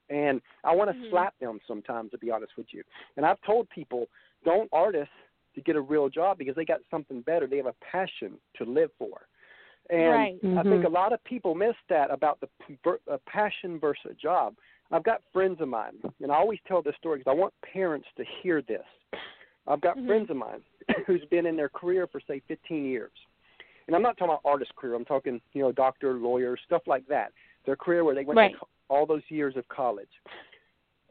And 0.10 0.42
I 0.64 0.74
want 0.74 0.90
to 0.90 0.96
mm-hmm. 0.96 1.10
slap 1.10 1.34
them 1.40 1.60
sometimes, 1.68 2.12
to 2.12 2.18
be 2.18 2.32
honest 2.32 2.54
with 2.58 2.68
you. 2.72 2.84
And 3.18 3.26
I've 3.26 3.42
told 3.46 3.70
people, 3.70 4.08
don't 4.46 4.70
artists 4.72 5.14
to 5.56 5.62
get 5.62 5.76
a 5.76 5.82
real 5.82 6.08
job 6.08 6.38
because 6.38 6.56
they 6.56 6.66
got 6.66 6.80
something 6.90 7.22
better. 7.22 7.48
They 7.48 7.58
have 7.58 7.66
a 7.66 7.76
passion 7.92 8.38
to 8.58 8.64
live 8.64 8.92
for. 8.98 9.28
And 9.90 10.10
right. 10.10 10.44
mm-hmm. 10.44 10.58
I 10.58 10.64
think 10.64 10.86
a 10.86 10.90
lot 10.90 11.14
of 11.14 11.24
people 11.24 11.56
miss 11.56 11.76
that 11.90 12.12
about 12.12 12.40
the 12.42 13.00
uh, 13.12 13.18
passion 13.26 13.80
versus 13.80 14.12
a 14.12 14.14
job. 14.14 14.56
I've 14.92 15.04
got 15.04 15.22
friends 15.34 15.58
of 15.60 15.68
mine, 15.68 15.96
and 16.22 16.32
I 16.32 16.36
always 16.36 16.60
tell 16.68 16.82
this 16.82 16.96
story 16.98 17.20
because 17.20 17.32
I 17.32 17.36
want 17.36 17.54
parents 17.74 18.08
to 18.18 18.24
hear 18.42 18.62
this. 18.62 18.86
I've 19.68 19.82
got 19.82 19.98
mm-hmm. 19.98 20.08
friends 20.08 20.30
of 20.30 20.38
mine 20.38 20.62
who's 21.08 21.24
been 21.30 21.46
in 21.46 21.58
their 21.58 21.70
career 21.70 22.08
for 22.08 22.22
say 22.28 22.42
15 22.48 22.86
years, 22.86 23.12
and 23.88 23.96
I'm 23.96 24.02
not 24.02 24.18
talking 24.18 24.34
about 24.34 24.50
artist 24.50 24.76
career. 24.76 24.96
I'm 24.96 25.06
talking 25.06 25.42
you 25.54 25.62
know 25.62 25.72
doctor, 25.72 26.14
lawyer, 26.14 26.58
stuff 26.66 26.84
like 26.88 27.06
that. 27.08 27.32
Their 27.66 27.76
career 27.76 28.06
where 28.06 28.16
they 28.16 28.24
went 28.24 28.38
right. 28.38 28.56
all 28.90 29.06
those 29.06 29.24
years 29.30 29.56
of 29.58 29.68
college, 29.68 30.10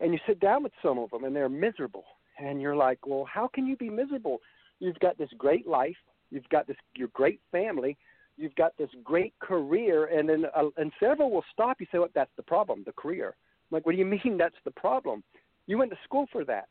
and 0.00 0.12
you 0.12 0.18
sit 0.26 0.40
down 0.40 0.62
with 0.62 0.72
some 0.82 0.98
of 0.98 1.10
them 1.10 1.24
and 1.24 1.36
they're 1.36 1.50
miserable, 1.50 2.04
and 2.38 2.62
you're 2.62 2.76
like, 2.76 3.06
well, 3.06 3.26
how 3.30 3.48
can 3.52 3.66
you 3.66 3.76
be 3.76 3.90
miserable? 3.90 4.40
You've 4.78 4.98
got 5.00 5.18
this 5.18 5.30
great 5.36 5.66
life, 5.66 5.96
you've 6.30 6.48
got 6.48 6.66
this 6.66 6.76
your 6.94 7.08
great 7.08 7.40
family, 7.52 7.98
you've 8.38 8.54
got 8.54 8.72
this 8.78 8.90
great 9.04 9.34
career, 9.40 10.06
and 10.06 10.26
then 10.26 10.46
uh, 10.56 10.68
and 10.78 10.90
several 10.98 11.30
will 11.30 11.44
stop 11.52 11.76
you 11.78 11.86
say, 11.92 11.98
"What? 11.98 12.12
That's 12.14 12.30
the 12.38 12.42
problem, 12.42 12.82
the 12.86 12.92
career." 12.92 13.36
I'm 13.70 13.76
like, 13.76 13.86
what 13.86 13.92
do 13.92 13.98
you 13.98 14.04
mean 14.24 14.36
that's 14.38 14.54
the 14.64 14.70
problem? 14.72 15.22
You 15.66 15.78
went 15.78 15.90
to 15.90 15.98
school 16.04 16.26
for 16.32 16.44
that. 16.44 16.68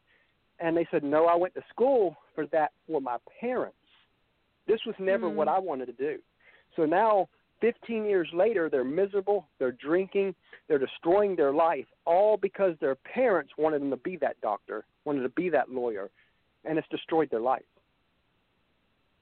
And 0.60 0.76
they 0.76 0.88
said, 0.90 1.04
no, 1.04 1.26
I 1.26 1.36
went 1.36 1.54
to 1.56 1.62
school 1.70 2.16
for 2.34 2.46
that 2.48 2.72
for 2.88 3.02
my 3.02 3.18
parents. 3.42 3.76
This 4.68 4.80
was 4.86 4.96
never 5.00 5.30
mm. 5.30 5.36
what 5.36 5.48
I 5.48 5.60
wanted 5.60 5.88
to 5.88 5.94
do. 5.94 6.20
So 6.76 6.86
now, 6.86 7.28
15 7.62 8.06
years 8.06 8.28
later, 8.34 8.70
they're 8.70 8.84
miserable, 8.84 9.48
they're 9.60 9.74
drinking, 9.74 10.34
they're 10.68 10.80
destroying 10.80 11.36
their 11.36 11.54
life, 11.54 11.86
all 12.06 12.38
because 12.38 12.76
their 12.80 12.96
parents 12.96 13.52
wanted 13.58 13.82
them 13.82 13.90
to 13.92 13.98
be 13.98 14.18
that 14.18 14.40
doctor, 14.42 14.86
wanted 15.04 15.24
to 15.24 15.30
be 15.30 15.50
that 15.50 15.70
lawyer, 15.70 16.10
and 16.64 16.78
it's 16.78 16.88
destroyed 16.90 17.30
their 17.30 17.42
life. 17.42 17.64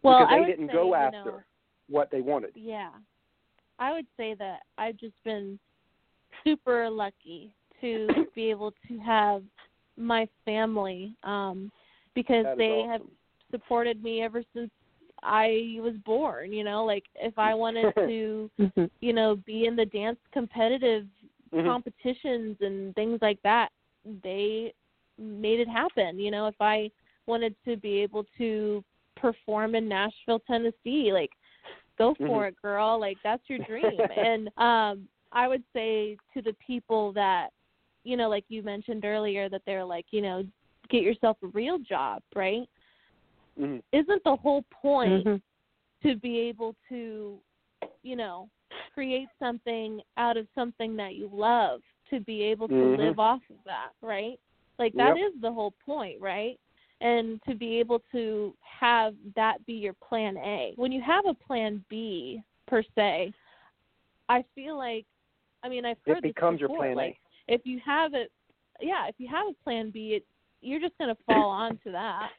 Well, 0.02 0.20
because 0.20 0.32
they 0.32 0.44
I 0.44 0.46
didn't 0.46 0.68
say, 0.68 0.74
go 0.74 0.88
you 0.88 0.96
after 0.96 1.32
know, 1.32 1.42
what 1.90 2.12
they 2.12 2.22
wanted. 2.22 2.52
Yeah. 2.56 2.90
I 3.80 3.92
would 3.92 4.08
say 4.18 4.36
that 4.36 4.60
I've 4.78 4.98
just 4.98 5.16
been 5.24 5.60
super 6.44 6.90
lucky 6.90 7.54
to 7.84 8.28
be 8.36 8.50
able 8.50 8.74
to 8.88 8.98
have 9.00 9.44
my 9.98 10.28
family 10.46 11.16
um 11.24 11.72
because 12.16 12.48
they 12.58 12.80
awesome. 12.80 12.92
have 12.92 13.02
supported 13.52 14.04
me 14.04 14.22
ever 14.24 14.44
since 14.56 14.72
I 15.24 15.78
was 15.82 15.96
born, 16.06 16.52
you 16.52 16.64
know, 16.64 16.84
like 16.86 17.06
if 17.16 17.38
I 17.38 17.54
wanted 17.54 17.94
to, 18.06 18.50
Mm-hmm. 18.60 18.86
you 19.02 19.14
know, 19.14 19.36
be 19.46 19.66
in 19.66 19.76
the 19.76 19.86
dance 19.86 20.20
competitive 20.34 21.06
Mhm. 21.54 21.66
competitions 21.68 22.58
and 22.62 22.94
things 22.96 23.20
like 23.22 23.42
that, 23.44 23.70
they 24.24 24.74
made 25.18 25.60
it 25.60 25.68
happen, 25.70 26.20
you 26.20 26.32
know, 26.32 26.48
if 26.48 26.56
I 26.60 26.92
wanted 27.28 27.56
to 27.66 27.78
be 27.78 28.00
able 28.02 28.26
to 28.38 28.84
perform 29.16 29.76
in 29.76 29.88
Nashville, 29.88 30.42
Tennessee, 30.48 31.12
like 31.14 31.32
go 31.98 32.16
for 32.26 32.46
Mhm. 32.46 32.48
it, 32.48 32.56
girl, 32.62 33.00
like 33.00 33.20
that's 33.24 33.44
your 33.50 33.60
dream. 33.60 34.10
and 34.12 34.48
um 34.58 35.08
I 35.32 35.48
would 35.48 35.64
say 35.74 36.18
to 36.34 36.42
the 36.42 36.56
people 36.66 37.14
that 37.14 37.50
you 38.04 38.18
know, 38.18 38.30
like 38.30 38.46
you 38.50 38.64
mentioned 38.64 39.06
earlier, 39.06 39.50
that 39.50 39.62
they're 39.66 39.86
like, 39.86 40.06
you 40.12 40.22
know, 40.22 40.44
get 40.90 41.02
yourself 41.04 41.38
a 41.44 41.48
real 41.48 41.80
job, 41.80 42.22
right? 42.36 42.68
Mhm. 43.60 43.82
Isn't 43.92 44.24
the 44.24 44.36
whole 44.36 44.64
point 44.72 45.26
Mhm. 45.26 45.42
to 46.04 46.16
be 46.16 46.40
able 46.40 46.76
to, 46.90 47.40
you 48.04 48.16
know, 48.16 48.50
create 48.94 49.30
something 49.40 50.02
out 50.18 50.38
of 50.38 50.48
something 50.54 50.96
that 50.98 51.16
you 51.16 51.30
love, 51.32 51.82
to 52.10 52.20
be 52.20 52.44
able 52.44 52.68
to 52.68 52.76
Mhm. 52.76 52.98
live 52.98 53.20
off 53.20 53.42
of 53.50 53.64
that, 53.66 53.92
right? 54.02 54.40
Like 54.80 54.94
that 54.94 55.18
is 55.18 55.34
Yep. 55.34 55.42
the 55.42 55.52
whole 55.52 55.72
point, 55.86 56.20
right? 56.20 56.60
And 57.02 57.42
to 57.44 57.56
be 57.56 57.80
able 57.80 58.02
to 58.12 58.56
have 58.62 59.16
that 59.36 59.66
be 59.66 59.74
your 59.74 59.94
plan 59.94 60.38
A. 60.38 60.74
When 60.76 60.92
you 60.92 61.02
have 61.02 61.26
a 61.26 61.34
plan 61.34 61.84
B 61.90 62.44
per 62.68 62.84
se, 62.96 63.34
I 64.30 64.44
feel 64.56 64.78
like 64.78 65.06
I 65.64 65.70
mean 65.70 65.86
I've 65.86 65.98
heard 66.06 66.18
It 66.18 66.24
this 66.24 66.34
becomes 66.34 66.60
your 66.60 66.70
plan 66.70 66.96
like, 66.96 67.20
if 67.48 67.62
you 67.66 67.80
have 67.86 68.14
it 68.14 68.32
yeah 68.82 69.08
if 69.08 69.16
you 69.18 69.28
have 69.28 69.48
a 69.48 69.64
plan 69.64 69.90
b 69.92 70.14
it 70.16 70.26
you're 70.62 70.80
just 70.80 70.98
going 70.98 71.14
to 71.14 71.22
fall 71.26 71.50
onto 71.66 71.92
that 71.92 72.30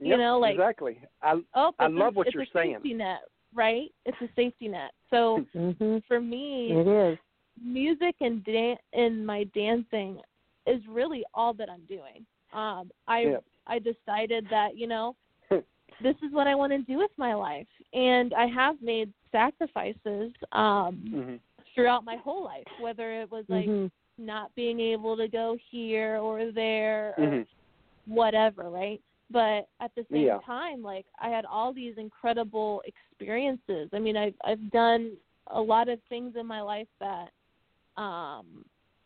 A. 0.00 0.04
you 0.04 0.10
Yep, 0.10 0.18
know, 0.18 0.38
like- 0.38 0.52
exactly. 0.54 0.98
I 1.22 1.40
oh 1.54 1.72
I 1.78 1.86
love 1.88 2.16
what 2.16 2.26
it's 2.26 2.34
you're 2.34 2.42
a 2.44 2.46
saying. 2.52 2.74
safety 2.76 2.94
net 2.94 3.20
right 3.54 3.90
it's 4.06 4.16
a 4.20 4.28
safety 4.36 4.68
net 4.68 4.92
so 5.10 5.44
Mhm. 5.56 6.02
for 6.06 6.20
me 6.20 6.72
It 6.72 6.86
is. 6.86 7.18
music 7.60 8.14
and 8.20 8.44
dan- 8.44 8.78
and 8.92 9.26
my 9.26 9.44
dancing 9.54 10.20
is 10.66 10.80
really 10.88 11.24
all 11.34 11.52
that 11.54 11.68
i'm 11.68 11.84
doing 11.86 12.24
um 12.52 12.90
i 13.08 13.22
Yeah. 13.22 13.38
i 13.66 13.78
decided 13.78 14.46
that 14.50 14.76
you 14.76 14.86
know 14.86 15.16
this 16.02 16.16
is 16.22 16.32
what 16.32 16.46
i 16.46 16.54
want 16.54 16.70
to 16.72 16.78
do 16.82 16.96
with 16.98 17.10
my 17.16 17.34
life 17.34 17.66
and 17.92 18.32
i 18.34 18.46
have 18.46 18.80
made 18.80 19.12
sacrifices 19.32 20.32
um 20.52 21.02
Mhm. 21.12 21.40
throughout 21.74 22.04
my 22.04 22.16
whole 22.16 22.44
life 22.44 22.66
whether 22.80 23.12
it 23.20 23.30
was 23.30 23.44
like 23.48 23.66
Mhm. 23.66 23.90
Not 24.20 24.54
being 24.54 24.80
able 24.80 25.16
to 25.16 25.28
go 25.28 25.56
here 25.70 26.18
or 26.18 26.52
there 26.52 27.14
or 27.18 27.26
Mhm. 27.26 27.46
whatever, 28.06 28.70
right? 28.70 29.00
But 29.30 29.68
at 29.80 29.94
the 29.94 30.04
same 30.10 30.26
Yeah. 30.26 30.38
time, 30.40 30.82
like 30.82 31.06
I 31.20 31.28
had 31.28 31.44
all 31.44 31.72
these 31.72 31.96
incredible 31.98 32.82
experiences. 32.84 33.88
I 33.92 33.98
mean, 33.98 34.16
I've 34.16 34.34
I've 34.44 34.70
done 34.70 35.16
a 35.48 35.60
lot 35.60 35.88
of 35.88 36.02
things 36.08 36.36
in 36.36 36.46
my 36.46 36.60
life 36.60 36.88
that 37.00 37.30
um 37.96 38.64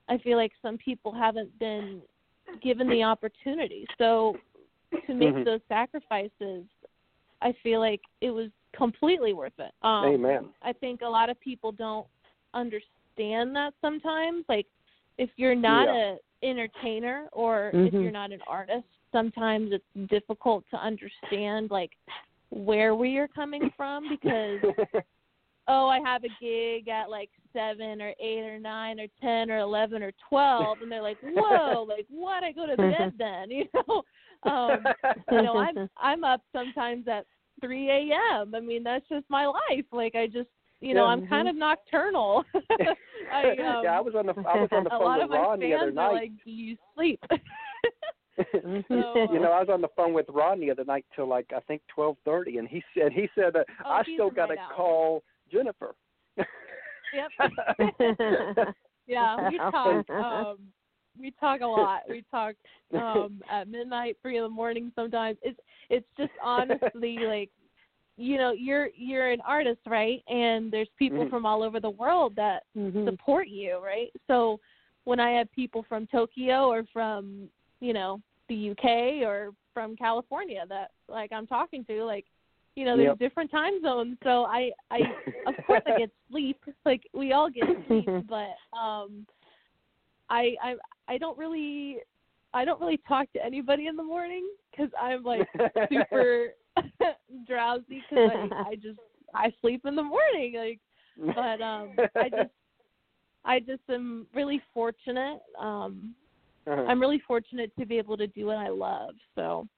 I 0.08 0.18
feel 0.18 0.36
like 0.36 0.52
some 0.60 0.78
people 0.78 1.12
haven't 1.12 1.56
been 1.58 2.02
given 2.62 2.88
the 2.88 3.02
opportunity. 3.02 3.86
So 3.98 4.36
to 5.06 5.14
make 5.14 5.34
Mhm. 5.34 5.44
those 5.44 5.60
sacrifices, 5.68 6.64
I 7.42 7.52
feel 7.62 7.80
like 7.80 8.00
it 8.20 8.30
was 8.30 8.50
completely 8.74 9.32
worth 9.34 9.58
it. 9.58 9.72
Um 9.82 10.04
Amen. 10.04 10.54
I 10.62 10.72
think 10.72 11.02
a 11.02 11.08
lot 11.08 11.28
of 11.28 11.38
people 11.40 11.72
don't 11.72 12.06
understand 12.54 13.54
that 13.56 13.74
sometimes. 13.82 14.44
Like 14.48 14.66
if 15.18 15.30
you're 15.36 15.54
not 15.54 15.88
Yeah. 15.88 15.94
a 15.94 16.18
entertainer 16.46 17.28
or 17.32 17.70
if 17.72 17.92
Mhm. 17.94 18.02
you're 18.02 18.10
not 18.10 18.32
an 18.32 18.42
artist, 18.46 18.86
sometimes 19.12 19.72
it's 19.72 20.08
difficult 20.08 20.64
to 20.70 20.76
understand 20.76 21.70
like 21.70 21.96
where 22.50 22.94
we 22.94 23.16
are 23.18 23.28
coming 23.28 23.70
from 23.76 24.08
because 24.08 24.60
oh, 25.68 25.88
I 25.88 26.00
have 26.00 26.24
a 26.24 26.28
gig 26.28 26.88
at 26.88 27.08
like 27.08 27.30
seven 27.52 28.02
or 28.02 28.12
eight 28.20 28.44
or 28.44 28.58
nine 28.58 29.00
or 29.00 29.06
ten 29.20 29.50
or 29.50 29.58
eleven 29.58 30.02
or 30.02 30.12
twelve 30.28 30.82
and 30.82 30.90
they're 30.90 31.00
like, 31.02 31.18
Whoa, 31.20 31.82
like 31.88 32.06
what 32.08 32.44
I 32.44 32.52
go 32.52 32.66
to 32.66 32.76
bed 32.76 33.14
then, 33.16 33.50
you 33.50 33.66
know? 33.74 34.02
Um 34.50 34.84
you 35.30 35.42
know, 35.42 35.56
I'm 35.56 35.88
I'm 35.96 36.24
up 36.24 36.42
sometimes 36.52 37.08
at 37.08 37.24
three 37.60 37.88
AM. 37.90 38.54
I 38.54 38.60
mean, 38.60 38.82
that's 38.82 39.08
just 39.08 39.24
my 39.30 39.46
life. 39.46 39.86
Like 39.92 40.14
I 40.14 40.26
just 40.26 40.50
you 40.84 40.94
know, 40.94 41.04
Yeah. 41.04 41.10
I'm 41.12 41.26
kind 41.26 41.48
of 41.48 41.56
nocturnal. 41.56 42.44
I 43.32 43.50
um 43.50 43.84
yeah, 43.84 43.96
I 43.96 44.00
was 44.00 44.14
on 44.14 44.26
the 44.26 44.34
I 44.46 44.60
was 44.60 44.68
on 44.72 44.84
the 44.84 44.90
phone 44.98 45.18
with 45.18 45.30
Ron 45.30 45.60
the 45.60 45.74
other 45.74 45.90
night. 45.90 46.12
like, 46.12 46.32
Do 46.44 46.50
you 46.50 46.76
sleep? 46.94 47.20
you 48.36 48.84
know, 49.40 49.52
I 49.52 49.60
was 49.60 49.68
on 49.72 49.80
the 49.80 49.88
phone 49.96 50.12
with 50.12 50.26
Ron 50.28 50.60
the 50.60 50.70
other 50.70 50.84
night 50.84 51.06
till 51.14 51.28
like 51.28 51.46
I 51.56 51.60
think 51.60 51.82
twelve 51.92 52.16
thirty, 52.24 52.58
and 52.58 52.68
he 52.68 52.82
said 52.96 53.12
he 53.12 53.28
said 53.34 53.56
uh, 53.56 53.64
Oh, 53.84 53.90
I 53.90 54.02
still 54.14 54.30
got 54.30 54.46
to 54.46 54.56
call 54.76 55.22
Jennifer. 55.50 55.94
Yep. 56.36 57.30
yeah, 59.06 59.48
we 59.48 59.58
talk 59.58 60.10
um 60.10 60.58
we 61.18 61.30
talk 61.38 61.60
a 61.60 61.66
lot. 61.66 62.00
We 62.08 62.24
talk 62.30 62.56
um 62.92 63.40
at 63.50 63.68
midnight, 63.68 64.16
three 64.20 64.36
in 64.36 64.42
the 64.42 64.48
morning 64.48 64.90
sometimes. 64.96 65.38
It's 65.42 65.58
it's 65.90 66.06
just 66.18 66.32
honestly 66.42 67.18
like 67.20 67.50
you 68.16 68.36
know, 68.38 68.52
you're 68.52 68.88
you're 68.96 69.30
an 69.30 69.40
artist, 69.46 69.80
right? 69.86 70.22
And 70.28 70.72
there's 70.72 70.88
people 70.98 71.24
Mhm. 71.24 71.30
from 71.30 71.46
all 71.46 71.62
over 71.62 71.80
the 71.80 71.90
world 71.90 72.34
that 72.36 72.64
Mhm. 72.76 73.04
support 73.04 73.48
you, 73.48 73.78
right? 73.78 74.12
So 74.26 74.60
when 75.04 75.20
I 75.20 75.30
have 75.32 75.50
people 75.52 75.82
from 75.82 76.06
Tokyo 76.06 76.68
or 76.68 76.84
from, 76.92 77.50
you 77.80 77.92
know, 77.92 78.20
the 78.48 78.70
UK 78.70 79.22
or 79.22 79.52
from 79.72 79.96
California 79.96 80.64
that 80.68 80.92
like 81.08 81.32
I'm 81.32 81.46
talking 81.46 81.84
to, 81.86 82.04
like 82.04 82.26
you 82.76 82.84
know, 82.84 82.96
there's 82.96 83.10
Yep. 83.10 83.18
different 83.18 83.50
time 83.50 83.80
zones. 83.82 84.16
So 84.24 84.44
I, 84.46 84.72
I, 84.90 85.14
of 85.46 85.54
course, 85.64 85.82
I 85.86 85.92
get 85.98 86.10
sleep. 86.30 86.58
Like 86.84 87.02
we 87.12 87.32
all 87.32 87.48
get 87.48 87.64
sleep, 87.86 88.08
but 88.28 88.56
um, 88.76 89.26
I, 90.28 90.56
I, 90.62 90.74
I 91.06 91.18
don't 91.18 91.38
really, 91.38 91.98
I 92.52 92.64
don't 92.64 92.80
really 92.80 93.00
talk 93.06 93.32
to 93.34 93.44
anybody 93.44 93.86
in 93.86 93.96
the 93.96 94.02
morning 94.02 94.48
because 94.70 94.90
I'm 95.00 95.22
like 95.22 95.46
super 95.88 96.54
drowsy 97.46 98.02
because 98.08 98.30
I, 98.32 98.70
I 98.70 98.74
just 98.76 98.98
I 99.34 99.52
sleep 99.60 99.82
in 99.86 99.94
the 99.96 100.02
morning. 100.02 100.54
Like, 100.56 100.80
but 101.34 101.60
um, 101.60 101.90
I 102.16 102.28
just, 102.28 102.50
I 103.44 103.60
just 103.60 103.82
am 103.88 104.26
really 104.34 104.60
fortunate. 104.72 105.40
Um, 105.58 106.14
Uh-huh. 106.66 106.84
I'm 106.88 107.00
really 107.00 107.22
fortunate 107.26 107.70
to 107.78 107.84
be 107.84 107.98
able 107.98 108.16
to 108.16 108.26
do 108.26 108.46
what 108.46 108.56
I 108.56 108.68
love. 108.68 109.14
So 109.34 109.68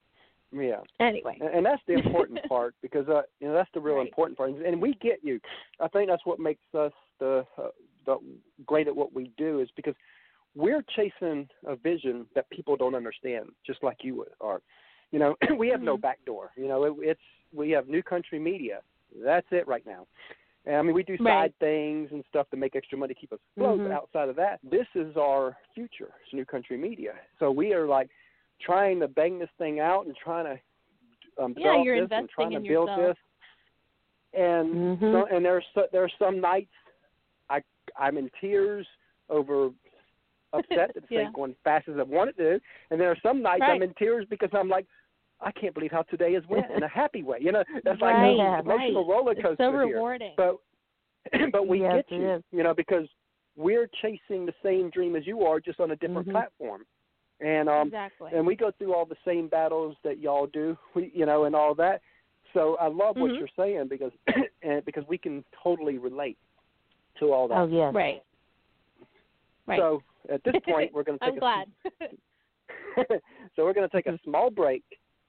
yeah. 0.52 0.80
anyway, 1.00 1.36
And, 1.40 1.50
and 1.50 1.66
that's 1.66 1.82
the 1.88 1.94
important 1.94 2.40
part 2.48 2.74
because 2.80 3.08
uh, 3.08 3.22
you 3.40 3.48
know 3.48 3.54
that's 3.54 3.70
the 3.74 3.80
real 3.80 3.96
Right. 3.96 4.06
important 4.06 4.38
part, 4.38 4.50
and 4.50 4.80
we 4.80 4.94
get 4.94 5.18
you. 5.22 5.40
I 5.80 5.88
think 5.88 6.08
that's 6.08 6.24
what 6.24 6.38
makes 6.38 6.62
us 6.74 6.92
the, 7.18 7.44
uh, 7.58 7.68
the 8.06 8.18
great 8.66 8.86
at 8.86 8.94
what 8.94 9.12
we 9.12 9.32
do 9.36 9.60
is 9.60 9.68
because 9.74 9.94
we're 10.54 10.84
chasing 10.94 11.48
a 11.66 11.74
vision 11.76 12.26
that 12.34 12.48
people 12.50 12.76
don't 12.76 12.94
understand, 12.94 13.46
just 13.66 13.82
like 13.82 13.98
you 14.02 14.24
are. 14.40 14.60
You 15.12 15.18
know, 15.18 15.36
we 15.58 15.68
have 15.68 15.82
no 15.82 15.96
Mhm. 15.96 16.02
back 16.02 16.24
door. 16.24 16.50
You 16.56 16.68
know, 16.68 16.84
it, 16.84 16.94
it's 16.98 17.20
we 17.52 17.70
have 17.70 17.88
new 17.88 18.02
country 18.02 18.38
media. 18.38 18.80
That's 19.24 19.46
it 19.50 19.66
right 19.66 19.86
now. 19.86 20.06
And, 20.66 20.76
I 20.76 20.82
mean, 20.82 20.94
we 20.94 21.04
do 21.04 21.16
side 21.18 21.24
Right. 21.24 21.54
things 21.60 22.10
and 22.12 22.24
stuff 22.28 22.50
to 22.50 22.56
make 22.56 22.74
extra 22.74 22.98
money 22.98 23.14
to 23.14 23.20
keep 23.20 23.32
us 23.32 23.38
afloat. 23.56 23.78
But 23.84 23.92
Mhm. 23.92 23.94
outside 23.94 24.28
of 24.28 24.36
that, 24.36 24.58
this 24.62 24.86
is 24.94 25.16
our 25.16 25.56
future. 25.74 26.12
It's 26.24 26.32
new 26.32 26.44
country 26.44 26.76
media. 26.76 27.14
So 27.38 27.50
we 27.52 27.72
are 27.72 27.86
like 27.86 28.10
trying 28.60 28.98
to 29.00 29.08
bang 29.08 29.38
this 29.38 29.50
thing 29.58 29.78
out 29.80 30.06
and 30.06 30.16
trying 30.16 30.44
to 30.46 30.60
um, 31.42 31.54
Yeah, 31.56 31.82
you're 31.82 31.94
this 31.94 32.04
investing 32.04 32.20
and 32.20 32.30
trying 32.30 32.52
in 32.52 32.62
to 32.62 32.68
build 32.68 32.88
yourself. 32.88 33.16
this. 34.34 34.40
And 34.40 34.98
Mhm. 34.98 35.12
so, 35.12 35.26
and 35.26 35.44
there's 35.44 35.64
so, 35.74 35.86
there 35.92 36.02
are 36.02 36.10
some 36.18 36.40
nights 36.40 36.72
I 37.48 37.62
I'm 37.96 38.18
in 38.18 38.28
tears 38.40 38.86
over 39.28 39.70
upset 40.52 40.90
that 40.94 41.04
Yeah. 41.10 41.24
things 41.24 41.30
going 41.34 41.50
as 41.52 41.56
fast 41.64 41.88
as 41.88 41.96
I 41.98 42.02
want 42.02 42.30
it 42.30 42.36
to, 42.38 42.60
and 42.90 43.00
there 43.00 43.10
are 43.10 43.18
some 43.22 43.42
nights 43.42 43.62
Right. 43.62 43.76
I'm 43.76 43.82
in 43.82 43.94
tears 43.94 44.26
because 44.28 44.50
I'm 44.52 44.68
like. 44.68 44.86
I 45.38 45.52
can't 45.52 45.74
believe 45.74 45.90
how 45.92 46.00
today 46.04 46.32
has 46.32 46.42
went 46.48 46.70
in 46.74 46.82
a 46.82 46.88
happy 47.02 47.22
way. 47.22 47.36
You 47.42 47.52
know, 47.52 47.62
that's 47.84 48.00
like 48.00 48.14
Right, 48.14 48.38
an 48.40 48.58
emotional 48.58 49.04
right. 49.06 49.14
roller 49.14 49.32
it's 49.32 49.42
coaster 49.42 49.56
so 49.58 49.86
here 49.86 50.32
but 50.34 50.56
but 51.52 51.66
we 51.66 51.80
Yes, 51.80 52.04
get 52.08 52.16
you, 52.16 52.30
is. 52.30 52.42
you 52.52 52.62
know, 52.62 52.74
because 52.74 53.06
we're 53.56 53.88
chasing 54.02 54.46
the 54.46 54.54
same 54.62 54.90
dream 54.90 55.16
as 55.16 55.26
you 55.26 55.42
are, 55.42 55.60
just 55.60 55.80
on 55.80 55.90
a 55.90 55.96
different 55.96 56.28
Mhm. 56.28 56.32
platform. 56.32 56.86
And 57.40 57.68
um, 57.68 57.88
exactly. 57.88 58.32
and 58.32 58.46
we 58.46 58.56
go 58.56 58.70
through 58.70 58.94
all 58.94 59.04
the 59.04 59.16
same 59.24 59.48
battles 59.48 59.96
that 60.04 60.18
y'all 60.18 60.46
do, 60.46 60.76
we, 60.94 61.10
you 61.14 61.26
know, 61.26 61.44
and 61.44 61.54
all 61.54 61.74
that. 61.74 62.00
So 62.54 62.76
I 62.76 62.86
love 62.86 63.16
what 63.16 63.30
Mhm. 63.32 63.38
you're 63.38 63.48
saying 63.56 63.88
because 63.88 64.12
and 64.62 64.84
because 64.84 65.06
we 65.06 65.18
can 65.18 65.44
totally 65.62 65.98
relate 65.98 66.38
to 67.18 67.32
all 67.32 67.46
that. 67.48 67.58
Oh 67.58 67.66
yes. 67.66 67.94
right. 67.94 68.22
Right. 69.66 69.78
So 69.78 70.02
at 70.32 70.42
this 70.44 70.54
point, 70.64 70.92
we're 70.92 71.02
going 71.02 71.18
to 71.22 71.24
take 71.24 71.32
I'm 71.32 71.36
a 71.36 71.40
glad. 71.40 71.66
so 73.56 73.64
we're 73.64 73.74
going 73.74 73.88
to 73.88 73.96
take 73.96 74.06
a 74.06 74.18
small 74.24 74.50
break 74.50 74.84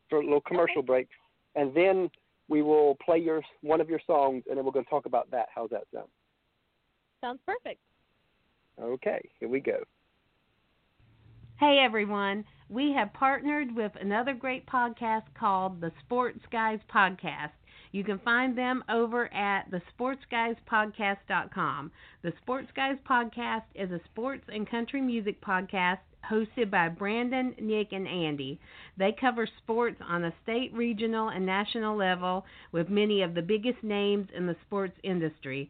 for 0.09 0.19
a 0.19 0.23
little 0.23 0.41
commercial 0.41 0.81
break, 0.81 1.07
and 1.55 1.75
then 1.75 2.09
we 2.49 2.61
will 2.61 2.97
play 3.03 3.17
your 3.17 3.41
one 3.61 3.81
of 3.81 3.89
your 3.89 4.01
songs, 4.07 4.43
and 4.47 4.57
then 4.57 4.65
we're 4.65 4.71
going 4.71 4.85
to 4.85 4.89
talk 4.89 5.05
about 5.05 5.29
that. 5.31 5.47
How's 5.53 5.69
that 5.71 5.83
sound? 5.93 6.07
Sounds 7.21 7.39
perfect. 7.45 7.81
Okay, 8.81 9.29
here 9.39 9.49
we 9.49 9.59
go. 9.59 9.79
Hey 11.59 11.79
everyone, 11.83 12.45
we 12.69 12.93
have 12.93 13.11
partnered 13.13 13.75
with 13.75 13.91
another 13.99 14.35
great 14.35 14.67
podcast 14.67 15.23
called 15.33 15.81
the 15.81 15.91
Sports 16.05 16.41
Guys 16.51 16.77
Podcast. 16.93 17.49
You 17.91 18.03
can 18.03 18.19
find 18.19 18.55
them 18.57 18.83
over 18.89 19.33
at 19.33 19.71
thesportsguyspodcast.com. 19.71 21.91
The 22.21 22.33
Sports 22.41 22.67
Guys 22.75 22.97
Podcast 23.09 23.63
is 23.75 23.91
a 23.91 24.01
sports 24.05 24.43
and 24.49 24.69
country 24.69 25.01
music 25.01 25.41
podcast 25.41 25.99
hosted 26.29 26.69
by 26.69 26.89
Brandon, 26.89 27.55
Nick, 27.59 27.93
and 27.93 28.07
Andy. 28.07 28.59
They 28.97 29.15
cover 29.19 29.47
sports 29.63 29.99
on 30.07 30.25
a 30.25 30.33
state, 30.43 30.71
regional, 30.73 31.29
and 31.29 31.45
national 31.45 31.95
level 31.95 32.45
with 32.71 32.89
many 32.89 33.21
of 33.21 33.33
the 33.33 33.41
biggest 33.41 33.83
names 33.83 34.27
in 34.35 34.45
the 34.45 34.57
sports 34.65 34.97
industry. 35.03 35.69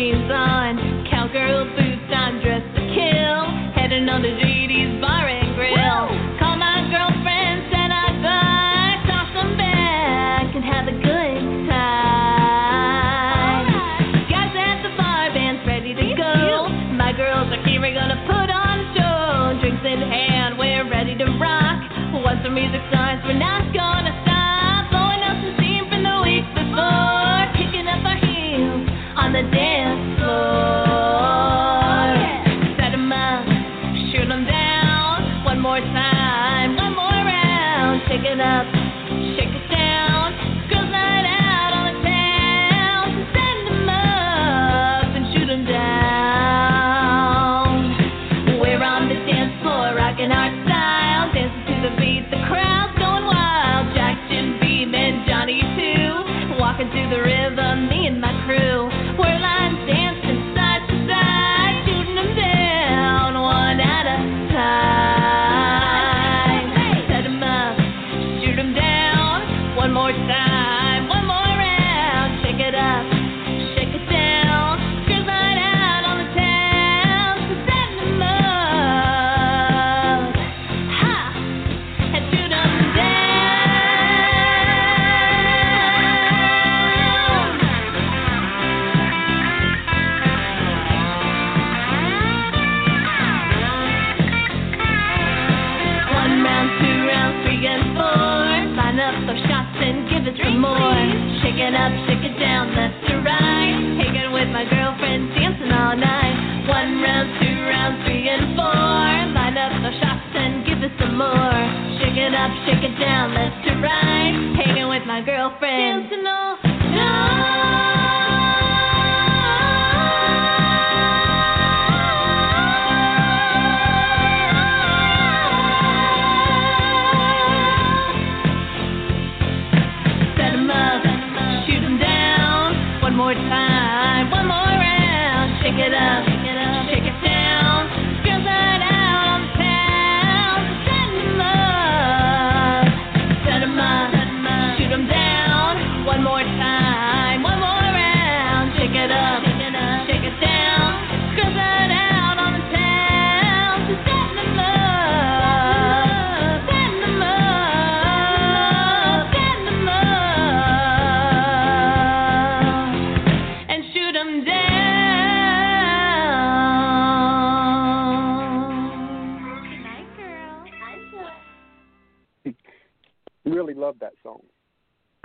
Jeans 0.00 0.30
on. 0.32 1.04
Cowgirl 1.10 1.76
boots, 1.76 2.08
I'm 2.08 2.40
dressed 2.40 2.74
to 2.74 2.82
kill. 2.96 3.40
Heading 3.76 4.08
on 4.08 4.22
to 4.22 4.49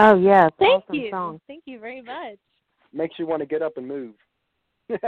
Oh 0.05 0.15
yes, 0.15 0.51
Thank 0.59 0.83
awesome 0.83 0.95
you. 0.99 1.09
song. 1.09 1.41
Thank 1.47 1.63
you 1.65 1.79
very 1.79 2.01
much. 2.01 2.37
Makes 2.93 3.17
you 3.17 3.25
want 3.25 3.39
to 3.39 3.47
get 3.47 3.63
up 3.63 3.77
and 3.77 3.87
move. 3.87 4.13
That's 4.87 5.01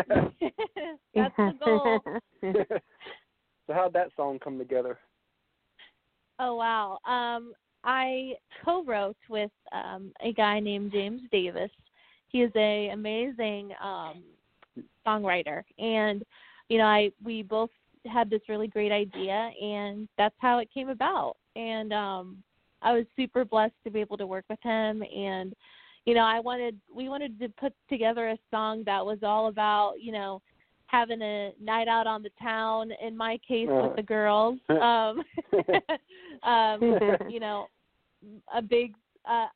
the 1.14 1.54
goal. 1.64 2.04
so 2.42 3.74
how'd 3.74 3.94
that 3.94 4.10
song 4.16 4.40
come 4.44 4.58
together? 4.58 4.98
Oh 6.40 6.56
wow. 6.56 6.98
Um 7.06 7.54
I 7.84 8.34
co-wrote 8.66 9.18
with 9.30 9.52
um 9.72 10.12
a 10.24 10.34
guy 10.34 10.60
named 10.60 10.92
James 10.92 11.22
Davis. 11.32 11.72
He 12.30 12.42
is 12.42 12.52
a 12.56 12.90
amazing 12.90 13.74
um 13.80 14.24
songwriter 15.06 15.62
and 15.78 16.24
you 16.70 16.80
know, 16.80 16.86
I 16.86 17.12
we 17.24 17.44
both 17.44 17.70
had 18.12 18.32
this 18.32 18.42
really 18.50 18.68
great 18.68 18.92
idea 18.92 19.52
and 19.62 20.08
that's 20.18 20.36
how 20.40 20.58
it 20.58 20.74
came 20.74 20.90
about. 20.90 21.36
And 21.56 21.94
um 21.94 22.44
I 22.82 22.94
was 22.94 23.06
super 23.16 23.44
blessed 23.46 23.74
to 23.84 23.92
be 23.92 24.00
able 24.00 24.18
to 24.18 24.28
work 24.28 24.46
with 24.50 24.60
him 24.62 25.04
and 25.04 25.54
you 26.06 26.14
know, 26.14 26.22
I 26.24 26.40
wanted 26.40 26.80
we 26.94 27.10
wanted 27.10 27.38
to 27.40 27.50
put 27.60 27.74
together 27.90 28.30
a 28.30 28.38
song 28.50 28.84
that 28.86 29.06
was 29.06 29.20
all 29.24 29.48
about, 29.48 29.96
you 30.00 30.14
know, 30.14 30.42
having 30.86 31.22
a 31.22 31.52
night 31.62 31.90
out 31.90 32.08
on 32.08 32.24
the 32.24 32.30
town 32.42 32.92
in 33.06 33.16
my 33.16 33.38
case 33.46 33.68
Uh-huh. 33.70 33.88
with 33.88 33.96
the 33.98 34.04
girls. 34.04 34.58
Um 34.70 35.22
um 36.44 36.98
you 37.28 37.42
know, 37.42 37.68
a 38.56 38.62
big 38.62 38.94
uh 39.30 39.48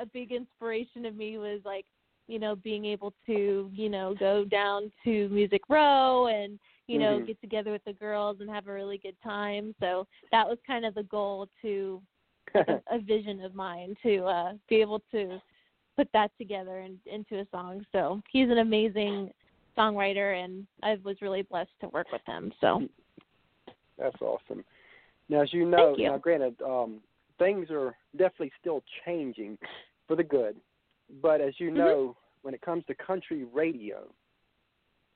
a 0.00 0.06
big 0.06 0.32
inspiration 0.32 1.06
of 1.06 1.14
me 1.14 1.38
was 1.38 1.60
like, 1.64 1.84
you 2.26 2.40
know, 2.40 2.56
being 2.56 2.84
able 2.84 3.12
to, 3.26 3.70
you 3.72 3.88
know, 3.88 4.14
go 4.18 4.44
down 4.44 4.90
to 5.04 5.28
Music 5.28 5.62
Row 5.68 6.26
and, 6.26 6.58
you 6.88 6.98
know, 6.98 7.20
Mhm. 7.20 7.26
get 7.28 7.40
together 7.40 7.70
with 7.70 7.84
the 7.84 7.92
girls 7.92 8.40
and 8.40 8.50
have 8.50 8.66
a 8.66 8.72
really 8.72 8.98
good 8.98 9.16
time. 9.22 9.72
So 9.78 10.06
that 10.32 10.48
was 10.48 10.58
kind 10.66 10.84
of 10.84 10.94
the 10.94 11.04
goal 11.04 11.48
to 11.60 12.02
a, 12.54 12.80
a 12.90 13.00
vision 13.00 13.40
of 13.42 13.54
mine 13.54 13.96
to 14.02 14.24
uh 14.24 14.52
be 14.68 14.76
able 14.76 15.02
to 15.10 15.40
put 15.96 16.08
that 16.12 16.30
together 16.38 16.78
and 16.78 16.98
into 17.06 17.40
a 17.40 17.46
song. 17.50 17.84
So 17.92 18.22
he's 18.30 18.48
an 18.50 18.58
amazing 18.58 19.30
songwriter 19.76 20.42
and 20.42 20.66
I 20.82 20.98
was 21.04 21.20
really 21.20 21.42
blessed 21.42 21.70
to 21.80 21.88
work 21.88 22.06
with 22.12 22.22
him. 22.26 22.52
So 22.60 22.82
That's 23.98 24.20
awesome. 24.20 24.64
Now, 25.28 25.42
as 25.42 25.52
you 25.52 25.64
know, 25.64 25.94
you. 25.96 26.04
now 26.04 26.18
granted, 26.18 26.60
um, 26.62 27.00
things 27.38 27.68
are 27.70 27.96
definitely 28.16 28.52
still 28.60 28.82
changing 29.04 29.58
for 30.06 30.16
the 30.16 30.24
good. 30.24 30.56
But 31.20 31.40
as 31.40 31.58
you 31.58 31.70
Mhm. 31.70 31.76
know, 31.76 32.16
when 32.42 32.54
it 32.54 32.60
comes 32.60 32.84
to 32.86 32.94
country 32.94 33.44
radio, 33.44 34.12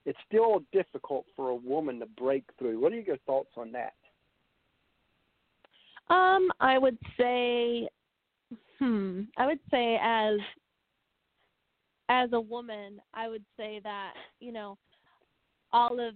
it's 0.04 0.18
still 0.26 0.60
difficult 0.72 1.26
for 1.34 1.50
a 1.50 1.54
woman 1.54 1.98
to 2.00 2.06
break 2.06 2.44
through. 2.58 2.78
What 2.78 2.92
are 2.92 3.00
your 3.00 3.18
thoughts 3.18 3.56
on 3.56 3.72
that? 3.72 3.94
Um, 6.08 6.48
I 6.60 6.78
would 6.78 6.98
say, 7.18 7.88
hmm, 8.78 9.22
I 9.36 9.46
would 9.46 9.60
say 9.70 9.98
as 10.02 10.38
as 12.08 12.32
a 12.32 12.40
woman, 12.40 13.00
I 13.14 13.28
would 13.28 13.44
say 13.56 13.80
that 13.82 14.12
you 14.40 14.52
know, 14.52 14.78
all 15.72 15.98
of 16.00 16.14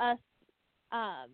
us. 0.00 0.18
Um, 0.90 1.28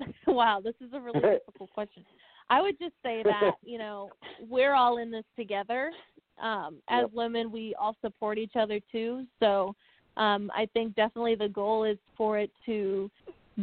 wow, 0.26 0.60
this 0.62 0.74
is 0.80 0.92
a 0.92 1.00
really 1.00 1.20
difficult 1.46 1.70
question. 1.72 2.04
I 2.50 2.62
would 2.62 2.78
just 2.78 2.94
say 3.02 3.22
that 3.24 3.56
you 3.62 3.78
know 3.78 4.10
we're 4.48 4.74
all 4.74 4.98
in 4.98 5.10
this 5.10 5.24
together. 5.36 5.92
Um, 6.40 6.80
as 6.88 7.02
Yep. 7.02 7.10
women, 7.12 7.50
we 7.50 7.74
all 7.74 7.96
support 8.00 8.38
each 8.38 8.54
other 8.54 8.78
too. 8.92 9.26
So 9.40 9.74
um, 10.16 10.50
I 10.54 10.68
think 10.72 10.94
definitely 10.94 11.34
the 11.34 11.48
goal 11.48 11.84
is 11.84 11.98
for 12.16 12.38
it 12.38 12.50
to 12.66 13.10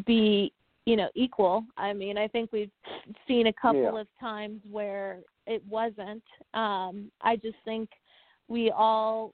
be 0.05 0.51
you 0.85 0.95
know 0.95 1.09
equal. 1.15 1.63
I 1.77 1.93
mean, 1.93 2.17
I 2.17 2.27
think 2.27 2.51
we've 2.51 2.71
seen 3.27 3.47
a 3.47 3.53
couple 3.53 3.81
Yeah. 3.81 4.01
of 4.01 4.07
times 4.19 4.61
where 4.69 5.19
it 5.47 5.63
wasn't. 5.67 6.23
Um, 6.53 7.11
I 7.21 7.35
just 7.35 7.57
think 7.65 7.89
we 8.47 8.71
all 8.71 9.33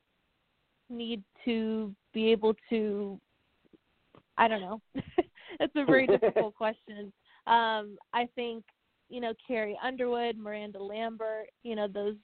need 0.90 1.24
to 1.46 1.94
be 2.14 2.32
able 2.32 2.54
to. 2.70 3.20
I 4.38 4.48
don't 4.48 4.62
know. 4.62 4.82
it's 5.60 5.76
a 5.76 5.86
very 5.86 6.08
difficult 6.20 6.56
question. 6.56 7.12
Um, 7.48 7.98
I 8.14 8.28
think 8.36 8.64
you 9.10 9.20
know 9.20 9.34
Carrie 9.46 9.78
Underwood, 9.84 10.38
Miranda 10.38 10.82
Lambert, 10.82 11.48
you 11.64 11.76
know 11.76 11.88
those 11.88 12.16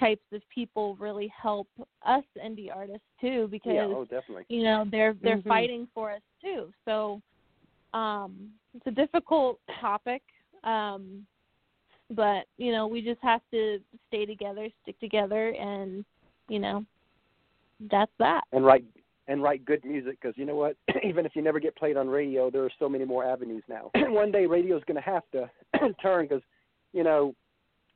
types 0.00 0.24
of 0.32 0.40
people 0.52 0.96
really 0.96 1.30
help 1.40 1.68
us 2.06 2.24
indie 2.42 2.74
artists 2.74 3.06
too 3.20 3.46
because 3.50 3.74
yeah, 3.74 3.84
oh, 3.84 4.06
you 4.48 4.62
know 4.62 4.86
they're 4.90 5.14
they're 5.22 5.36
Mhm. 5.36 5.46
fighting 5.48 5.86
for 5.94 6.10
us 6.10 6.22
too 6.40 6.72
so 6.86 7.20
um 7.94 8.50
it's 8.74 8.86
a 8.86 8.90
difficult 8.90 9.58
topic 9.80 10.22
um 10.64 11.26
but 12.10 12.44
you 12.58 12.72
know 12.72 12.86
we 12.86 13.02
just 13.02 13.20
have 13.22 13.40
to 13.50 13.78
stay 14.08 14.24
together 14.26 14.68
stick 14.82 14.98
together 15.00 15.50
and 15.50 16.04
you 16.48 16.58
know 16.58 16.84
that's 17.90 18.12
that 18.18 18.44
And 18.52 18.64
write 18.64 18.84
and 19.28 19.42
write 19.42 19.64
good 19.64 19.84
music 19.84 20.18
because 20.20 20.36
you 20.36 20.44
know 20.44 20.54
what? 20.54 20.76
Even 21.04 21.26
if 21.26 21.34
you 21.34 21.42
never 21.42 21.60
get 21.60 21.76
played 21.76 21.96
on 21.96 22.08
radio, 22.08 22.50
there 22.50 22.64
are 22.64 22.70
so 22.78 22.88
many 22.88 23.04
more 23.04 23.24
avenues 23.24 23.62
now. 23.68 23.90
One 23.94 24.32
day, 24.32 24.46
radio's 24.46 24.82
going 24.86 24.96
to 24.96 25.10
have 25.10 25.22
to 25.32 25.50
turn 26.02 26.26
because, 26.26 26.42
you 26.92 27.04
know, 27.04 27.34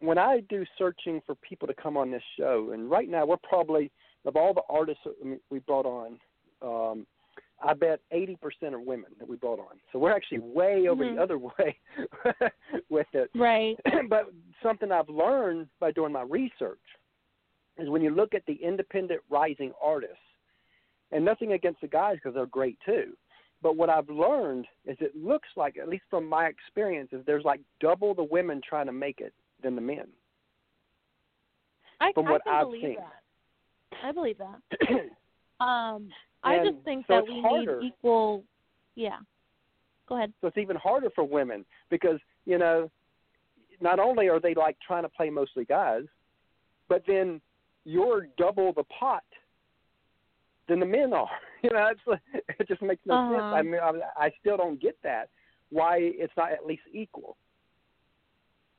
when 0.01 0.19
I 0.19 0.41
do 0.49 0.65
searching 0.79 1.21
for 1.27 1.35
people 1.37 1.67
to 1.69 1.75
come 1.75 1.97
on 1.97 2.11
this 2.11 2.23
show, 2.39 2.71
and 2.73 2.91
right 2.91 3.09
now 3.09 3.27
we're 3.27 3.37
probably 3.39 3.91
of 4.25 4.37
all 4.37 4.53
the 4.53 4.63
artists 4.69 5.03
we- 5.23 5.39
we 5.51 5.61
brought 5.61 5.87
on, 5.87 6.19
um, 6.63 7.07
I 7.63 7.73
bet 7.75 8.01
80% 8.13 8.37
are 8.73 8.81
women 8.81 9.11
that 9.19 9.27
we 9.29 9.37
brought 9.37 9.59
on. 9.59 9.81
So 9.93 9.99
we're 9.99 10.13
actually 10.15 10.41
way 10.41 10.89
over 10.89 11.05
Mhm. 11.05 11.15
the 11.17 11.23
other 11.23 11.39
way 11.59 11.79
with 12.91 13.07
it. 13.15 13.31
right 13.35 13.79
but 14.09 14.31
something 14.63 14.93
I've 14.93 15.09
learned 15.09 15.69
by 15.81 15.91
doing 15.93 16.13
my 16.13 16.23
research 16.23 16.81
is 17.79 17.89
when 17.89 18.03
you 18.03 18.11
look 18.11 18.35
at 18.35 18.45
the 18.47 18.55
independent 18.55 19.23
rising 19.31 19.73
artists, 19.83 20.19
and 21.13 21.25
nothing 21.25 21.53
against 21.53 21.81
the 21.81 21.87
guys 21.87 22.17
because 22.17 22.35
they're 22.35 22.47
great 22.47 22.79
too. 22.85 23.17
But 23.63 23.77
what 23.77 23.89
I've 23.89 24.09
learned 24.11 24.67
is 24.85 24.97
it 25.01 25.15
looks 25.17 25.49
like, 25.57 25.77
at 25.79 25.89
least 25.89 26.05
from 26.11 26.27
my 26.27 26.47
experience, 26.47 27.11
is 27.13 27.25
there's 27.27 27.45
like 27.45 27.61
double 27.81 28.13
the 28.15 28.25
women 28.25 28.61
trying 28.67 28.87
to 28.87 28.93
make 28.93 29.21
it 29.21 29.33
than 29.63 29.75
the 29.75 29.81
men. 29.81 30.09
i, 32.01 32.13
From 32.13 32.27
I 32.27 32.33
what 32.33 32.45
can 32.45 32.55
I've 32.55 32.67
believe 32.67 32.83
seen. 32.83 32.97
that 32.97 33.23
i 34.05 34.13
believe 34.13 34.37
that 34.39 34.61
um 35.65 36.11
i 36.47 36.65
just 36.65 36.79
think 36.85 37.07
so 37.07 37.15
that 37.15 37.25
we 37.27 37.41
harder. 37.41 37.81
need 37.81 37.89
equal 37.89 38.45
yeah 38.95 39.19
go 40.09 40.17
ahead 40.17 40.33
so 40.41 40.47
it's 40.49 40.57
even 40.59 40.77
harder 40.77 41.11
for 41.15 41.25
women 41.25 41.65
because 41.91 42.19
you 42.45 42.59
know 42.59 42.91
not 43.81 43.99
only 43.99 44.29
are 44.29 44.41
they 44.41 44.55
like 44.55 44.77
trying 44.87 45.03
to 45.03 45.09
play 45.09 45.31
mostly 45.31 45.65
guys 45.65 46.03
but 46.89 47.03
then 47.07 47.41
you're 47.85 48.29
double 48.39 48.73
the 48.73 48.85
pot 48.85 49.25
than 50.69 50.81
the 50.81 50.87
men 50.87 51.13
are 51.13 51.29
you 51.63 51.71
know 51.71 51.91
it's, 51.91 52.23
it 52.61 52.69
just 52.69 52.83
makes 52.83 53.03
no 53.07 53.15
sense 53.31 53.43
Uh-huh. 53.43 53.55
i 53.57 53.63
mean 53.63 53.81
I, 53.81 54.27
I 54.27 54.31
still 54.41 54.57
don't 54.57 54.81
get 54.81 54.97
that 55.03 55.29
why 55.71 55.97
it's 55.99 56.33
not 56.37 56.53
at 56.53 56.65
least 56.67 56.83
equal 56.93 57.37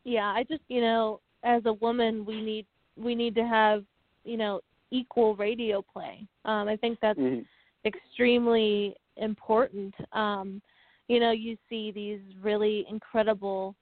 yeah 0.03 0.27
i 0.27 0.43
just 0.43 0.63
you 0.69 0.81
know 0.81 1.19
as 1.43 1.61
a 1.65 1.73
woman 1.73 2.25
we 2.25 2.41
need 2.41 2.65
we 2.95 3.13
need 3.13 3.35
to 3.35 3.45
have 3.45 3.83
you 4.23 4.37
know 4.37 4.61
equal 4.91 5.35
radio 5.35 5.81
play 5.81 6.25
um 6.45 6.67
i 6.67 6.75
think 6.77 6.97
that's 7.01 7.19
Mhm. 7.19 7.45
Extremely 7.85 8.95
important 9.17 9.93
um 10.13 10.61
you 11.07 11.19
know 11.19 11.31
you 11.31 11.57
see 11.69 11.91
these 11.91 12.19
really 12.41 12.85
incredible 12.89 13.75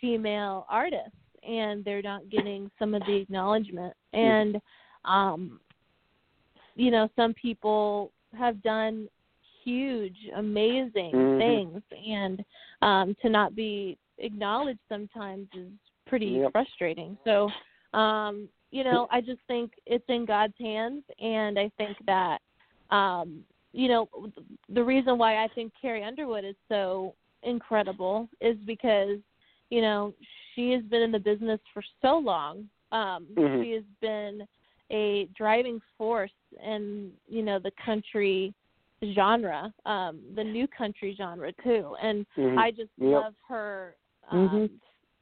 female 0.00 0.66
artists 0.68 1.10
and 1.46 1.84
they're 1.84 2.02
not 2.02 2.28
getting 2.30 2.70
some 2.78 2.94
of 2.94 3.02
the 3.06 3.16
acknowledgement 3.16 3.94
and 4.12 4.60
um 5.04 5.60
you 6.74 6.90
know 6.90 7.08
some 7.16 7.34
people 7.34 8.10
have 8.36 8.62
done 8.62 9.08
huge 9.62 10.16
amazing 10.36 11.12
Mhm. 11.12 11.38
things 11.38 11.82
and 12.06 12.44
um 12.82 13.16
to 13.22 13.28
not 13.28 13.54
be 13.54 13.96
acknowledged 14.18 14.80
sometimes 14.88 15.48
is 15.54 15.72
pretty 16.06 16.38
Yep. 16.40 16.52
frustrating 16.52 17.16
so 17.24 17.50
um 17.94 18.48
you 18.70 18.84
know 18.84 19.08
i 19.10 19.20
just 19.20 19.40
think 19.46 19.72
it's 19.86 20.04
in 20.08 20.24
god's 20.24 20.54
hands 20.58 21.02
and 21.18 21.58
i 21.58 21.70
think 21.76 21.96
that 22.06 22.38
um 22.90 23.42
you 23.72 23.88
know 23.88 24.08
the 24.68 24.82
reason 24.82 25.18
why 25.18 25.42
i 25.42 25.48
think 25.54 25.72
carrie 25.80 26.04
underwood 26.04 26.44
is 26.44 26.56
so 26.68 27.14
incredible 27.42 28.28
is 28.40 28.56
because 28.66 29.18
you 29.70 29.80
know 29.80 30.12
she 30.54 30.70
has 30.70 30.82
been 30.84 31.02
in 31.02 31.12
the 31.12 31.18
business 31.18 31.60
for 31.72 31.82
so 32.00 32.18
long 32.18 32.68
um 32.92 33.26
Mhm. 33.36 33.62
she 33.62 33.70
has 33.72 33.84
been 34.00 34.46
a 34.90 35.26
driving 35.36 35.80
force 35.96 36.30
in 36.64 37.12
you 37.26 37.42
know 37.42 37.58
the 37.58 37.72
country 37.84 38.54
genre 39.14 39.72
um 39.86 40.20
the 40.34 40.44
new 40.44 40.66
country 40.68 41.14
genre 41.16 41.52
too 41.62 41.94
and 42.00 42.26
Mhm. 42.36 42.58
i 42.58 42.70
just 42.70 42.90
Yep. 42.98 43.22
love 43.22 43.34
her 43.48 43.96
um 44.30 44.48
Mhm. 44.48 44.70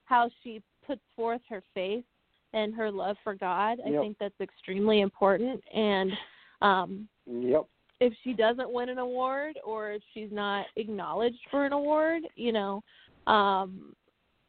how 0.05 0.29
she 0.43 0.63
puts 0.87 1.03
forth 1.17 1.41
her 1.49 1.63
faith 1.75 2.05
and 2.53 2.75
her 2.75 2.91
love 2.91 3.17
for 3.25 3.35
god 3.35 3.81
i 3.87 3.91
Yep. 3.91 4.01
think 4.01 4.19
that's 4.19 4.41
extremely 4.41 5.01
important 5.01 5.63
and 5.73 6.13
um 6.61 7.09
Yep. 7.27 7.67
if 8.01 8.13
she 8.25 8.33
doesn't 8.33 8.73
win 8.73 8.89
an 8.89 8.99
award 8.99 9.59
or 9.65 9.93
if 9.93 10.03
she's 10.13 10.31
not 10.33 10.67
acknowledged 10.77 11.39
for 11.51 11.65
an 11.67 11.73
award, 11.73 12.23
you 12.37 12.53
know, 12.53 12.83
um 13.27 13.95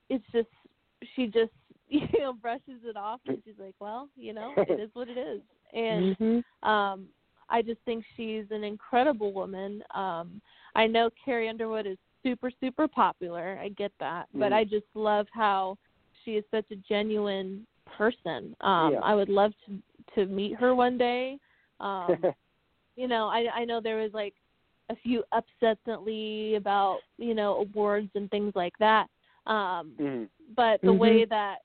it's 0.09 0.25
just 0.33 0.47
she 1.15 1.27
just 1.27 1.51
you 1.87 2.07
know 2.19 2.33
brushes 2.33 2.81
it 2.83 2.97
off 2.97 3.21
and 3.27 3.37
she's 3.45 3.59
like, 3.59 3.75
well, 3.79 4.09
you 4.15 4.33
know, 4.33 4.55
it 4.67 4.79
is 4.79 4.89
what 4.93 5.07
it 5.09 5.17
is. 5.17 5.41
And 5.73 6.15
Mhm. 6.19 6.43
um 6.63 7.07
I 7.49 7.61
just 7.61 7.81
think 7.85 8.03
she's 8.15 8.45
an 8.51 8.63
incredible 8.63 9.33
woman. 9.33 9.83
Um 9.93 10.41
I 10.75 10.87
know 10.87 11.09
Carrie 11.23 11.49
Underwood 11.49 11.85
is 11.85 11.97
super 12.23 12.49
super 12.59 12.87
popular. 12.87 13.59
I 13.61 13.69
get 13.69 13.91
that, 13.99 14.27
but 14.33 14.51
Mhm. 14.51 14.53
I 14.53 14.63
just 14.63 14.87
love 14.95 15.27
how 15.31 15.77
she 16.23 16.31
is 16.31 16.45
such 16.49 16.65
a 16.71 16.75
genuine 16.77 17.67
person. 17.85 18.55
Um 18.61 18.93
Yeah. 18.93 18.99
I 19.03 19.13
would 19.13 19.29
love 19.29 19.53
to 19.67 19.79
to 20.15 20.25
meet 20.25 20.55
her 20.55 20.73
one 20.73 20.97
day. 20.97 21.37
Um 21.79 22.33
you 22.95 23.07
know, 23.07 23.27
I 23.27 23.47
I 23.55 23.65
know 23.65 23.81
there 23.81 23.97
was 23.97 24.13
like 24.13 24.33
a 24.89 24.95
few 24.97 25.23
upsets 25.31 25.79
lately 25.87 26.55
about 26.55 26.99
you 27.17 27.33
know 27.33 27.55
awards 27.57 28.09
and 28.15 28.29
things 28.29 28.53
like 28.55 28.73
that. 28.79 29.07
Um, 29.47 29.93
Mhm. 29.99 30.29
but 30.55 30.81
the 30.81 30.87
Mhm. 30.87 30.99
way 30.99 31.25
that 31.25 31.57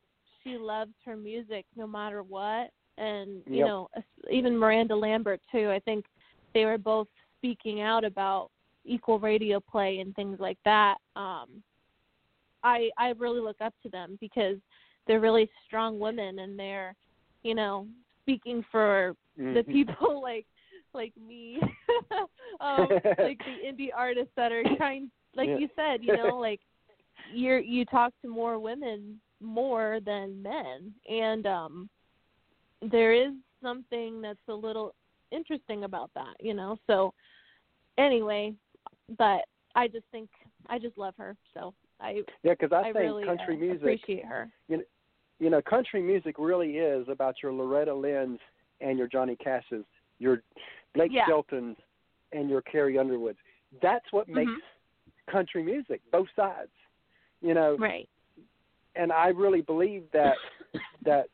she 0.42 0.56
loves 0.56 0.94
her 1.04 1.16
music 1.16 1.66
no 1.76 1.86
matter 1.86 2.22
what, 2.22 2.70
and 2.96 3.42
you 3.46 3.58
Yep. 3.58 3.66
know 3.66 3.88
even 4.30 4.56
Miranda 4.56 4.96
Lambert 4.96 5.40
too. 5.50 5.70
I 5.70 5.80
think 5.80 6.04
they 6.54 6.64
were 6.64 6.78
both 6.78 7.08
speaking 7.38 7.80
out 7.80 8.04
about 8.04 8.50
equal 8.84 9.18
radio 9.18 9.60
play 9.60 9.98
and 10.00 10.14
things 10.14 10.40
like 10.40 10.58
that. 10.64 10.96
Um, 11.16 11.62
I 12.62 12.90
I 12.98 13.10
really 13.10 13.40
look 13.40 13.60
up 13.60 13.74
to 13.82 13.88
them 13.88 14.18
because 14.20 14.56
they're 15.06 15.20
really 15.20 15.48
strong 15.66 15.98
women 15.98 16.40
and 16.40 16.58
they're 16.58 16.94
you 17.42 17.54
know 17.54 17.86
speaking 18.22 18.64
for 18.70 19.14
the 19.36 19.62
Mhm. 19.62 19.72
people 19.72 20.20
like 20.22 20.46
like 20.98 21.12
me 21.16 21.58
um 22.60 22.88
like 23.18 23.38
the 23.38 23.56
indie 23.66 23.88
artists 23.96 24.32
that 24.36 24.52
are 24.52 24.64
trying 24.76 25.10
like 25.34 25.48
Yeah. 25.48 25.58
you 25.58 25.68
said 25.76 26.02
you 26.02 26.14
know 26.16 26.36
like 26.38 26.60
you're 27.32 27.60
you 27.60 27.84
talk 27.86 28.12
to 28.22 28.28
more 28.28 28.58
women 28.58 29.20
more 29.40 30.00
than 30.04 30.42
men. 30.42 30.92
And 31.08 31.46
um 31.46 31.88
there 32.82 33.12
is 33.12 33.32
something 33.62 34.20
that's 34.20 34.48
a 34.48 34.54
little 34.54 34.94
interesting 35.30 35.84
about 35.84 36.10
that 36.14 36.34
you 36.40 36.54
know? 36.54 36.76
So 36.86 37.14
anyway 37.96 38.52
but 39.16 39.42
i 39.74 39.86
just 39.88 40.04
think 40.10 40.28
i 40.68 40.78
just 40.78 40.98
love 40.98 41.14
her. 41.18 41.36
So 41.54 41.72
i 42.00 42.22
Yeah, 42.42 42.54
because 42.58 42.72
I, 42.72 42.80
i 42.88 42.92
think 42.92 42.96
really 42.96 43.24
country 43.24 43.56
uh, 43.56 43.60
music, 43.60 43.82
appreciate 43.82 44.24
her. 44.24 44.50
You 45.40 45.50
know, 45.50 45.62
country 45.62 46.02
music 46.02 46.34
really 46.38 46.78
is 46.78 47.06
about 47.08 47.36
your 47.42 47.52
Loretta 47.52 47.94
Lynn's 47.94 48.40
and 48.80 48.98
your 48.98 49.06
Johnny 49.06 49.36
Cash's, 49.36 49.84
your 50.18 50.42
Blake 50.94 51.12
Yeah. 51.12 51.26
Shelton's 51.26 51.76
and 52.32 52.48
your 52.50 52.62
Carrie 52.62 52.98
Underwoods. 52.98 53.38
That's 53.80 54.10
what 54.12 54.28
makes 54.28 54.50
Mhm. 54.52 54.62
country 55.26 55.62
music, 55.62 56.00
both 56.10 56.28
sides. 56.34 56.72
You 57.40 57.54
know, 57.54 57.76
right 57.76 58.08
and 58.96 59.12
I 59.12 59.28
really 59.28 59.60
believe 59.60 60.10
that 60.12 60.38
that 61.02 61.28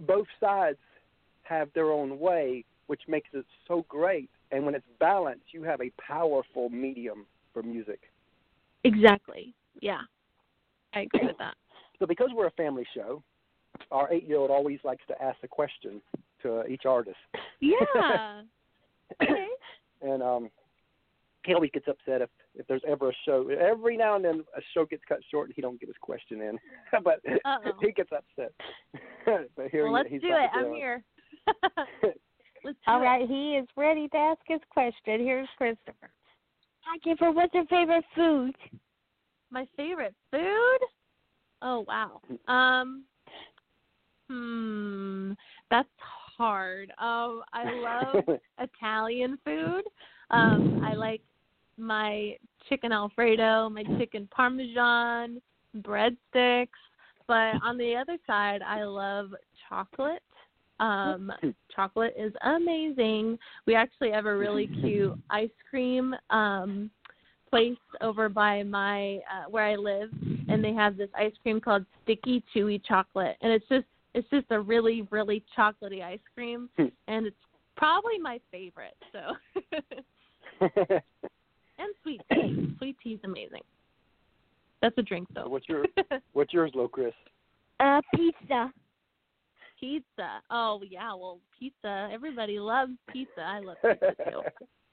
both 0.00 0.26
sides 0.38 0.78
have 1.42 1.70
their 1.74 1.90
own 1.92 2.18
way, 2.18 2.64
which 2.86 3.02
makes 3.06 3.28
it 3.34 3.44
so 3.68 3.82
great. 3.88 4.30
And 4.50 4.64
when 4.64 4.74
it's 4.74 4.86
balanced, 4.98 5.52
you 5.52 5.62
have 5.64 5.80
a 5.82 5.90
powerful 6.00 6.70
medium 6.70 7.26
for 7.52 7.62
music. 7.62 8.00
exactly 8.84 9.54
yeah 9.82 10.00
i 10.94 11.00
agree 11.00 11.26
with 11.26 11.36
that 11.38 11.54
So 11.98 12.06
because 12.06 12.30
we're 12.32 12.46
a 12.46 12.52
family 12.52 12.86
show, 12.94 13.22
our 13.90 14.10
eight-year-old 14.10 14.50
always 14.50 14.78
likes 14.84 15.04
to 15.08 15.22
ask 15.22 15.36
a 15.42 15.48
question 15.48 16.00
to 16.42 16.64
each 16.66 16.86
artist, 16.86 17.18
yeah 17.60 18.42
okay 19.22 19.48
and 20.02 20.22
um, 20.22 20.50
he 21.44 21.54
always 21.54 21.70
gets 21.72 21.88
upset 21.88 22.20
if 22.22 22.30
if 22.54 22.66
there's 22.66 22.82
ever 22.86 23.10
a 23.10 23.14
show. 23.24 23.48
Every 23.48 23.96
now 23.96 24.16
and 24.16 24.24
then 24.24 24.44
a 24.56 24.60
show 24.74 24.84
gets 24.84 25.02
cut 25.08 25.20
short 25.30 25.46
and 25.48 25.54
he 25.54 25.62
don't 25.62 25.80
get 25.80 25.88
his 25.88 25.96
question 26.00 26.40
in, 26.42 26.58
but 27.04 27.20
Uh-oh. 27.44 27.72
he 27.80 27.92
gets 27.92 28.10
upset. 28.12 28.52
but 29.56 29.70
here 29.70 29.84
well 29.84 29.92
he, 29.92 29.98
let's 29.98 30.08
he's 30.10 30.20
do 30.20 30.28
it 30.28 30.50
i'm 30.52 30.64
deal. 30.64 30.74
here 30.74 31.02
let's 32.02 32.16
do 32.64 32.70
All 32.86 33.00
it. 33.00 33.04
right, 33.04 33.28
he 33.28 33.56
is 33.56 33.66
ready 33.76 34.08
to 34.08 34.16
ask 34.16 34.40
his 34.46 34.60
question. 34.70 35.20
Here's 35.20 35.48
Christopher. 35.56 36.10
Hi, 36.82 36.98
Jennifer. 37.04 37.30
What's 37.30 37.54
your 37.54 37.66
favorite 37.66 38.04
food? 38.14 38.54
My 39.50 39.66
favorite 39.76 40.14
food? 40.30 40.78
Oh 41.62 41.84
wow. 41.86 42.20
Um 42.48 43.04
hmm 44.28 45.32
that's 45.70 45.88
hard. 46.40 46.90
Um 46.98 47.42
I 47.52 47.64
love 47.74 48.24
Italian 48.58 49.38
food. 49.44 49.82
Um 50.30 50.80
I 50.82 50.94
like 50.94 51.20
my 51.76 52.34
chicken 52.68 52.92
alfredo, 52.92 53.68
my 53.68 53.84
chicken 53.98 54.26
parmesan, 54.34 55.42
breadsticks, 55.78 56.80
but 57.28 57.56
on 57.62 57.76
the 57.76 57.94
other 57.94 58.16
side 58.26 58.62
I 58.62 58.84
love 58.84 59.34
chocolate. 59.68 60.22
Um 60.78 61.30
chocolate 61.76 62.14
is 62.18 62.32
amazing. 62.42 63.38
We 63.66 63.74
actually 63.74 64.10
have 64.12 64.24
a 64.24 64.34
really 64.34 64.70
cute 64.80 65.12
ice 65.28 65.58
cream 65.68 66.14
um 66.30 66.90
place 67.50 67.84
over 68.00 68.30
by 68.30 68.62
my 68.62 69.16
uh 69.16 69.50
where 69.50 69.66
I 69.66 69.76
live 69.76 70.08
and 70.48 70.64
they 70.64 70.72
have 70.72 70.96
this 70.96 71.10
ice 71.14 71.34
cream 71.42 71.60
called 71.60 71.84
sticky 72.02 72.42
chewy 72.54 72.80
chocolate 72.82 73.36
and 73.42 73.52
it's 73.52 73.68
just 73.68 73.84
it's 74.14 74.28
just 74.30 74.46
a 74.50 74.60
really 74.60 75.02
really 75.10 75.44
chocolatey 75.56 76.02
ice 76.02 76.20
cream 76.34 76.68
Hmm. 76.76 76.86
and 77.08 77.26
it's 77.26 77.36
probably 77.76 78.18
my 78.18 78.38
favorite 78.50 78.96
so 79.12 79.36
and 81.78 81.88
sweet 82.02 82.20
tea 82.32 82.74
sweet 82.78 82.96
tea 83.02 83.14
is 83.14 83.20
amazing 83.24 83.62
that's 84.82 84.96
a 84.98 85.02
drink 85.02 85.28
though 85.34 85.48
what's 85.48 85.68
your 85.68 85.84
what's 86.32 86.52
yours, 86.52 86.72
Lo 86.74 86.88
Chris? 86.88 87.12
Uh, 87.80 88.00
pizza. 88.14 88.70
pizza 89.78 90.40
oh 90.50 90.82
yeah 90.88 91.14
well 91.14 91.40
pizza 91.58 92.08
everybody 92.12 92.58
loves 92.58 92.92
pizza 93.12 93.40
i 93.40 93.58
love 93.60 93.76
pizza 93.82 94.14
too 94.28 94.40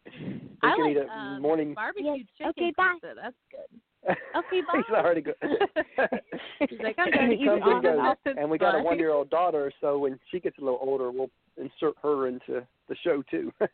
I 0.64 0.74
can 0.76 0.86
like 0.86 0.92
eat 0.92 0.98
a 0.98 1.20
um, 1.20 1.42
morning. 1.42 1.74
barbecue 1.74 2.06
Yes. 2.16 2.26
chicken 2.38 2.52
Okay, 2.58 2.74
bye. 2.78 2.98
that's 3.02 3.36
good 3.52 3.80
Okay, 4.06 4.62
bye. 4.62 4.82
He's 4.88 4.96
already 4.96 5.22
good. 5.22 5.36
He's 6.70 6.80
like, 6.82 6.96
I'm 6.98 7.12
done 7.12 7.30
He 7.30 7.36
eating 7.36 7.48
comes 7.48 7.64
and 7.66 7.84
goes. 7.84 8.36
And 8.38 8.50
we 8.50 8.58
got 8.58 8.76
a 8.76 8.84
one-year-old 8.84 9.30
daughter, 9.30 9.72
so 9.82 9.98
when 9.98 10.20
she 10.32 10.40
gets 10.40 10.58
a 10.60 10.62
little 10.62 10.80
older, 10.82 11.12
we'll 11.12 11.30
insert 11.58 11.96
her 12.04 12.28
into 12.28 12.66
the 12.88 12.96
show 13.04 13.24
too. 13.30 13.52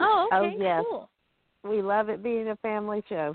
Oh, 0.00 0.28
okay, 0.32 0.36
Oh, 0.36 0.46
okay, 0.46 0.56
yes. 0.60 0.84
cool. 0.88 1.10
We 1.64 1.82
love 1.82 2.08
it 2.08 2.22
being 2.22 2.50
a 2.50 2.56
family 2.56 3.02
show. 3.08 3.34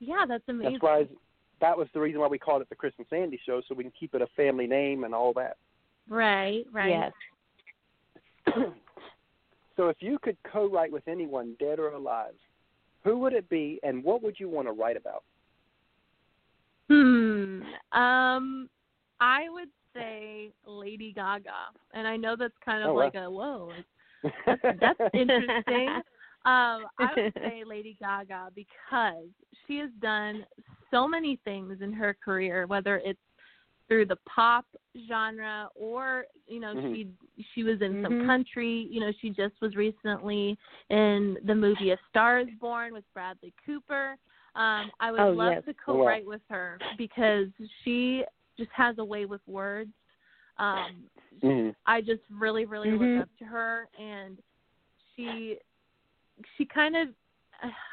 Yeah, 0.00 0.24
that's 0.26 0.44
amazing. 0.48 0.72
That's 0.72 0.82
why 0.82 1.06
that 1.60 1.76
was 1.76 1.88
the 1.92 2.00
reason 2.00 2.20
why 2.20 2.26
we 2.26 2.38
called 2.38 2.62
it 2.62 2.70
the 2.70 2.74
Chris 2.74 2.94
and 2.96 3.06
Sandy 3.10 3.38
Show, 3.44 3.60
so 3.68 3.74
we 3.74 3.84
can 3.84 3.92
keep 3.98 4.14
it 4.14 4.22
a 4.22 4.26
family 4.34 4.66
name 4.66 5.04
and 5.04 5.14
all 5.14 5.34
that. 5.34 5.58
Right, 6.08 6.64
right. 6.72 6.88
Yes. 6.88 7.12
so 9.76 9.88
if 9.88 9.96
you 10.00 10.18
could 10.22 10.38
co-write 10.50 10.90
with 10.90 11.06
anyone, 11.06 11.54
dead 11.60 11.78
or 11.78 11.88
alive, 11.90 12.32
who 13.08 13.18
would 13.18 13.32
it 13.32 13.48
be, 13.48 13.80
and 13.82 14.04
what 14.04 14.22
would 14.22 14.38
you 14.38 14.50
want 14.50 14.68
to 14.68 14.72
write 14.72 14.96
about? 14.96 15.24
Hmm. 16.90 17.62
Um, 17.92 18.68
I 19.20 19.48
would 19.48 19.70
say 19.94 20.50
Lady 20.66 21.12
Gaga, 21.14 21.72
and 21.94 22.06
I 22.06 22.16
know 22.16 22.36
that's 22.38 22.52
kind 22.62 22.82
of 22.82 22.90
Oh, 22.90 22.94
wow. 22.94 23.00
like 23.00 23.14
a 23.14 23.30
whoa. 23.30 23.72
That's, 24.44 24.60
that's 24.78 25.00
interesting. 25.14 25.88
Um, 26.44 26.84
I 26.98 27.08
would 27.16 27.32
say 27.42 27.62
Lady 27.66 27.96
Gaga 27.98 28.48
because 28.54 29.26
she 29.66 29.78
has 29.78 29.90
done 30.02 30.44
so 30.90 31.08
many 31.08 31.38
things 31.44 31.78
in 31.80 31.92
her 31.94 32.14
career, 32.22 32.66
whether 32.66 32.98
it's 32.98 33.18
through 33.88 34.04
the 34.06 34.16
pop 34.26 34.64
genre 35.08 35.68
or 35.74 36.24
you 36.46 36.60
know 36.60 36.74
Mhm. 36.74 36.92
she 36.92 37.44
she 37.54 37.62
was 37.62 37.80
in 37.80 38.02
some 38.02 38.12
Mhm. 38.12 38.26
country 38.26 38.86
you 38.90 39.00
know 39.00 39.12
she 39.20 39.30
just 39.30 39.54
was 39.60 39.74
recently 39.76 40.58
in 40.90 41.38
the 41.44 41.54
movie 41.54 41.90
a 41.90 41.98
star 42.08 42.40
is 42.40 42.48
born 42.60 42.92
with 42.92 43.04
bradley 43.14 43.52
cooper 43.64 44.16
um 44.54 44.90
i 45.00 45.10
would 45.10 45.20
Oh, 45.20 45.30
love 45.30 45.52
yes. 45.54 45.64
to 45.64 45.70
Oh, 45.70 45.74
co-write 45.84 46.26
with 46.26 46.42
her 46.48 46.78
because 46.96 47.48
she 47.82 48.24
just 48.58 48.70
has 48.72 48.98
a 48.98 49.04
way 49.04 49.24
with 49.24 49.40
words 49.46 49.92
um 50.58 51.04
Mhm. 51.42 51.74
I 51.86 52.00
just 52.02 52.22
really, 52.30 52.66
really 52.66 52.90
look 52.90 53.22
up 53.22 53.28
to 53.38 53.44
her, 53.46 53.88
and 53.98 54.38
she, 55.14 55.56
she 56.56 56.66
kind 56.66 56.96
of, 56.96 57.08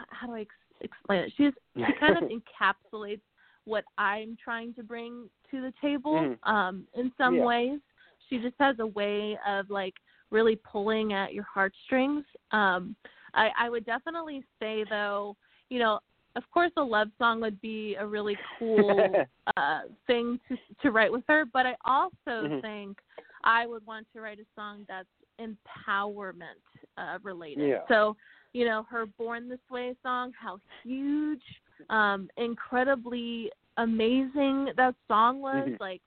how 0.09 0.27
do 0.27 0.33
I 0.33 0.41
ex- 0.41 0.49
explain 0.81 1.19
it? 1.23 1.33
She's 1.37 1.53
she 1.77 1.93
kind 1.99 2.17
of 2.17 2.23
encapsulates 2.29 3.21
what 3.63 3.85
I'm 3.97 4.35
trying 4.43 4.73
to 4.75 4.83
bring 4.83 5.29
to 5.55 5.61
the 5.61 5.73
table. 5.81 6.13
Mhm. 6.13 6.37
Um, 6.43 6.87
in 6.93 7.11
some 7.17 7.37
Yeah. 7.37 7.45
ways, 7.45 7.79
she 8.27 8.39
just 8.39 8.55
has 8.59 8.79
a 8.79 8.87
way 8.87 9.37
of 9.47 9.69
like 9.69 9.95
really 10.31 10.55
pulling 10.57 11.13
at 11.13 11.33
your 11.33 11.45
heartstrings. 11.45 12.25
Um, 12.51 12.95
I, 13.33 13.49
I 13.57 13.69
would 13.69 13.85
definitely 13.85 14.43
say 14.59 14.83
though, 14.89 15.35
you 15.69 15.79
know, 15.79 15.99
of 16.35 16.43
course, 16.51 16.71
a 16.77 16.81
love 16.83 17.09
song 17.17 17.39
would 17.41 17.59
be 17.61 17.95
a 17.95 18.05
really 18.05 18.37
cool 18.59 19.25
uh, 19.57 19.81
thing 20.07 20.39
to 20.47 20.57
to 20.81 20.91
write 20.91 21.11
with 21.11 21.23
her. 21.27 21.45
But 21.45 21.65
I 21.65 21.75
also 21.85 22.49
Mhm. 22.49 22.61
think 22.61 22.97
I 23.43 23.65
would 23.65 23.85
want 23.85 24.07
to 24.13 24.21
write 24.21 24.39
a 24.39 24.45
song 24.55 24.85
that's 24.87 25.07
empowerment 25.39 26.61
uh, 26.97 27.19
related. 27.23 27.69
Yeah. 27.69 27.87
So, 27.87 28.17
you 28.53 28.65
know, 28.65 28.83
her 28.89 29.05
"Born 29.05 29.47
This 29.47 29.59
Way" 29.69 29.95
song, 30.03 30.33
how 30.39 30.59
huge, 30.83 31.43
um, 31.89 32.29
incredibly 32.37 33.51
amazing 33.77 34.69
that 34.77 34.95
song 35.07 35.41
was. 35.41 35.67
Mhm. 35.69 35.79
Like, 35.79 36.01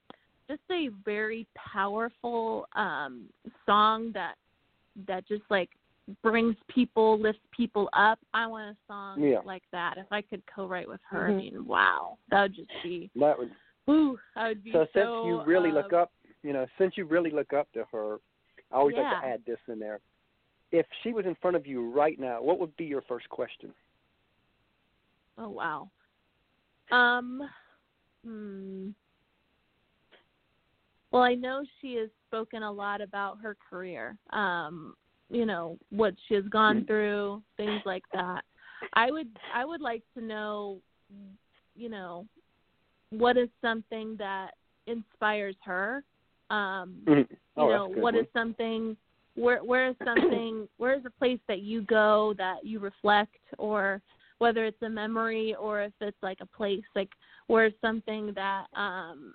just 0.49 0.61
a 0.71 0.89
very 1.05 1.45
powerful 1.55 2.67
um, 2.73 3.29
song 3.65 4.11
that 4.13 4.35
that 5.07 5.27
just 5.27 5.43
like 5.49 5.69
brings 6.23 6.55
people, 6.67 7.19
lifts 7.19 7.41
people 7.51 7.87
up. 7.93 8.19
I 8.33 8.47
want 8.47 8.75
a 8.75 8.77
song 8.87 9.21
Yeah. 9.21 9.41
like 9.45 9.63
that. 9.71 9.97
If 9.97 10.11
I 10.11 10.21
could 10.21 10.41
co-write 10.47 10.87
with 10.87 11.01
her, 11.03 11.27
Mhm. 11.27 11.33
I 11.33 11.37
mean, 11.37 11.65
wow, 11.65 12.17
that 12.29 12.41
would 12.41 12.55
just 12.55 12.71
be, 12.83 13.11
That 13.15 13.37
would 13.37 13.55
woo, 13.85 14.19
I 14.35 14.49
would 14.49 14.63
be 14.63 14.71
so 14.71 14.85
so. 14.93 14.99
since 14.99 15.11
you 15.23 15.41
really 15.43 15.71
look 15.71 15.93
uh, 15.93 15.97
up, 15.97 16.11
you 16.41 16.53
know, 16.53 16.65
since 16.77 16.97
you 16.97 17.05
really 17.05 17.29
look 17.29 17.53
up 17.53 17.71
to 17.73 17.85
her, 17.91 18.19
I 18.71 18.75
always 18.75 18.95
like 18.95 19.09
to 19.09 19.25
add 19.25 19.41
this 19.45 19.59
in 19.67 19.79
there. 19.79 19.99
If 20.71 20.85
she 21.03 21.13
was 21.13 21.25
in 21.25 21.35
front 21.35 21.55
of 21.55 21.65
you 21.65 21.89
right 21.91 22.19
now, 22.19 22.41
what 22.41 22.59
would 22.59 22.75
be 22.77 22.85
your 22.85 23.01
first 23.03 23.29
question? 23.29 23.73
Oh 25.37 25.49
wow. 25.49 25.89
Um. 26.91 27.41
Hmm. 28.25 28.89
Well, 31.11 31.23
I 31.23 31.33
know 31.33 31.63
she 31.81 31.95
has 31.95 32.09
spoken 32.27 32.61
a 32.63 32.71
lot 32.71 33.01
about 33.01 33.39
her 33.41 33.57
career. 33.69 34.17
Um, 34.31 34.95
you 35.29 35.45
know 35.45 35.77
what 35.89 36.15
she 36.27 36.35
has 36.35 36.43
gone 36.45 36.81
Mhm. 36.81 36.87
through, 36.87 37.43
things 37.57 37.81
like 37.85 38.03
that. 38.13 38.43
I 38.93 39.11
would 39.11 39.39
I 39.53 39.65
would 39.65 39.81
like 39.81 40.03
to 40.15 40.21
know, 40.21 40.81
you 41.75 41.89
know, 41.89 42.27
what 43.11 43.37
is 43.37 43.49
something 43.61 44.15
that 44.17 44.55
inspires 44.87 45.55
her. 45.63 46.03
Um, 46.49 47.03
Mhm. 47.05 47.29
you 47.29 47.37
Oh, 47.57 47.67
know 47.67 47.85
a 47.85 47.89
good 47.89 48.03
what 48.03 48.13
one. 48.15 48.23
is 48.23 48.31
something 48.33 48.97
where 49.35 49.63
where 49.63 49.89
is 49.89 49.95
something 50.03 50.67
where 50.77 50.93
is 50.93 51.05
a 51.05 51.11
place 51.11 51.39
that 51.47 51.61
you 51.61 51.81
go 51.83 52.33
that 52.37 52.65
you 52.65 52.79
reflect 52.79 53.37
or 53.57 54.01
whether 54.39 54.65
it's 54.65 54.81
a 54.81 54.89
memory 54.89 55.55
or 55.55 55.81
if 55.81 55.93
it's 56.01 56.17
like 56.21 56.39
a 56.41 56.45
place 56.45 56.83
like 56.95 57.09
where 57.47 57.71
something 57.81 58.33
that 58.33 58.65
um 58.75 59.33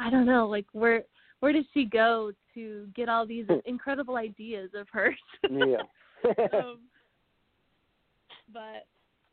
i 0.00 0.08
don't 0.10 0.26
know 0.26 0.46
like 0.46 0.66
where 0.72 1.04
where 1.40 1.52
does 1.52 1.64
she 1.74 1.84
go 1.84 2.30
to 2.54 2.86
get 2.94 3.08
all 3.08 3.26
these 3.26 3.46
incredible 3.64 4.16
ideas 4.16 4.70
of 4.74 4.86
hers 4.92 5.14
yeah. 5.50 5.76
um, 6.52 6.78
but 8.52 8.86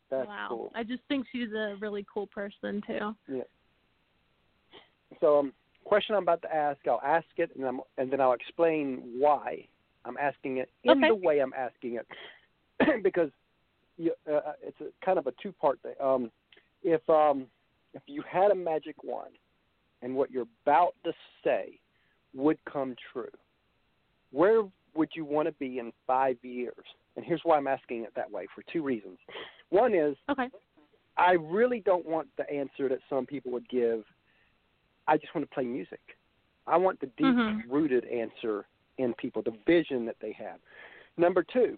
That's 0.10 0.28
wow 0.28 0.48
cool. 0.50 0.72
i 0.76 0.84
just 0.84 1.04
think 1.08 1.28
she's 1.32 1.52
a 1.54 1.76
really 1.80 2.06
cool 2.12 2.28
person 2.28 2.82
too 2.88 3.16
Yeah. 3.28 3.44
So, 5.20 5.40
um, 5.40 5.54
question 5.86 6.16
I'm 6.16 6.24
about 6.24 6.42
to 6.44 6.54
ask, 6.54 6.80
I'll 6.88 7.02
ask 7.04 7.26
it, 7.38 7.52
and, 7.56 7.66
I'm, 7.66 7.82
and 7.98 8.12
then 8.12 8.22
I'll 8.22 8.34
explain 8.34 9.02
why 9.18 9.66
I'm 10.06 10.18
asking 10.18 10.58
it 10.58 10.70
in 10.84 10.92
Okay. 11.04 11.08
the 11.08 11.16
way 11.16 11.40
I'm 11.40 11.54
asking 11.54 11.96
it, 12.00 13.04
because 13.04 13.30
you, 14.00 14.14
uh, 14.32 14.54
it's 14.64 14.80
a, 14.82 15.06
kind 15.06 15.20
of 15.20 15.28
a 15.28 15.34
two-part 15.42 15.80
thing. 15.82 15.94
Um, 16.02 16.32
if 16.82 17.08
um, 17.10 17.46
if 17.94 18.02
you 18.08 18.24
had 18.28 18.50
a 18.52 18.56
magic 18.56 19.04
wand, 19.04 19.36
and 20.02 20.16
what 20.16 20.32
you're 20.32 20.48
about 20.66 20.96
to 21.04 21.12
say 21.44 21.80
would 22.34 22.58
come 22.72 22.96
true, 23.12 23.30
where 24.32 24.64
would 24.96 25.10
you 25.14 25.26
want 25.26 25.48
to 25.48 25.52
be 25.54 25.78
in 25.78 25.92
five 26.08 26.38
years? 26.42 26.74
And 27.16 27.26
here's 27.26 27.42
why 27.44 27.58
I'm 27.58 27.68
asking 27.68 28.04
it 28.04 28.14
that 28.16 28.32
way 28.32 28.48
for 28.56 28.64
two 28.72 28.82
reasons. 28.82 29.18
One 29.70 29.94
is 29.94 30.16
okay 30.30 30.50
I 31.20 31.34
really 31.34 31.82
don't 31.82 32.06
want 32.06 32.30
the 32.38 32.50
answer 32.50 32.88
that 32.88 33.00
some 33.10 33.26
people 33.26 33.52
would 33.52 33.68
give. 33.68 34.04
I 35.08 35.18
just 35.18 35.36
want 35.36 35.48
to 35.48 35.54
play 35.54 35.66
music. 35.66 36.00
I 36.66 36.78
want 36.78 37.00
the 37.02 37.08
deep 37.08 37.36
Mhm. 37.36 37.64
rooted 37.68 38.06
answer 38.06 38.66
in 38.98 39.14
people, 39.16 39.42
the 39.42 39.52
vision 39.66 40.06
that 40.06 40.18
they 40.20 40.32
have. 40.32 40.62
Number 41.18 41.44
two, 41.44 41.78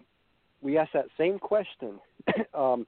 we 0.62 0.78
asked 0.78 0.92
that 0.94 1.06
same 1.18 1.38
question 1.38 2.00
um, 2.54 2.86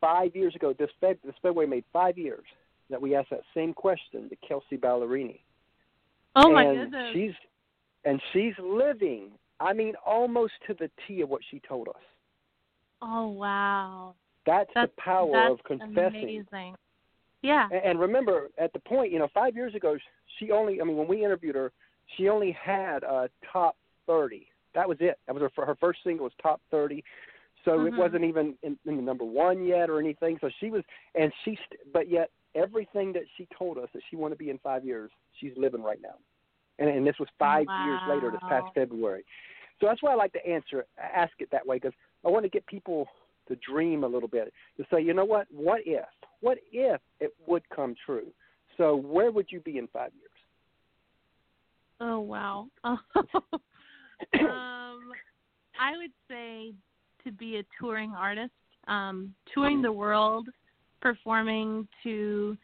five 0.00 0.36
years 0.36 0.54
ago. 0.54 0.74
This, 0.78 0.90
Feb- 1.02 1.18
this 1.24 1.34
February 1.42 1.66
made 1.68 1.84
five 1.92 2.16
years 2.18 2.44
that 2.90 3.00
we 3.00 3.14
asked 3.16 3.30
that 3.30 3.40
same 3.54 3.72
question 3.72 4.28
to 4.28 4.36
Kelsea 4.46 4.76
Ballerini. 4.76 5.40
oh 6.36 6.50
my 6.52 6.64
and 6.64 6.78
goodness 6.92 7.10
She's 7.14 7.32
and 8.04 8.20
she's 8.32 8.52
living. 8.62 9.30
I 9.60 9.72
mean, 9.72 9.94
almost 10.04 10.52
to 10.66 10.74
the 10.74 10.90
T 11.06 11.22
of 11.22 11.28
what 11.30 11.40
she 11.50 11.60
told 11.66 11.88
us. 11.88 12.02
oh 13.00 13.28
wow 13.28 14.14
That's, 14.46 14.68
that's 14.74 14.92
the 14.96 15.00
power 15.02 15.30
that's 15.32 15.52
of 15.52 15.64
confessing. 15.64 16.22
amazing 16.22 16.74
yeah 17.42 17.68
And, 17.70 17.80
and 17.84 18.00
remember, 18.00 18.48
at 18.58 18.72
the 18.72 18.80
point, 18.80 19.12
you 19.12 19.18
know, 19.18 19.28
five 19.32 19.54
years 19.54 19.74
ago, 19.74 19.96
she 20.38 20.50
only, 20.50 20.80
I 20.80 20.84
mean, 20.84 20.96
when 20.96 21.08
we 21.08 21.24
interviewed 21.24 21.54
her, 21.54 21.72
she 22.16 22.28
only 22.28 22.52
had 22.52 23.02
a 23.04 23.28
top 23.52 23.76
30. 24.06 24.46
That 24.74 24.88
was 24.88 24.98
it. 25.00 25.18
That 25.26 25.34
was 25.34 25.50
her, 25.56 25.66
her 25.66 25.74
first 25.76 26.00
single 26.04 26.24
was 26.24 26.32
top 26.42 26.60
30. 26.70 27.02
So 27.64 27.86
it 27.86 27.92
Mhm. 27.92 27.96
wasn't 27.96 28.24
even 28.24 28.58
in, 28.62 28.78
in 28.84 28.96
the 28.96 29.02
number 29.02 29.24
one 29.24 29.64
yet 29.64 29.88
or 29.88 29.98
anything. 29.98 30.38
So 30.40 30.50
she 30.60 30.70
was, 30.70 30.84
and 31.14 31.32
she, 31.44 31.56
st- 31.56 31.92
but 31.92 32.08
yet 32.08 32.30
everything 32.54 33.12
that 33.14 33.24
she 33.36 33.46
told 33.56 33.78
us 33.78 33.88
that 33.94 34.02
she 34.10 34.16
wanted 34.16 34.34
to 34.34 34.44
be 34.44 34.50
in 34.50 34.58
five 34.58 34.84
years, 34.84 35.10
she's 35.40 35.56
living 35.56 35.82
right 35.82 36.00
now. 36.02 36.16
And, 36.78 36.88
and 36.90 37.06
this 37.06 37.18
was 37.18 37.28
five 37.38 37.66
years 37.84 38.00
later, 38.06 38.30
this 38.30 38.40
past 38.48 38.66
February. 38.74 39.24
So 39.80 39.86
that's 39.86 40.02
why 40.02 40.12
I 40.12 40.14
like 40.14 40.32
to 40.34 40.46
answer, 40.46 40.84
ask 40.98 41.32
it 41.38 41.50
that 41.52 41.66
way, 41.66 41.76
because 41.76 41.94
I 42.24 42.28
want 42.28 42.44
to 42.44 42.48
get 42.50 42.66
people 42.66 43.08
to 43.48 43.56
dream 43.56 44.04
a 44.04 44.08
little 44.08 44.28
bit, 44.28 44.52
to 44.76 44.84
say, 44.92 45.00
you 45.00 45.14
know 45.14 45.24
what, 45.24 45.46
what 45.50 45.80
if? 45.86 46.04
What 46.40 46.58
if 46.72 47.00
it 47.20 47.32
would 47.46 47.62
come 47.74 47.94
true? 48.04 48.26
So 48.76 48.96
where 48.96 49.30
would 49.30 49.46
you 49.50 49.60
be 49.60 49.78
in 49.78 49.86
five 49.88 50.10
years? 50.14 50.30
Oh 52.00 52.20
wow. 52.20 52.66
um, 54.40 55.12
I 55.80 55.96
would 55.96 56.12
say 56.28 56.72
to 57.24 57.32
be 57.32 57.56
a 57.56 57.64
touring 57.80 58.12
artist, 58.12 58.52
um, 58.86 59.34
touring 59.52 59.82
the 59.82 59.92
world, 59.92 60.48
performing 61.00 61.88
to, 62.02 62.56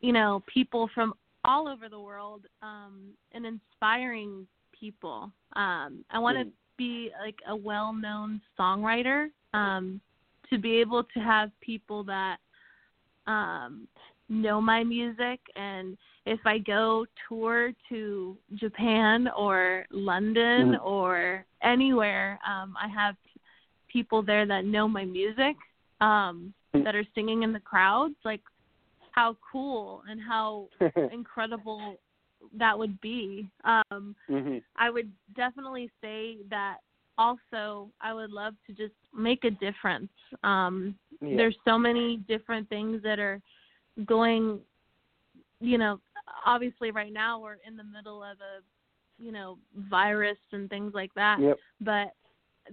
you 0.00 0.12
know, 0.12 0.42
people 0.52 0.88
from 0.94 1.14
all 1.44 1.68
over 1.68 1.88
the 1.88 2.00
world, 2.00 2.42
um, 2.62 3.10
and 3.32 3.46
inspiring 3.46 4.46
people. 4.78 5.30
Um, 5.56 6.04
I 6.10 6.18
want 6.18 6.38
to 6.38 6.46
be 6.76 7.10
like 7.24 7.36
a 7.48 7.56
well-known 7.56 8.40
songwriter, 8.58 9.28
um, 9.54 10.00
to 10.50 10.58
be 10.58 10.80
able 10.80 11.04
to 11.04 11.20
have 11.20 11.50
people 11.60 12.04
that 12.04 12.36
um, 13.26 13.86
know 14.28 14.60
my 14.60 14.84
music 14.84 15.40
and 15.56 15.96
if 16.28 16.40
I 16.44 16.58
go 16.58 17.06
tour 17.28 17.72
to 17.88 18.36
Japan 18.54 19.28
or 19.36 19.86
London 19.90 20.72
Mhm. 20.72 20.84
or 20.84 21.44
anywhere, 21.62 22.38
um, 22.46 22.76
I 22.80 22.88
have 22.88 23.16
people 23.88 24.22
there 24.22 24.46
that 24.46 24.64
know 24.64 24.86
my 24.86 25.04
music, 25.04 25.56
um, 26.00 26.54
Mm. 26.74 26.84
that 26.84 26.94
are 26.94 27.04
singing 27.14 27.42
in 27.42 27.52
the 27.52 27.60
crowds. 27.60 28.16
Like, 28.24 28.42
how 29.12 29.36
cool 29.50 30.02
and 30.08 30.20
how 30.20 30.68
incredible 31.12 31.98
that 32.52 32.78
would 32.78 33.00
be. 33.00 33.50
Um, 33.64 34.14
hmm 34.28 34.58
I 34.76 34.90
would 34.90 35.10
definitely 35.34 35.90
say 36.00 36.38
that 36.50 36.78
also 37.16 37.90
I 38.00 38.14
would 38.14 38.30
love 38.30 38.54
to 38.66 38.72
just 38.72 38.94
make 39.12 39.44
a 39.44 39.50
difference. 39.50 40.12
Um, 40.44 40.96
Yeah. 41.20 41.36
There's 41.38 41.56
so 41.64 41.76
many 41.76 42.18
different 42.28 42.68
things 42.68 43.02
that 43.02 43.18
are 43.18 43.40
going, 44.06 44.60
you 45.60 45.78
know, 45.78 46.00
obviously 46.44 46.90
right 46.90 47.12
now 47.12 47.40
we're 47.40 47.58
in 47.66 47.76
the 47.76 47.84
middle 47.84 48.22
of 48.22 48.38
a, 48.40 48.62
you 49.22 49.32
know, 49.32 49.58
virus 49.90 50.38
and 50.52 50.68
things 50.70 50.92
like 50.94 51.12
that. 51.14 51.38
Yep. 51.40 51.58
But 51.80 52.14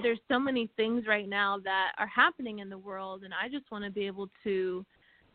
there's 0.02 0.20
so 0.28 0.40
many 0.40 0.70
things 0.76 1.06
right 1.08 1.28
now 1.30 1.58
that 1.64 1.94
are 1.98 2.08
happening 2.08 2.60
in 2.60 2.70
the 2.70 2.78
world 2.78 3.24
and 3.24 3.34
I 3.34 3.50
just 3.50 3.70
want 3.72 3.86
to 3.86 3.92
be 3.92 4.06
able 4.08 4.30
to, 4.44 4.86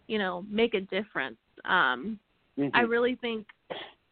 you 0.06 0.18
know, 0.18 0.44
make 0.48 0.74
a 0.74 0.80
difference. 0.80 1.38
Um 1.64 2.18
Mhm. 2.58 2.70
I 2.74 2.82
really 2.82 3.14
think 3.16 3.46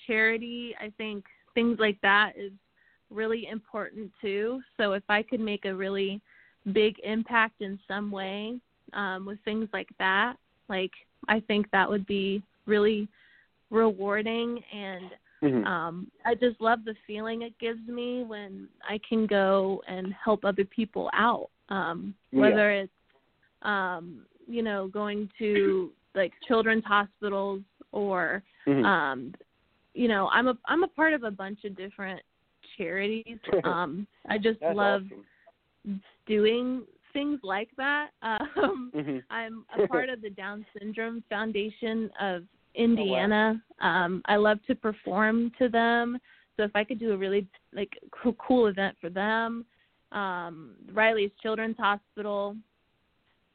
charity, 0.06 0.74
I 0.80 0.90
think 0.96 1.24
things 1.54 1.78
like 1.78 2.00
that 2.02 2.32
is 2.36 2.52
really 3.10 3.46
important 3.46 4.12
too. 4.20 4.60
So 4.76 4.92
if 4.92 5.02
I 5.08 5.22
could 5.22 5.40
make 5.40 5.64
a 5.64 5.74
really 5.74 6.20
big 6.72 6.98
impact 7.04 7.60
in 7.60 7.78
some 7.88 8.10
way 8.10 8.60
um, 8.92 9.26
with 9.26 9.38
things 9.44 9.68
like 9.72 9.88
that, 9.98 10.36
like 10.68 10.92
I 11.28 11.40
think 11.40 11.70
that 11.70 11.88
would 11.88 12.06
be 12.06 12.42
really 12.66 13.08
rewarding 13.70 14.62
and 14.72 15.10
Mhm. 15.42 15.66
um 15.66 16.10
I 16.24 16.34
just 16.34 16.60
love 16.60 16.84
the 16.84 16.94
feeling 17.06 17.42
it 17.42 17.58
gives 17.58 17.86
me 17.86 18.24
when 18.24 18.68
I 18.88 18.98
can 19.08 19.26
go 19.26 19.82
and 19.86 20.12
help 20.14 20.44
other 20.44 20.64
people 20.64 21.10
out. 21.12 21.50
Um 21.68 22.14
Yeah. 22.32 22.40
whether 22.40 22.70
it's 22.70 22.92
um 23.62 24.26
you 24.46 24.62
know 24.62 24.88
going 24.88 25.28
to 25.38 25.92
like 26.14 26.32
children's 26.46 26.84
hospitals 26.84 27.60
or 27.92 28.42
Mhm. 28.66 28.84
um 28.84 29.34
you 29.94 30.08
know 30.08 30.28
i'm 30.28 30.48
a 30.48 30.56
i'm 30.66 30.84
a 30.84 30.88
part 30.88 31.12
of 31.12 31.24
a 31.24 31.30
bunch 31.30 31.64
of 31.64 31.76
different 31.76 32.20
charities 32.76 33.38
um 33.64 34.06
i 34.28 34.38
just 34.38 34.60
love 34.62 35.02
awesome. 35.04 36.00
doing 36.26 36.84
things 37.12 37.40
like 37.42 37.70
that 37.76 38.10
um 38.22 38.92
Mhm. 38.94 39.22
i'm 39.30 39.64
a 39.74 39.86
part 39.86 40.08
of 40.08 40.22
the 40.22 40.30
down 40.30 40.64
syndrome 40.78 41.22
foundation 41.28 42.10
of 42.20 42.44
indiana 42.74 43.60
um 43.80 44.22
i 44.26 44.36
love 44.36 44.58
to 44.66 44.74
perform 44.74 45.50
to 45.58 45.68
them 45.68 46.18
so 46.56 46.62
if 46.62 46.70
i 46.74 46.84
could 46.84 46.98
do 46.98 47.12
a 47.12 47.16
really 47.16 47.46
like 47.74 47.98
cool, 48.10 48.34
cool 48.34 48.66
event 48.66 48.96
for 49.00 49.10
them 49.10 49.64
um 50.12 50.74
riley's 50.92 51.30
children's 51.42 51.76
hospital 51.76 52.56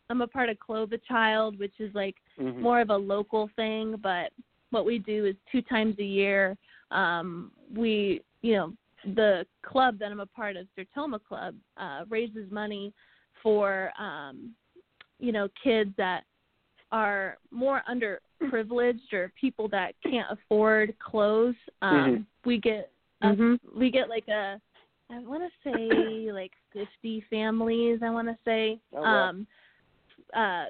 i'm 0.09 0.22
a 0.22 0.28
part 0.28 0.49
of 0.49 0.59
clothe 0.59 0.91
a 0.93 0.97
child 1.07 1.57
which 1.59 1.80
is 1.80 1.93
like 1.95 2.16
Mhm. 2.39 2.61
more 2.61 2.82
of 2.82 2.89
a 2.89 2.97
local 2.97 3.49
thing, 3.55 3.95
but 3.97 4.32
what 4.72 4.86
we 4.86 4.97
do 4.99 5.26
is 5.26 5.36
two 5.51 5.61
times 5.61 5.95
a 5.99 6.03
year. 6.03 6.57
Um, 6.91 7.51
we, 7.74 8.22
you 8.41 8.53
know, 8.55 8.74
the 9.14 9.45
club 9.61 9.99
that 9.99 10.11
I'm 10.11 10.20
a 10.20 10.26
part 10.26 10.55
of, 10.55 10.68
Sertoma 10.78 11.24
Club, 11.24 11.55
uh, 11.78 12.05
raises 12.09 12.49
money 12.51 12.93
for, 13.41 13.91
um, 13.99 14.55
you 15.20 15.32
know, 15.32 15.47
kids 15.64 15.91
that 15.97 16.24
are 16.91 17.38
more 17.51 17.84
underprivileged 18.52 19.14
or 19.14 19.32
people 19.39 19.68
that 19.70 19.94
can't 20.04 20.28
afford 20.30 20.98
clothes. 21.00 21.56
Um, 21.82 21.91
Mhm. 21.91 22.26
We 22.46 22.58
get 22.60 22.91
a, 23.22 23.28
Mhm. 23.28 23.60
we 23.74 23.89
get 23.89 24.10
like 24.10 24.28
a, 24.28 24.60
I 25.10 25.20
want 25.20 25.44
to 25.44 25.52
say 25.64 26.32
like 26.32 26.52
50 26.74 27.22
families. 27.30 28.02
I 28.04 28.10
want 28.10 28.28
to 28.28 28.38
say. 28.44 28.80
Oh, 28.94 29.04
wow. 29.04 29.30
Um, 29.30 29.48
uh, 30.34 30.66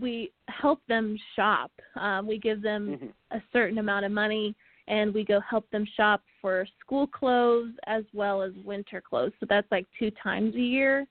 we 0.00 0.32
help 0.48 0.84
them 0.86 1.16
shop. 1.34 1.70
Um, 1.94 2.26
we 2.26 2.38
give 2.38 2.60
them 2.60 2.98
Mhm. 2.98 3.12
a 3.30 3.42
certain 3.52 3.78
amount 3.78 4.04
of 4.04 4.12
money, 4.12 4.54
and 4.88 5.14
we 5.14 5.24
go 5.24 5.40
help 5.40 5.68
them 5.70 5.84
shop 5.84 6.22
for 6.40 6.66
school 6.80 7.06
clothes 7.06 7.72
as 7.86 8.04
well 8.12 8.42
as 8.42 8.52
winter 8.64 9.00
clothes. 9.00 9.32
So 9.38 9.46
that's 9.46 9.70
like 9.70 9.86
two 9.98 10.10
times 10.12 10.54
a 10.54 10.60
year. 10.60 11.06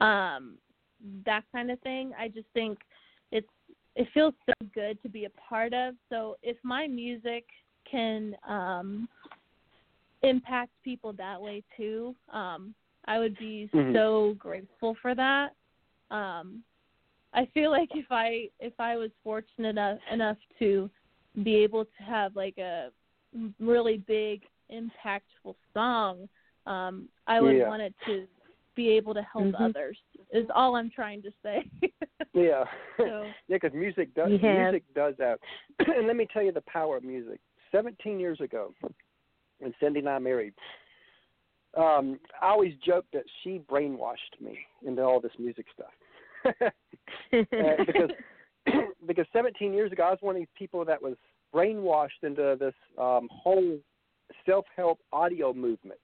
Um, 0.00 0.58
that 1.24 1.44
kind 1.52 1.70
of 1.70 1.80
thing. 1.80 2.12
I 2.18 2.28
just 2.28 2.48
think 2.54 2.78
it's 3.32 3.48
it 3.98 4.06
feels 4.14 4.32
so 4.46 4.54
good 4.72 5.02
to 5.02 5.08
be 5.08 5.24
a 5.24 5.30
part 5.30 5.74
of. 5.74 5.94
So 6.08 6.36
if 6.40 6.56
my 6.62 6.86
music 6.86 7.44
can 7.90 8.36
um, 8.48 9.08
impact 10.22 10.70
people 10.84 11.12
that 11.14 11.40
way 11.40 11.64
too, 11.76 12.14
um, 12.32 12.74
I 13.06 13.18
would 13.18 13.36
be 13.38 13.68
Mhm. 13.74 13.92
so 13.92 14.34
grateful 14.34 14.94
for 15.02 15.16
that. 15.16 15.52
Um, 16.10 16.62
I 17.32 17.46
feel 17.46 17.70
like 17.72 17.94
if 17.94 18.06
I 18.10 18.50
if 18.60 18.78
I 18.78 18.96
was 18.96 19.10
fortunate 19.24 19.70
enough 19.70 19.98
enough 20.10 20.38
to 20.60 20.88
be 21.42 21.56
able 21.56 21.84
to 21.84 22.02
have 22.04 22.36
like 22.36 22.56
a 22.58 22.92
really 23.58 23.98
big 23.98 24.46
impactful 24.70 25.56
song, 25.74 26.28
um, 26.66 27.08
I 27.26 27.40
would 27.40 27.56
Yeah. 27.56 27.68
want 27.68 27.82
it 27.82 27.94
to 28.06 28.28
be 28.76 28.90
able 28.90 29.12
to 29.14 29.22
help 29.22 29.46
Mhm. 29.46 29.60
others. 29.60 30.00
Is 30.30 30.48
all 30.50 30.76
I'm 30.76 30.90
trying 30.90 31.20
to 31.22 31.32
say. 31.42 31.68
Yeah. 32.34 32.64
So- 32.96 33.04
yeah, 33.48 33.56
because 33.60 33.72
music 33.74 34.14
does 34.14 34.30
Yeah. 34.42 34.64
music 34.64 34.82
does 34.94 35.14
that. 35.18 35.38
and 35.78 36.06
let 36.06 36.16
me 36.16 36.26
tell 36.32 36.42
you 36.42 36.52
the 36.52 36.62
power 36.62 36.96
of 36.96 37.04
music. 37.04 37.40
Seventeen 37.70 38.18
years 38.18 38.40
ago, 38.40 38.74
when 39.58 39.74
Sandy 39.78 40.00
and 40.00 40.08
I 40.08 40.18
married, 40.18 40.54
um, 41.76 42.18
I 42.40 42.48
always 42.48 42.74
joked 42.84 43.12
that 43.12 43.24
she 43.42 43.60
brainwashed 43.70 44.40
me 44.40 44.58
into 44.86 45.02
all 45.02 45.20
this 45.20 45.32
music 45.38 45.66
stuff. 45.72 46.72
Uh, 47.32 47.84
because 47.86 48.10
because 49.06 49.26
17 49.32 49.72
years 49.72 49.92
ago, 49.92 50.02
I 50.04 50.10
was 50.10 50.18
one 50.20 50.34
of 50.36 50.40
these 50.40 50.46
people 50.56 50.84
that 50.84 51.00
was 51.02 51.14
brainwashed 51.54 52.22
into 52.22 52.56
this 52.58 52.74
um, 52.98 53.28
whole 53.30 53.78
self-help 54.46 54.98
audio 55.12 55.52
movement, 55.52 56.00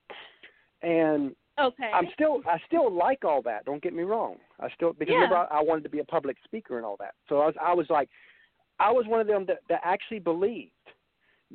and 0.83 1.35
okay. 1.59 1.91
I'm 1.95 2.07
still 2.15 2.43
I 2.47 2.59
still 2.67 2.93
like 2.93 3.25
all 3.25 3.43
that. 3.43 3.65
Don't 3.65 3.83
get 3.83 3.93
me 3.95 4.03
wrong. 4.03 4.37
I 4.61 4.69
still 4.75 4.93
because 4.93 5.13
Yeah. 5.13 5.23
remember 5.23 5.37
I, 5.37 5.59
I 5.59 5.63
wanted 5.63 5.85
to 5.85 5.91
be 5.91 6.01
a 6.01 6.05
public 6.05 6.37
speaker 6.45 6.77
and 6.77 6.85
all 6.87 6.97
that. 6.99 7.15
So 7.29 7.41
I 7.41 7.47
was 7.47 7.55
I 7.61 7.75
was 7.75 7.87
like 7.91 8.09
I 8.81 8.91
was 8.91 9.07
one 9.07 9.21
of 9.21 9.27
them 9.27 9.45
that, 9.47 9.59
that 9.69 9.81
actually 9.85 10.19
believed 10.19 10.73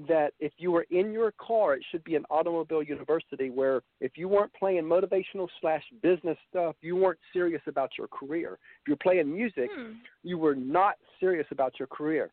that 0.08 0.32
if 0.39 0.54
you 0.58 0.72
were 0.72 0.86
in 0.91 1.12
your 1.12 1.34
car, 1.34 1.74
it 1.74 1.84
should 1.91 2.04
be 2.06 2.16
an 2.16 2.24
automobile 2.30 2.82
university 2.82 3.50
where 3.50 3.82
if 4.00 4.14
you 4.18 4.30
weren't 4.30 4.54
playing 4.54 4.84
motivational 4.84 5.47
slash 5.60 5.84
business 6.02 6.38
stuff, 6.50 6.76
you 6.82 6.95
weren't 6.95 7.20
serious 7.34 7.62
about 7.68 7.89
your 7.97 8.08
career. 8.08 8.54
If 8.82 8.88
you're 8.88 8.97
playing 8.97 9.30
music, 9.34 9.70
Hmm. 9.76 9.93
you 10.24 10.38
were 10.38 10.56
not 10.56 10.95
serious 11.20 11.47
about 11.52 11.78
your 11.80 11.88
career. 11.88 12.30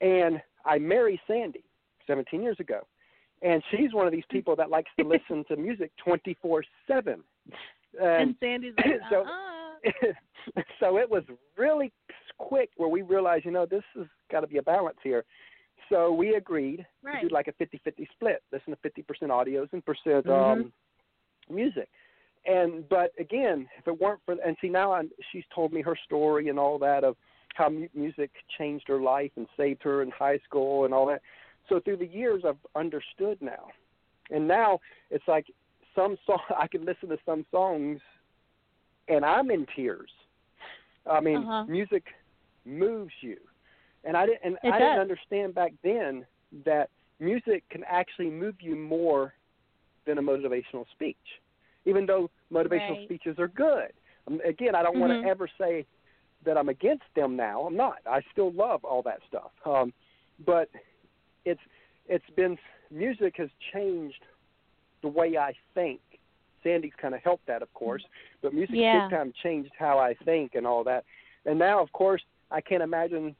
And 0.00 0.40
I 0.64 0.78
married 0.78 1.18
Sandy 1.26 1.64
17 2.06 2.42
years 2.42 2.60
ago. 2.60 2.86
And 3.44 3.62
she's 3.70 3.92
one 3.92 4.06
of 4.06 4.12
these 4.12 4.24
people 4.30 4.56
that 4.56 4.70
likes 4.70 4.90
to 4.98 5.06
listen 5.06 5.44
to 5.48 5.56
music 5.56 5.92
24 6.04 6.64
7. 6.88 7.22
and 8.02 8.34
Sandy's 8.40 8.72
like, 8.78 8.86
so- 9.10 9.24
uh-uh. 9.24 10.12
so 10.80 10.96
it 10.96 11.08
was 11.10 11.22
really 11.58 11.92
quick 12.38 12.70
where 12.78 12.88
we 12.88 13.02
realized, 13.02 13.44
you 13.44 13.50
know, 13.50 13.66
this 13.66 13.82
has 13.96 14.06
got 14.32 14.40
to 14.40 14.46
be 14.46 14.56
a 14.58 14.62
balance 14.62 14.96
here. 15.04 15.24
So 15.90 16.10
we 16.12 16.34
agreed 16.36 16.86
Right. 17.02 17.20
to 17.20 17.28
do 17.28 17.34
like 17.34 17.48
a 17.48 17.52
50-50 17.52 18.08
split. 18.14 18.42
Listen 18.50 18.74
to 18.74 18.90
50% 18.90 19.04
audios 19.28 19.68
and 19.72 19.84
percent 19.84 20.24
Mhm. 20.26 20.52
um, 20.52 20.72
music. 21.50 21.88
And 22.46 22.88
but 22.88 23.12
again, 23.18 23.68
if 23.78 23.86
it 23.86 24.00
weren't 24.00 24.20
for 24.24 24.36
and 24.44 24.56
see 24.60 24.68
now 24.68 24.92
I'm, 24.92 25.10
she's 25.32 25.44
told 25.54 25.72
me 25.72 25.82
her 25.82 25.96
story 26.04 26.48
and 26.48 26.58
all 26.58 26.78
that 26.78 27.04
of 27.04 27.16
how 27.54 27.68
mu- 27.68 27.88
music 27.94 28.30
changed 28.58 28.86
her 28.88 29.00
life 29.00 29.30
and 29.36 29.46
saved 29.56 29.82
her 29.82 30.02
in 30.02 30.10
high 30.10 30.38
school 30.38 30.84
and 30.86 30.92
all 30.94 31.06
that. 31.06 31.20
So 31.68 31.80
through 31.80 31.96
the 31.98 32.06
years, 32.06 32.42
I've 32.46 32.56
understood 32.74 33.38
now, 33.40 33.68
and 34.30 34.46
now 34.46 34.80
it's 35.10 35.26
like 35.26 35.46
some 35.94 36.16
song 36.26 36.38
I 36.58 36.66
can 36.66 36.84
listen 36.84 37.08
to 37.08 37.18
some 37.24 37.44
songs, 37.50 38.00
and 39.08 39.24
I'm 39.24 39.50
in 39.50 39.66
tears. 39.74 40.10
I 41.10 41.20
mean, 41.20 41.38
Uh-huh. 41.38 41.64
music 41.66 42.04
moves 42.64 43.12
you, 43.20 43.36
and 44.04 44.16
I 44.16 44.26
didn't. 44.26 44.40
And 44.44 44.56
It 44.62 44.72
I 44.72 44.78
didn't 44.78 44.98
understand 44.98 45.54
back 45.54 45.72
then 45.82 46.26
that 46.64 46.90
music 47.20 47.64
can 47.70 47.82
actually 47.88 48.30
move 48.30 48.56
you 48.60 48.76
more 48.76 49.34
than 50.06 50.18
a 50.18 50.22
motivational 50.22 50.84
speech, 50.92 51.16
even 51.86 52.06
though 52.06 52.30
motivational 52.52 52.90
Right. 52.96 53.04
speeches 53.04 53.38
are 53.38 53.48
good. 53.48 53.92
Um, 54.26 54.40
again, 54.44 54.74
I 54.74 54.82
don't 54.82 54.98
want 54.98 55.12
Mhm. 55.12 55.22
to 55.22 55.28
ever 55.28 55.48
say 55.58 55.86
that 56.44 56.58
I'm 56.58 56.68
against 56.68 57.04
them 57.14 57.36
now. 57.36 57.62
I'm 57.62 57.76
not. 57.76 57.98
I 58.06 58.20
still 58.32 58.52
love 58.52 58.84
all 58.84 59.02
that 59.02 59.20
stuff. 59.28 59.50
Um, 59.64 59.92
but 60.44 60.68
it's 61.44 61.60
it's 62.06 62.24
been 62.36 62.56
music 62.90 63.34
has 63.38 63.48
changed 63.72 64.22
the 65.02 65.08
way 65.08 65.36
I 65.36 65.52
think. 65.74 66.00
Sandy's 66.62 66.92
kind 67.00 67.14
of 67.14 67.20
helped 67.22 67.46
that, 67.46 67.60
of 67.62 67.72
course, 67.74 68.02
but 68.42 68.54
music 68.54 68.76
Yeah. 68.76 69.08
big 69.08 69.18
time 69.18 69.32
changed 69.42 69.70
how 69.78 69.98
I 69.98 70.14
think 70.24 70.54
and 70.54 70.66
all 70.66 70.82
that. 70.84 71.04
And 71.44 71.58
now, 71.58 71.82
of 71.82 71.92
course, 71.92 72.22
I 72.50 72.60
can't 72.60 72.82
imagine 72.82 73.36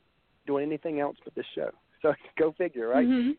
doing 0.47 0.67
anything 0.67 1.01
else 1.01 1.17
but 1.25 1.35
this 1.35 1.47
show. 1.55 1.71
So 2.03 2.13
go 2.39 2.53
figure, 2.53 2.89
right? 2.89 3.07
Mhm. 3.09 3.37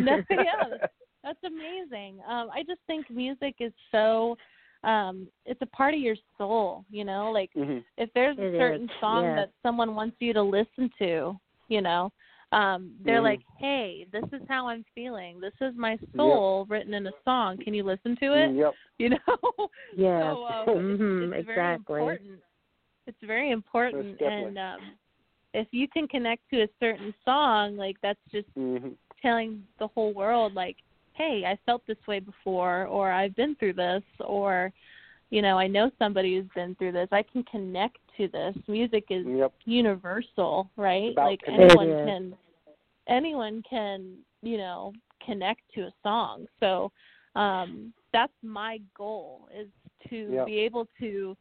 No, 0.00 0.16
yeah. 0.30 0.76
That's 1.22 1.38
amazing. 1.44 2.18
Um, 2.28 2.50
I 2.52 2.64
just 2.66 2.80
think 2.88 3.08
music 3.08 3.54
is 3.60 3.72
so 3.92 4.36
um 4.82 5.28
it's 5.46 5.62
a 5.62 5.66
part 5.66 5.94
of 5.94 6.00
your 6.00 6.16
soul, 6.36 6.84
you 6.90 7.04
know, 7.04 7.30
like 7.30 7.50
hmm 7.54 7.78
if 7.96 8.10
there's 8.14 8.36
a 8.38 8.42
It 8.42 8.58
certain 8.58 8.84
is, 8.86 8.90
song 9.00 9.24
yes. 9.24 9.36
that 9.36 9.50
someone 9.62 9.94
wants 9.94 10.16
you 10.18 10.32
to 10.32 10.42
listen 10.42 10.90
to, 10.98 11.38
you 11.68 11.80
know, 11.80 12.10
um, 12.54 12.94
they're 13.04 13.20
Mhm. 13.20 13.24
like, 13.24 13.40
Hey, 13.58 14.06
this 14.12 14.24
is 14.32 14.42
how 14.48 14.68
I'm 14.68 14.84
feeling. 14.94 15.40
This 15.40 15.54
is 15.60 15.74
my 15.76 15.98
soul 16.16 16.66
written 16.66 16.94
in 16.94 17.06
a 17.06 17.12
song. 17.24 17.56
Can 17.58 17.74
you 17.74 17.82
listen 17.82 18.16
to 18.16 18.34
it? 18.34 18.54
Yep. 18.54 18.74
You 18.98 19.08
know? 19.08 19.68
Yes. 19.96 20.20
So 20.22 20.46
um, 20.46 20.66
Mhm, 20.68 21.22
it's, 21.24 21.38
it's 21.38 21.46
very 21.46 21.74
exactly. 21.74 21.98
important. 21.98 22.40
It's 23.06 23.22
very 23.22 23.50
important 23.50 24.20
and 24.20 24.56
um 24.58 24.80
if 25.52 25.66
you 25.72 25.88
can 25.88 26.06
connect 26.08 26.48
to 26.50 26.62
a 26.62 26.68
certain 26.80 27.12
song, 27.24 27.76
like 27.76 27.96
that's 28.02 28.20
just 28.30 28.48
hmm 28.54 28.90
telling 29.20 29.64
the 29.78 29.86
whole 29.88 30.12
world 30.12 30.52
like 30.52 30.76
hey 31.14 31.44
i 31.46 31.58
felt 31.64 31.82
this 31.86 31.96
way 32.06 32.20
before 32.20 32.84
or 32.86 33.10
i've 33.10 33.34
been 33.36 33.54
through 33.56 33.72
this 33.72 34.02
or 34.20 34.70
you 35.30 35.40
know 35.40 35.58
i 35.58 35.66
know 35.66 35.90
somebody 35.98 36.36
who's 36.36 36.50
been 36.54 36.74
through 36.74 36.92
this 36.92 37.08
i 37.10 37.22
can 37.22 37.42
connect 37.44 37.96
to 38.16 38.28
this 38.28 38.54
music 38.68 39.04
is 39.08 39.24
Yep. 39.26 39.52
universal 39.64 40.68
right 40.76 41.16
like 41.16 41.40
anyone 41.48 41.96
can 42.04 42.34
anyone 43.08 43.62
can 43.68 44.16
you 44.42 44.56
know 44.56 44.92
connect 45.24 45.60
to 45.74 45.82
a 45.82 45.92
song 46.02 46.46
so 46.60 46.90
um 47.36 47.92
that's 48.12 48.32
my 48.42 48.78
goal 48.96 49.48
is 49.58 49.68
to 50.08 50.30
Yeah. 50.32 50.44
be 50.44 50.58
able 50.58 50.86
to 50.98 51.36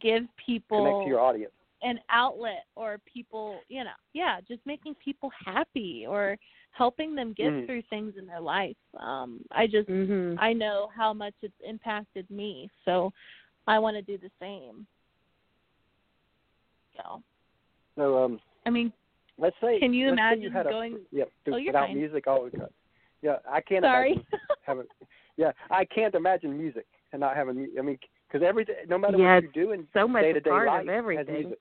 give 0.00 0.24
people 0.44 0.78
Connect 0.78 1.02
to 1.02 1.08
your 1.08 1.20
audience. 1.20 1.52
an 1.82 1.98
outlet 2.10 2.64
or 2.76 2.98
people 3.12 3.60
you 3.68 3.84
know 3.84 3.90
yeah 4.14 4.40
just 4.46 4.60
making 4.66 4.94
people 4.96 5.30
happy 5.44 6.06
or 6.08 6.36
helping 6.72 7.14
them 7.14 7.32
get 7.34 7.46
Mhm. 7.46 7.66
through 7.66 7.82
things 7.82 8.14
in 8.18 8.26
their 8.26 8.40
life 8.40 8.76
um 8.98 9.44
i 9.52 9.66
just 9.66 9.88
Mhm. 9.88 10.36
i 10.40 10.52
know 10.52 10.88
how 10.94 11.12
much 11.12 11.34
it's 11.42 11.60
impacted 11.62 12.28
me 12.30 12.68
so 12.84 13.12
i 13.66 13.78
want 13.78 13.94
to 13.96 14.02
do 14.02 14.16
the 14.18 14.30
same 14.40 14.86
so 16.96 17.22
So 17.96 18.24
um, 18.24 18.40
i 18.66 18.70
mean 18.70 18.92
let's 19.38 19.56
say 19.60 19.78
Can 19.78 19.92
you 19.94 20.08
imagine 20.08 20.42
you 20.42 20.50
had 20.50 20.66
a, 20.66 20.70
going- 20.70 20.98
yeah 21.10 21.24
Oh, 21.50 21.56
you're 21.56 21.66
without 21.72 21.88
fine. 21.88 21.96
music? 21.96 22.24
Oh, 22.26 22.46
okay. 22.46 22.58
yeah, 23.22 23.36
I 23.50 23.60
can't 23.60 23.84
sorry 23.84 24.12
imagine 24.12 24.24
having. 24.62 24.84
Yeah, 25.36 25.50
I 25.70 25.84
can't 25.84 26.14
imagine 26.14 26.56
music 26.56 26.86
and 27.12 27.20
not 27.20 27.34
having. 27.36 27.68
I 27.78 27.82
mean, 27.82 27.98
because 28.28 28.46
every 28.46 28.64
day, 28.64 28.74
no 28.88 28.98
matter 28.98 29.18
Yeah, 29.18 29.34
what 29.34 29.42
you 29.44 29.50
do 29.52 29.72
in 29.72 29.86
so 29.92 30.06
much 30.06 30.22
day-to-day 30.22 30.50
part 30.50 30.66
life 30.68 30.82
of 30.82 30.88
has 30.88 30.94
everything. 30.96 31.34
music. 31.34 31.58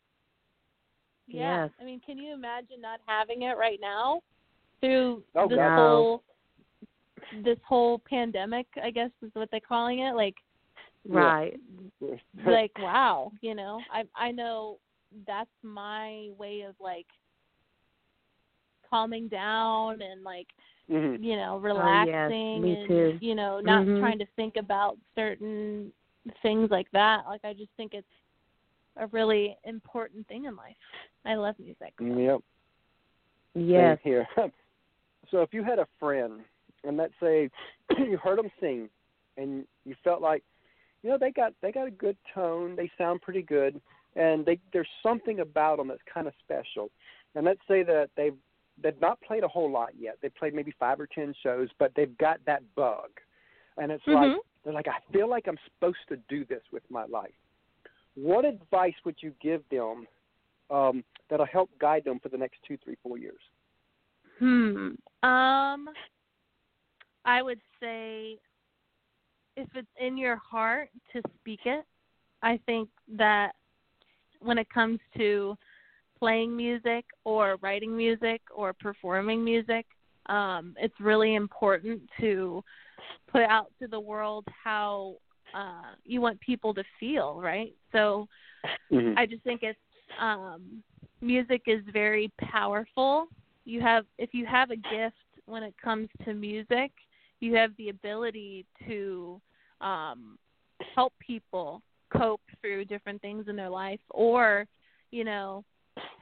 yeah 1.27 1.63
Yes. 1.63 1.71
i 1.79 1.83
mean 1.85 2.01
can 2.05 2.17
you 2.17 2.33
imagine 2.33 2.81
not 2.81 2.99
having 3.05 3.43
it 3.43 3.57
right 3.57 3.79
now 3.81 4.19
through 4.81 5.23
Oh, 5.35 5.47
this 5.47 5.57
God. 5.57 5.75
whole 5.79 6.23
this 7.43 7.57
whole 7.67 7.99
pandemic 8.07 8.67
i 8.83 8.89
guess 8.91 9.09
is 9.21 9.31
what 9.33 9.49
they're 9.49 9.59
calling 9.61 9.99
it 9.99 10.15
like 10.15 10.35
Right. 11.07 11.59
like 12.45 12.71
wow 12.79 13.31
you 13.41 13.55
know 13.55 13.81
i 13.91 14.03
i 14.15 14.31
know 14.31 14.77
that's 15.27 15.49
my 15.63 16.29
way 16.37 16.61
of 16.61 16.75
like 16.79 17.07
calming 18.93 19.27
down 19.27 20.01
and 20.03 20.23
like 20.23 20.47
hmm 20.87 21.15
you 21.19 21.35
know 21.35 21.53
Oh, 21.55 21.57
yes, 21.57 21.63
relaxing 21.63 22.69
and 22.69 22.87
too. 22.87 23.17
you 23.21 23.33
know 23.33 23.59
not 23.59 23.83
Mhm. 23.83 23.99
trying 23.99 24.19
to 24.19 24.25
think 24.35 24.55
about 24.55 24.97
certain 25.15 25.91
things 26.43 26.69
like 26.69 26.89
that 26.91 27.25
like 27.25 27.43
i 27.43 27.53
just 27.53 27.71
think 27.75 27.93
it's 27.95 28.07
a 28.97 29.07
really 29.07 29.57
important 29.63 30.27
thing 30.27 30.45
in 30.45 30.55
life 30.55 30.75
i 31.25 31.33
love 31.33 31.55
music 31.57 31.93
so. 31.97 32.05
Yep. 32.05 32.41
Yes. 33.55 33.99
Same 34.03 34.11
here. 34.11 34.27
so 35.31 35.41
if 35.41 35.53
you 35.53 35.63
had 35.63 35.79
a 35.79 35.87
friend, 35.99 36.41
and 36.83 36.97
let's 36.97 37.13
say 37.21 37.49
you 37.97 38.17
heard 38.17 38.37
them 38.39 38.49
sing, 38.59 38.89
and 39.37 39.65
you 39.85 39.95
felt 40.03 40.21
like, 40.21 40.43
you 41.01 41.09
know, 41.09 41.17
they 41.17 41.31
got 41.31 41.53
they 41.61 41.71
got 41.71 41.87
a 41.87 41.91
good 41.91 42.17
tone, 42.33 42.75
they 42.75 42.89
sound 42.97 43.21
pretty 43.21 43.41
good, 43.41 43.79
and 44.15 44.45
they 44.45 44.59
there's 44.71 44.87
something 45.01 45.39
about 45.39 45.77
them 45.77 45.87
that's 45.87 46.01
kind 46.11 46.27
of 46.27 46.33
special. 46.43 46.89
And 47.35 47.45
let's 47.45 47.61
say 47.67 47.83
that 47.83 48.09
they've 48.15 48.37
they've 48.81 48.99
not 49.01 49.21
played 49.21 49.43
a 49.43 49.47
whole 49.47 49.69
lot 49.69 49.89
yet. 49.97 50.17
They've 50.21 50.33
played 50.35 50.53
maybe 50.53 50.73
five 50.79 50.99
or 50.99 51.07
ten 51.07 51.33
shows, 51.43 51.69
but 51.79 51.91
they've 51.95 52.17
got 52.17 52.39
that 52.45 52.61
bug, 52.75 53.09
and 53.77 53.91
it's 53.91 54.05
like 54.07 54.31
Mhm. 54.31 54.39
they're 54.63 54.73
like, 54.73 54.87
I 54.87 54.99
feel 55.11 55.27
like 55.27 55.47
I'm 55.47 55.59
supposed 55.65 56.07
to 56.07 56.17
do 56.29 56.45
this 56.45 56.63
with 56.71 56.89
my 56.89 57.05
life. 57.05 57.35
What 58.15 58.45
advice 58.45 58.95
would 59.03 59.21
you 59.21 59.31
give 59.41 59.67
them 59.69 60.07
um, 60.69 61.03
that'll 61.29 61.45
help 61.45 61.69
guide 61.79 62.03
them 62.05 62.19
for 62.19 62.29
the 62.29 62.37
next 62.37 62.61
two, 62.63 62.77
three, 62.77 62.95
four 63.03 63.17
years? 63.17 63.41
Hmm. 64.39 64.95
Um 65.23 65.89
I 67.25 67.41
would 67.41 67.61
say 67.79 68.37
if 69.55 69.67
it's 69.75 69.87
in 69.99 70.17
your 70.17 70.35
heart 70.35 70.89
to 71.13 71.21
speak 71.39 71.61
it. 71.65 71.85
I 72.41 72.59
think 72.65 72.89
that 73.07 73.53
when 74.41 74.57
it 74.57 74.69
comes 74.69 74.99
to 75.17 75.57
playing 76.23 76.55
music 76.55 77.05
or 77.25 77.57
writing 77.61 77.97
music 77.97 78.41
or 78.55 78.73
performing 78.73 79.43
music, 79.43 79.85
um, 80.27 80.73
it's 80.77 80.99
really 80.99 81.35
important 81.35 82.01
to 82.19 82.63
put 83.31 83.43
out 83.43 83.71
to 83.81 83.87
the 83.87 83.99
world 83.99 84.45
how 84.63 85.15
uh, 85.53 85.93
you 86.05 86.21
want 86.21 86.39
people 86.39 86.73
to 86.73 86.83
feel, 86.99 87.41
right? 87.41 87.73
So 87.91 88.27
Mm-hmm. 88.91 89.17
I 89.17 89.25
just 89.25 89.43
think 89.43 89.63
it's 89.63 89.79
um 90.21 90.83
music 91.21 91.63
is 91.67 91.81
very 91.91 92.31
powerful. 92.41 93.27
You 93.65 93.81
have 93.81 94.05
if 94.17 94.33
you 94.33 94.45
have 94.45 94.71
a 94.71 94.75
gift 94.77 95.15
when 95.45 95.63
it 95.63 95.73
comes 95.83 96.09
to 96.25 96.33
music, 96.33 96.91
you 97.39 97.55
have 97.55 97.71
the 97.77 97.89
ability 97.89 98.65
to 98.87 99.41
um 99.81 100.37
help 100.95 101.13
people 101.19 101.81
cope 102.15 102.41
through 102.61 102.85
different 102.85 103.21
things 103.21 103.47
in 103.47 103.55
their 103.55 103.69
life 103.69 103.99
or, 104.11 104.65
you 105.11 105.23
know, 105.23 105.63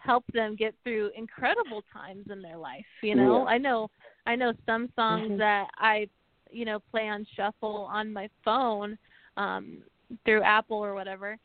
help 0.04 0.24
them 0.34 0.56
get 0.56 0.74
through 0.84 1.12
incredible 1.16 1.84
times 1.93 2.26
in 2.32 2.41
their 2.41 2.58
life, 2.58 2.86
you 3.02 3.16
know? 3.16 3.43
Yeah. 3.43 3.54
I 3.54 3.58
know 3.58 3.89
I 4.26 4.36
know 4.36 4.54
some 4.66 4.89
songs 4.95 5.32
Mhm. 5.32 5.38
that 5.38 5.68
I, 5.78 6.08
you 6.49 6.66
know, 6.66 6.80
play 6.91 7.08
on 7.08 7.26
shuffle 7.36 7.88
on 7.91 8.12
my 8.12 8.30
phone 8.43 8.97
um 9.38 9.84
through 10.26 10.43
Apple 10.43 10.78
or 10.78 10.93
whatever 10.93 11.38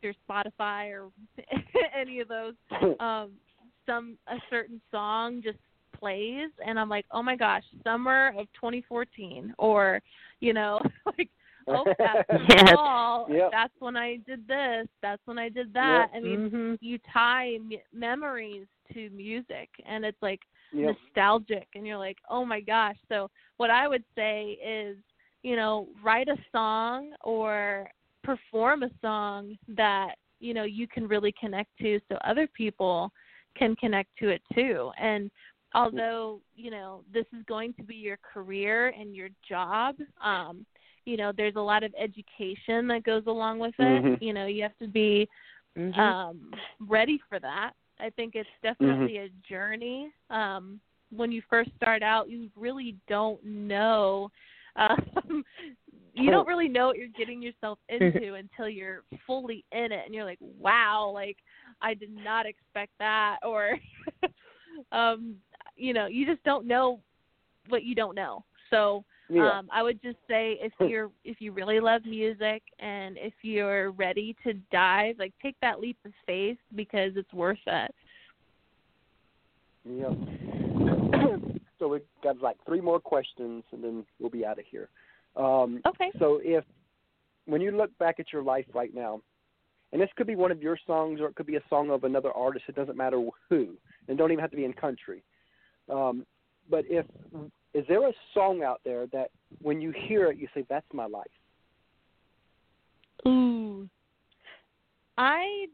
through 0.00 0.14
Spotify 0.28 0.90
or 0.90 1.10
any 1.94 2.20
of 2.20 2.28
those, 2.28 2.54
um, 3.00 3.32
some 3.86 4.16
a 4.28 4.36
certain 4.50 4.80
song 4.90 5.42
just 5.42 5.58
plays, 5.98 6.50
and 6.64 6.78
I'm 6.78 6.88
like, 6.88 7.06
oh 7.10 7.22
my 7.22 7.36
gosh, 7.36 7.64
summer 7.82 8.28
of 8.38 8.46
2014, 8.54 9.54
or 9.58 10.00
you 10.40 10.52
know, 10.52 10.80
like, 11.18 11.28
oh 11.68 11.84
that's 11.98 12.28
Yes. 12.48 12.74
fall. 12.74 13.26
Yep. 13.30 13.50
That's 13.52 13.72
when 13.78 13.96
I 13.96 14.16
did 14.26 14.46
this. 14.48 14.86
That's 15.02 15.22
when 15.26 15.38
I 15.38 15.48
did 15.48 15.72
that. 15.74 16.08
I 16.14 16.20
mean, 16.20 16.50
Mhm. 16.50 16.78
you 16.80 16.98
tie 17.12 17.54
m- 17.54 17.70
memories 17.92 18.66
to 18.92 19.10
music, 19.10 19.68
and 19.86 20.04
it's 20.04 20.20
like 20.22 20.40
Yep. 20.72 20.96
nostalgic 21.14 21.66
and 21.74 21.86
you're 21.86 21.96
like 21.96 22.18
oh 22.28 22.44
my 22.44 22.60
gosh 22.60 22.96
so 23.08 23.30
what 23.56 23.70
i 23.70 23.88
would 23.88 24.04
say 24.14 24.58
is 24.62 24.98
you 25.42 25.56
know 25.56 25.88
write 26.04 26.28
a 26.28 26.36
song 26.52 27.12
or 27.24 27.88
perform 28.22 28.82
a 28.82 28.90
song 29.00 29.56
that 29.66 30.16
you 30.40 30.52
know 30.52 30.64
you 30.64 30.86
can 30.86 31.08
really 31.08 31.32
connect 31.40 31.70
to 31.80 31.98
so 32.08 32.16
other 32.22 32.46
people 32.48 33.10
can 33.56 33.74
connect 33.76 34.10
to 34.18 34.28
it 34.28 34.42
too 34.54 34.90
and 35.00 35.30
although 35.74 36.38
you 36.54 36.70
know 36.70 37.02
this 37.12 37.24
is 37.32 37.42
going 37.46 37.72
to 37.72 37.82
be 37.82 37.94
your 37.94 38.18
career 38.18 38.88
and 38.88 39.16
your 39.16 39.30
job 39.48 39.94
um 40.22 40.66
you 41.08 41.16
know 41.16 41.32
there's 41.34 41.56
a 41.56 41.60
lot 41.60 41.82
of 41.82 41.92
education 41.98 42.86
that 42.86 43.02
goes 43.02 43.22
along 43.26 43.58
with 43.58 43.74
it 43.78 44.04
Mhm. 44.04 44.20
you 44.20 44.32
know 44.32 44.46
you 44.46 44.62
have 44.62 44.76
to 44.78 44.86
be 44.86 45.28
Mhm. 45.76 45.98
um 45.98 46.52
ready 46.80 47.18
for 47.28 47.38
that. 47.40 47.72
I 48.00 48.10
think 48.10 48.34
it's 48.34 48.48
definitely 48.62 49.18
a 49.18 49.28
journey. 49.48 50.12
Um 50.30 50.80
when 51.10 51.32
you 51.32 51.40
first 51.48 51.70
start 51.76 52.02
out, 52.02 52.28
you 52.28 52.50
really 52.54 52.94
don't 53.08 53.42
know 53.42 54.30
um 54.76 55.44
you 56.14 56.30
don't 56.30 56.46
really 56.46 56.68
know 56.68 56.88
what 56.88 56.98
you're 56.98 57.08
getting 57.08 57.40
yourself 57.42 57.78
into 57.88 58.34
until 58.34 58.68
you're 58.68 59.02
fully 59.26 59.64
in 59.72 59.90
it 59.92 60.02
and 60.04 60.14
you're 60.14 60.24
like, 60.24 60.38
"Wow, 60.40 61.10
like 61.12 61.38
I 61.80 61.94
did 61.94 62.10
not 62.14 62.46
expect 62.46 62.92
that." 62.98 63.38
Or 63.44 63.78
um 64.92 65.36
you 65.76 65.92
know, 65.94 66.06
you 66.06 66.26
just 66.26 66.42
don't 66.44 66.66
know 66.66 67.00
what 67.68 67.82
you 67.84 67.94
don't 67.94 68.14
know. 68.14 68.44
So, 68.70 69.04
yeah. 69.28 69.58
um, 69.58 69.68
I 69.72 69.82
would 69.82 70.00
just 70.02 70.18
say 70.28 70.58
if 70.60 70.72
you're 70.80 71.10
if 71.24 71.40
you 71.40 71.52
really 71.52 71.80
love 71.80 72.02
music 72.04 72.62
and 72.78 73.16
if 73.18 73.34
you're 73.42 73.90
ready 73.92 74.36
to 74.44 74.54
dive, 74.72 75.16
like 75.18 75.32
take 75.42 75.56
that 75.60 75.80
leap 75.80 75.98
of 76.04 76.12
faith 76.26 76.58
because 76.74 77.12
it's 77.16 77.32
worth 77.32 77.58
it. 77.66 77.94
Yep. 79.84 80.12
so 81.78 81.88
we've 81.88 82.02
got 82.22 82.40
like 82.40 82.56
three 82.66 82.80
more 82.80 83.00
questions, 83.00 83.64
and 83.72 83.82
then 83.82 84.04
we'll 84.18 84.30
be 84.30 84.44
out 84.44 84.58
of 84.58 84.64
here. 84.70 84.88
Um, 85.36 85.80
Okay. 85.86 86.10
So 86.18 86.40
if 86.42 86.64
when 87.46 87.60
you 87.60 87.70
look 87.70 87.96
back 87.98 88.20
at 88.20 88.32
your 88.32 88.42
life 88.42 88.66
right 88.74 88.94
now, 88.94 89.22
and 89.92 90.02
this 90.02 90.10
could 90.16 90.26
be 90.26 90.36
one 90.36 90.50
of 90.50 90.62
your 90.62 90.78
songs, 90.86 91.20
or 91.20 91.28
it 91.28 91.34
could 91.34 91.46
be 91.46 91.56
a 91.56 91.62
song 91.70 91.90
of 91.90 92.04
another 92.04 92.30
artist. 92.32 92.66
It 92.68 92.74
doesn't 92.74 92.96
matter 92.96 93.22
who, 93.48 93.76
and 94.08 94.18
don't 94.18 94.30
even 94.30 94.42
have 94.42 94.50
to 94.50 94.56
be 94.56 94.66
in 94.66 94.74
country. 94.74 95.22
Um, 95.90 96.26
but 96.70 96.84
if 96.88 97.06
is 97.74 97.84
there 97.88 98.08
a 98.08 98.12
song 98.34 98.62
out 98.62 98.80
there 98.84 99.06
that 99.08 99.30
when 99.60 99.80
you 99.80 99.92
hear 99.92 100.30
it, 100.30 100.38
you 100.38 100.48
say, 100.54 100.64
"That's 100.68 100.86
my 100.92 101.06
life." 101.06 101.26
Ooh. 103.26 103.88
I 105.16 105.66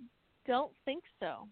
don't 0.47 0.73
think 0.85 1.05
so. 1.21 1.49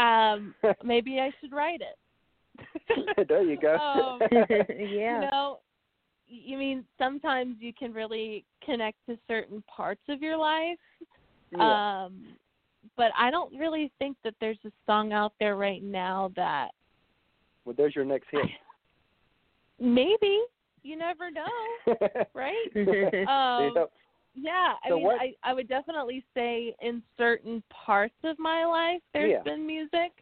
Um 0.00 0.54
maybe 0.84 1.20
I 1.20 1.30
should 1.40 1.52
write 1.52 1.80
it. 1.80 3.28
there 3.28 3.42
you 3.42 3.56
go. 3.56 3.76
Um, 3.80 4.20
yeah. 4.30 5.24
You 5.24 5.30
know, 5.30 5.58
you 6.26 6.56
mean 6.56 6.84
sometimes 6.98 7.56
you 7.60 7.72
can 7.72 7.92
really 7.92 8.44
connect 8.64 8.98
to 9.08 9.18
certain 9.28 9.62
parts 9.62 10.02
of 10.08 10.22
your 10.22 10.36
life. 10.36 10.78
yeah. 11.50 12.04
Um 12.04 12.24
but 12.96 13.10
I 13.18 13.30
don't 13.30 13.52
really 13.58 13.90
think 13.98 14.16
that 14.24 14.34
there's 14.40 14.58
a 14.64 14.70
song 14.86 15.12
out 15.12 15.32
there 15.40 15.56
right 15.56 15.82
now 15.82 16.30
that 16.36 16.70
well, 17.64 17.74
there's 17.76 17.94
your 17.94 18.04
next 18.04 18.28
hit. 18.30 18.42
Maybe 19.84 20.40
you 20.82 20.96
never 20.96 21.30
know, 21.30 21.44
right? 22.34 22.68
Um, 23.28 23.86
Yeah, 24.36 24.74
I 24.82 24.88
So 24.88 24.96
mean, 24.96 25.04
what- 25.04 25.20
I 25.20 25.34
I 25.44 25.54
would 25.54 25.68
definitely 25.68 26.24
say 26.34 26.74
in 26.80 27.02
certain 27.16 27.62
parts 27.70 28.16
of 28.24 28.36
my 28.38 28.64
life 28.64 29.00
there's 29.12 29.30
Yeah. 29.30 29.42
been 29.42 29.64
music, 29.66 30.12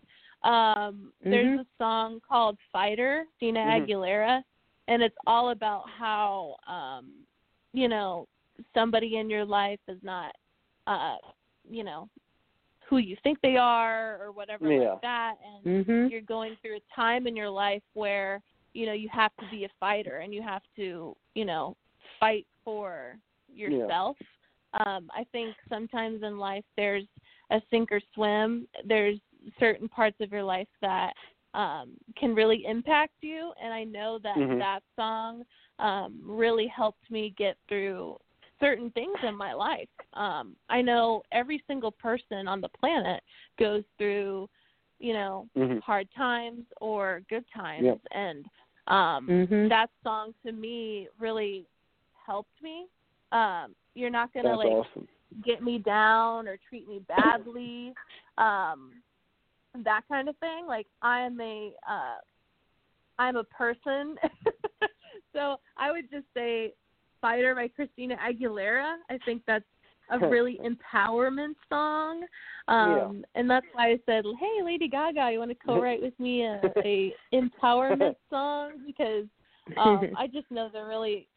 Um, 0.44 1.12
there's 1.22 1.46
Mhm. 1.46 1.60
a 1.60 1.66
song 1.78 2.20
called 2.20 2.58
Fighter, 2.72 3.26
Dina 3.38 3.60
Mhm. 3.60 3.86
Aguilera, 3.86 4.44
and 4.88 5.00
it's 5.00 5.16
all 5.26 5.50
about 5.50 5.88
how 5.88 6.56
um, 6.66 7.24
you 7.72 7.88
know, 7.88 8.26
somebody 8.74 9.16
in 9.16 9.30
your 9.30 9.44
life 9.44 9.80
is 9.88 10.02
not 10.02 10.34
uh, 10.88 11.16
you 11.70 11.84
know, 11.84 12.08
who 12.86 12.98
you 12.98 13.16
think 13.22 13.40
they 13.40 13.56
are 13.56 14.20
or 14.20 14.32
whatever 14.32 14.68
Yeah. 14.68 14.90
like 14.92 15.00
that 15.02 15.36
and 15.44 15.86
Mhm. 15.86 16.10
you're 16.10 16.20
going 16.36 16.56
through 16.56 16.76
a 16.76 16.80
time 16.94 17.26
in 17.28 17.36
your 17.36 17.48
life 17.48 17.84
where 17.94 18.42
you 18.75 18.87
know 18.87 18.93
you 18.93 19.09
have 19.12 19.33
to 19.41 19.47
be 19.51 19.64
a 19.64 19.68
fighter 19.79 20.18
and 20.18 20.33
you 20.33 20.43
have 20.43 20.62
to 20.77 21.16
you 21.35 21.45
know 21.45 21.77
fight 22.18 22.47
for 22.64 23.16
yourself 23.53 24.16
um 24.85 25.11
i 25.14 25.25
think 25.33 25.55
sometimes 25.68 26.23
in 26.23 26.39
life 26.39 26.64
there's 26.77 27.05
a 27.51 27.61
sink 27.70 27.91
or 27.93 28.01
swim 28.14 28.66
there's 28.87 29.18
certain 29.59 29.89
parts 29.89 30.16
of 30.20 30.31
your 30.33 30.43
life 30.45 30.68
that 30.81 31.12
um 31.55 31.93
can 32.16 32.35
really 32.35 32.64
impact 32.66 33.12
you 33.20 33.53
and 33.62 33.73
i 33.75 33.85
know 33.85 34.18
that 34.23 34.37
Mhm. 34.37 34.59
that 34.59 34.81
song 34.97 35.45
um 35.79 36.20
really 36.25 36.66
helped 36.66 37.11
me 37.11 37.35
get 37.37 37.57
through 37.68 38.16
certain 38.61 38.91
things 38.93 39.16
in 39.23 39.37
my 39.37 39.53
life 39.53 39.89
um 40.14 40.57
i 40.70 40.81
know 40.81 41.23
every 41.33 41.62
single 41.66 41.91
person 41.91 42.49
on 42.49 42.61
the 42.61 42.68
planet 42.68 43.23
goes 43.59 43.83
through 43.99 44.49
you 44.99 45.12
know 45.12 45.49
Mhm. 45.57 45.83
hard 45.83 46.09
times 46.16 46.64
or 46.81 47.23
good 47.29 47.45
times 47.53 47.85
Yep. 47.85 48.01
and 48.12 48.47
um 48.89 49.28
Mhm. 49.28 49.68
that 49.68 49.91
song 50.03 50.35
to 50.45 50.53
me 50.53 51.09
really 51.18 51.66
helped 52.26 52.61
me 52.62 52.87
um 53.33 53.74
you're 53.95 54.11
not 54.11 54.33
going 54.33 54.45
to 54.45 54.51
That's 54.51 54.59
like 54.59 54.72
awesome. 54.72 55.09
get 55.45 55.62
me 55.62 55.78
down 55.78 56.49
or 56.49 56.57
treat 56.68 56.89
me 56.89 57.01
badly 57.09 57.95
um 58.39 58.93
that 59.85 60.03
kind 60.09 60.28
of 60.28 60.37
thing 60.39 60.66
like 60.66 60.87
i'm 61.03 61.41
a 61.41 61.72
uh 61.89 62.16
i'm 63.18 63.37
a 63.37 63.45
person 63.45 64.16
so 65.33 65.57
i 65.76 65.91
would 65.91 66.11
just 66.11 66.26
say 66.35 66.72
fighter 67.20 67.55
by 67.55 67.68
christina 67.68 68.16
aguilera 68.16 68.97
i 69.11 69.18
think 69.24 69.43
that's 69.47 69.64
a 70.12 70.18
really 70.28 70.60
empowerment 70.64 71.54
song 71.68 72.22
um 72.68 73.24
and 73.34 73.50
that's 73.50 73.66
why 73.72 73.88
i 73.88 73.98
said 74.06 74.24
hey 74.38 74.62
lady 74.62 74.88
gaga 74.88 75.30
you 75.32 75.38
want 75.38 75.50
to 75.50 75.66
co-write 75.66 76.00
with 76.00 76.18
me 76.20 76.44
a, 76.44 76.60
a 76.84 77.12
empowerment 77.32 78.14
song 78.30 78.72
because 78.86 79.24
um 79.78 80.10
i 80.18 80.26
just 80.26 80.50
know 80.50 80.68
that 80.72 80.84
really 80.84 81.28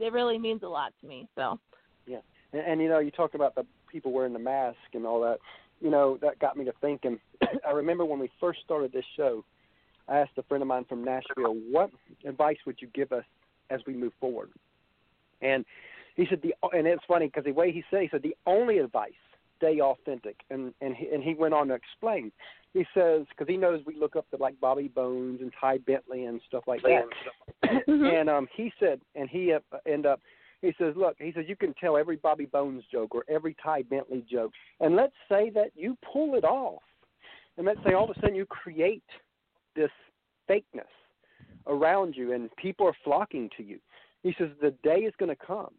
it 0.00 0.12
really 0.12 0.38
means 0.38 0.62
a 0.62 0.68
lot 0.68 0.92
to 1.00 1.06
me 1.06 1.28
so 1.36 1.58
Yeah. 2.06 2.18
And, 2.52 2.62
and 2.62 2.80
you 2.80 2.88
know, 2.88 2.98
you 2.98 3.10
talked 3.10 3.34
about 3.34 3.54
the 3.54 3.64
people 3.90 4.12
wearing 4.12 4.32
the 4.32 4.38
mask 4.38 4.78
and 4.94 5.06
all 5.06 5.20
that. 5.22 5.38
You 5.80 5.90
know, 5.90 6.18
that 6.22 6.38
got 6.38 6.56
me 6.56 6.64
to 6.64 6.72
thinking. 6.80 7.18
I 7.66 7.70
remember 7.70 8.04
when 8.04 8.18
we 8.18 8.30
first 8.40 8.60
started 8.64 8.92
this 8.92 9.04
show, 9.16 9.44
I 10.08 10.18
asked 10.18 10.32
a 10.38 10.42
friend 10.44 10.62
of 10.62 10.68
mine 10.68 10.84
from 10.88 11.04
Nashville, 11.04 11.56
"What 11.70 11.90
advice 12.26 12.58
would 12.66 12.76
you 12.80 12.88
give 12.94 13.12
us 13.12 13.24
as 13.70 13.80
we 13.86 13.94
move 13.94 14.12
forward?" 14.20 14.50
And 15.40 15.64
he 16.14 16.26
said, 16.28 16.40
"The 16.42 16.54
and 16.72 16.86
it's 16.86 17.04
funny 17.06 17.26
because 17.26 17.44
the 17.44 17.52
way 17.52 17.72
he 17.72 17.84
said, 17.90 18.02
he 18.02 18.08
said 18.08 18.22
the 18.22 18.36
only 18.46 18.78
advice, 18.78 19.12
stay 19.58 19.80
authentic." 19.80 20.36
And 20.50 20.72
and 20.80 20.94
he, 20.94 21.08
and 21.08 21.22
he 21.22 21.34
went 21.34 21.54
on 21.54 21.68
to 21.68 21.74
explain. 21.74 22.32
He 22.72 22.86
says 22.94 23.26
because 23.28 23.48
he 23.48 23.56
knows 23.56 23.80
we 23.86 23.96
look 23.96 24.16
up 24.16 24.28
to 24.30 24.36
like 24.36 24.58
Bobby 24.60 24.88
Bones 24.88 25.40
and 25.40 25.52
Ty 25.60 25.78
Bentley 25.78 26.24
and 26.24 26.40
stuff 26.48 26.64
like 26.66 26.82
that. 26.82 27.04
Mhm. 27.88 28.20
and 28.20 28.30
um 28.30 28.46
he 28.54 28.72
said, 28.78 29.00
and 29.14 29.28
he 29.28 29.52
uh, 29.52 29.60
end 29.86 30.06
up 30.06 30.20
he 30.60 30.74
says, 30.78 30.94
look, 30.96 31.16
he 31.18 31.32
says 31.32 31.44
you 31.46 31.56
can 31.56 31.74
tell 31.74 31.96
every 31.96 32.16
Bobby 32.16 32.46
Bones 32.46 32.84
joke 32.90 33.14
or 33.14 33.24
every 33.28 33.54
Ty 33.62 33.82
Bentley 33.82 34.24
joke, 34.30 34.52
and 34.80 34.96
let's 34.96 35.14
say 35.28 35.50
that 35.50 35.70
you 35.74 35.96
pull 36.12 36.34
it 36.36 36.44
off, 36.44 36.82
and 37.56 37.66
let's 37.66 37.80
say 37.84 37.94
all 37.94 38.04
of 38.04 38.16
a 38.16 38.20
sudden 38.20 38.34
you 38.34 38.46
create 38.46 39.02
this 39.76 39.90
fakeness 40.48 40.84
around 41.66 42.16
you, 42.16 42.32
and 42.32 42.54
people 42.56 42.86
are 42.86 42.96
flocking 43.02 43.50
to 43.56 43.62
you. 43.62 43.78
He 44.22 44.34
says 44.38 44.48
the 44.60 44.74
day 44.82 45.00
is 45.00 45.12
going 45.18 45.34
to 45.34 45.46
come 45.46 45.74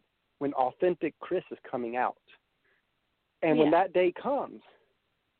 when 0.45 0.53
authentic 0.53 1.15
Chris 1.19 1.43
is 1.49 1.57
coming 1.69 1.95
out, 1.95 2.21
and 3.41 3.57
when 3.57 3.71
that 3.71 3.93
day 3.93 4.13
comes, 4.21 4.61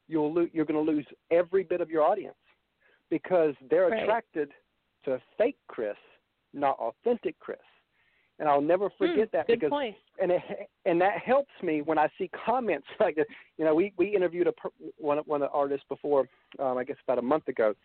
you'll 0.08 0.34
lo- 0.34 0.48
you're 0.52 0.66
going 0.66 0.84
to 0.84 0.92
lose 0.92 1.06
every 1.30 1.64
bit 1.64 1.80
of 1.80 1.92
your 1.92 2.02
audience 2.02 2.34
because 3.12 3.54
they're 3.70 3.88
Right. 3.90 4.02
attracted 4.02 4.52
to 5.04 5.22
fake 5.38 5.60
Chris, 5.68 5.96
not 6.54 6.80
authentic 6.80 7.38
Chris. 7.38 7.60
And 8.40 8.50
I'll 8.50 8.62
never 8.62 8.90
forget 8.98 9.30
Hmm, 9.30 9.38
that 9.38 9.46
because 9.48 9.70
point 9.70 9.96
and 10.20 10.32
it, 10.32 10.42
and 10.86 11.00
that 11.02 11.20
helps 11.20 11.54
me 11.62 11.84
when 11.84 12.00
I 12.00 12.10
see 12.18 12.28
comments 12.30 12.88
like 13.00 13.16
that. 13.18 13.28
You 13.60 13.66
know, 13.66 13.76
we 13.76 13.94
we 13.98 14.08
interviewed 14.08 14.48
a 14.48 14.54
one 14.98 15.20
one 15.20 15.44
of 15.44 15.52
the 15.52 15.54
artists 15.56 15.86
before, 15.88 16.28
um, 16.58 16.80
I 16.80 16.84
guess 16.84 16.98
about 17.04 17.20
a 17.20 17.22
month 17.22 17.48
ago, 17.48 17.76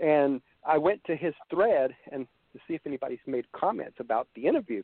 and 0.00 0.42
I 0.66 0.76
went 0.76 1.04
to 1.04 1.14
his 1.14 1.34
thread 1.50 1.94
and 2.10 2.26
to 2.52 2.58
see 2.66 2.74
if 2.74 2.84
anybody's 2.84 3.24
made 3.26 3.50
comments 3.52 3.98
about 4.00 4.26
the 4.34 4.44
interview, 4.48 4.82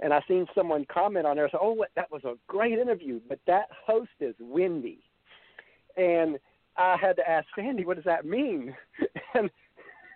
and 0.00 0.12
I 0.12 0.20
seen 0.28 0.46
someone 0.54 0.84
comment 0.92 1.26
on 1.26 1.36
there. 1.36 1.48
So, 1.50 1.58
oh, 1.60 1.84
that 1.94 2.10
was 2.10 2.24
a 2.24 2.34
great 2.46 2.78
interview, 2.78 3.20
but 3.28 3.38
that 3.46 3.66
host 3.86 4.10
is 4.20 4.34
windy, 4.38 5.00
and 5.96 6.38
I 6.76 6.96
had 7.00 7.16
to 7.16 7.28
ask 7.28 7.46
Sandy, 7.56 7.84
what 7.84 7.96
does 7.96 8.04
that 8.04 8.24
mean? 8.26 8.74
and 9.34 9.50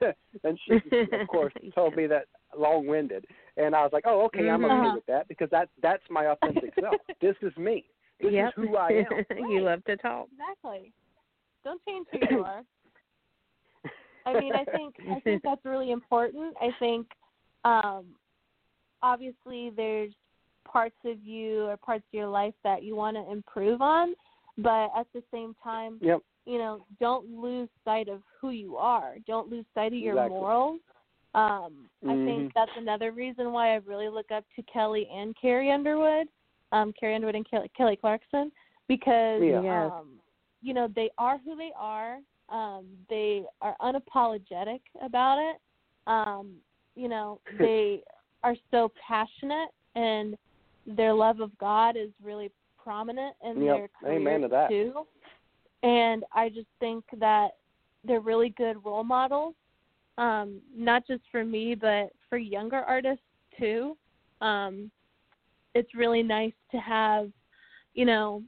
and 0.45 0.59
she 0.67 0.81
of 1.13 1.29
course 1.29 1.53
told 1.75 1.95
me 1.97 2.07
that 2.07 2.27
long-winded, 2.57 3.27
and 3.57 3.75
I 3.75 3.83
was 3.83 3.91
like, 3.93 4.05
oh, 4.07 4.25
okay, 4.27 4.49
I'm 4.49 4.65
okay 4.65 4.75
Mhm. 4.75 4.95
with 4.95 5.07
that 5.07 5.29
because 5.29 5.51
that 5.51 5.69
that's 5.83 6.03
my 6.11 6.27
authentic 6.27 6.73
self. 6.81 6.97
This 7.21 7.37
is 7.43 7.57
me. 7.57 7.85
This 8.21 8.33
yep. 8.33 8.49
is 8.49 8.53
who 8.57 8.77
I 8.77 8.89
am. 9.11 9.25
you 9.51 9.63
love 9.63 9.85
to 9.85 9.97
talk. 9.97 10.29
exactly 10.33 10.93
don't 11.63 11.81
change 11.87 12.07
who 12.11 12.37
you 12.37 12.43
are 12.43 12.63
I 14.27 14.39
mean, 14.39 14.53
I 14.55 14.65
think 14.65 14.95
I 15.11 15.21
think 15.21 15.43
that's 15.43 15.65
really 15.65 15.91
important. 15.93 16.55
I 16.61 16.69
think 16.79 17.07
um 17.65 18.07
obviously 19.03 19.71
there's 19.77 20.13
parts 20.71 20.97
of 21.05 21.23
you 21.25 21.65
or 21.67 21.77
parts 21.77 22.05
of 22.13 22.17
your 22.17 22.29
life 22.29 22.55
that 22.65 22.83
you 22.83 22.95
want 22.95 23.17
to 23.17 23.31
improve 23.31 23.81
on, 23.81 24.15
but 24.59 24.91
at 24.97 25.07
the 25.13 25.23
same 25.33 25.55
time, 25.63 25.99
Yep. 26.01 26.23
you 26.47 26.59
know, 26.59 26.85
don't 27.01 27.29
lose 27.29 27.69
sight 27.85 28.09
of 28.09 28.23
who 28.41 28.51
you 28.51 28.77
are. 28.77 29.17
Don't 29.27 29.49
lose 29.49 29.65
sight 29.75 29.93
of 29.93 29.99
your 29.99 30.15
Exactly. 30.15 30.39
morals. 30.39 30.81
Um, 31.35 31.89
I 32.07 32.15
Mhm. 32.15 32.25
think 32.25 32.55
that's 32.55 32.77
another 32.77 33.13
reason 33.13 33.53
why 33.53 33.73
I 33.75 33.77
really 33.77 34.09
look 34.09 34.31
up 34.31 34.45
to 34.57 34.63
Kelly 34.65 35.09
and 35.09 35.37
Carrie 35.37 35.71
Underwood, 35.71 36.29
um, 36.73 36.93
Carrie 36.93 37.15
Underwood 37.15 37.37
and 37.37 37.49
Kelly, 37.49 37.69
Kelly 37.77 37.97
Clarkson, 37.97 38.51
because 38.89 39.43
Yeah. 39.43 39.87
Um, 39.99 40.21
you 40.63 40.75
know 40.75 40.89
they 40.89 41.11
are 41.19 41.39
who 41.39 41.57
they 41.57 41.73
are. 41.77 42.21
Um, 42.49 43.07
they 43.09 43.47
are 43.61 43.77
unapologetic 43.81 44.83
about 45.01 45.39
it. 45.39 45.61
Um, 46.07 46.61
you 46.97 47.09
know 47.09 47.41
they 47.59 48.03
are 48.43 48.57
so 48.71 48.91
passionate, 49.07 49.69
and 49.95 50.37
their 50.87 51.13
love 51.13 51.41
of 51.41 51.57
God 51.59 51.97
is 51.97 52.11
really 52.23 52.51
prominent 52.83 53.37
in 53.45 53.63
Yep. 53.65 53.77
their 53.77 53.89
careers 54.01 54.21
Amen 54.21 54.41
to 54.43 54.49
that. 54.49 54.69
too. 54.69 55.07
And 55.83 56.25
I 56.33 56.49
just 56.49 56.69
think 56.79 57.05
that 57.19 57.53
they're 58.05 58.21
really 58.21 58.51
good 58.51 58.85
role 58.85 59.05
models, 59.05 59.55
um, 60.19 60.61
not 60.75 61.07
just 61.07 61.23
for 61.31 61.45
me, 61.45 61.75
but 61.75 62.11
for 62.29 62.39
younger 62.39 62.81
artists 62.81 63.25
too. 63.59 63.97
Um, 64.41 64.91
it's 65.75 65.95
really 65.95 66.23
nice 66.23 66.53
to 66.73 66.79
have, 66.79 67.31
you 67.95 68.05
know, 68.05 68.43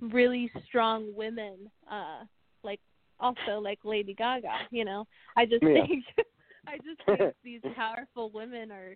really 0.00 0.50
strong 0.66 1.14
women, 1.14 1.70
uh, 1.90 2.24
like 2.62 2.80
also 3.20 3.60
like 3.60 3.80
Lady 3.84 4.14
Gaga. 4.14 4.66
You 4.70 4.84
know, 4.84 5.06
I 5.36 5.44
just 5.44 5.62
Yeah. 5.62 5.86
think, 5.86 6.04
I 6.68 6.76
just 6.78 7.00
think 7.18 7.34
these 7.44 7.60
powerful 7.76 8.30
women 8.30 8.70
are 8.70 8.94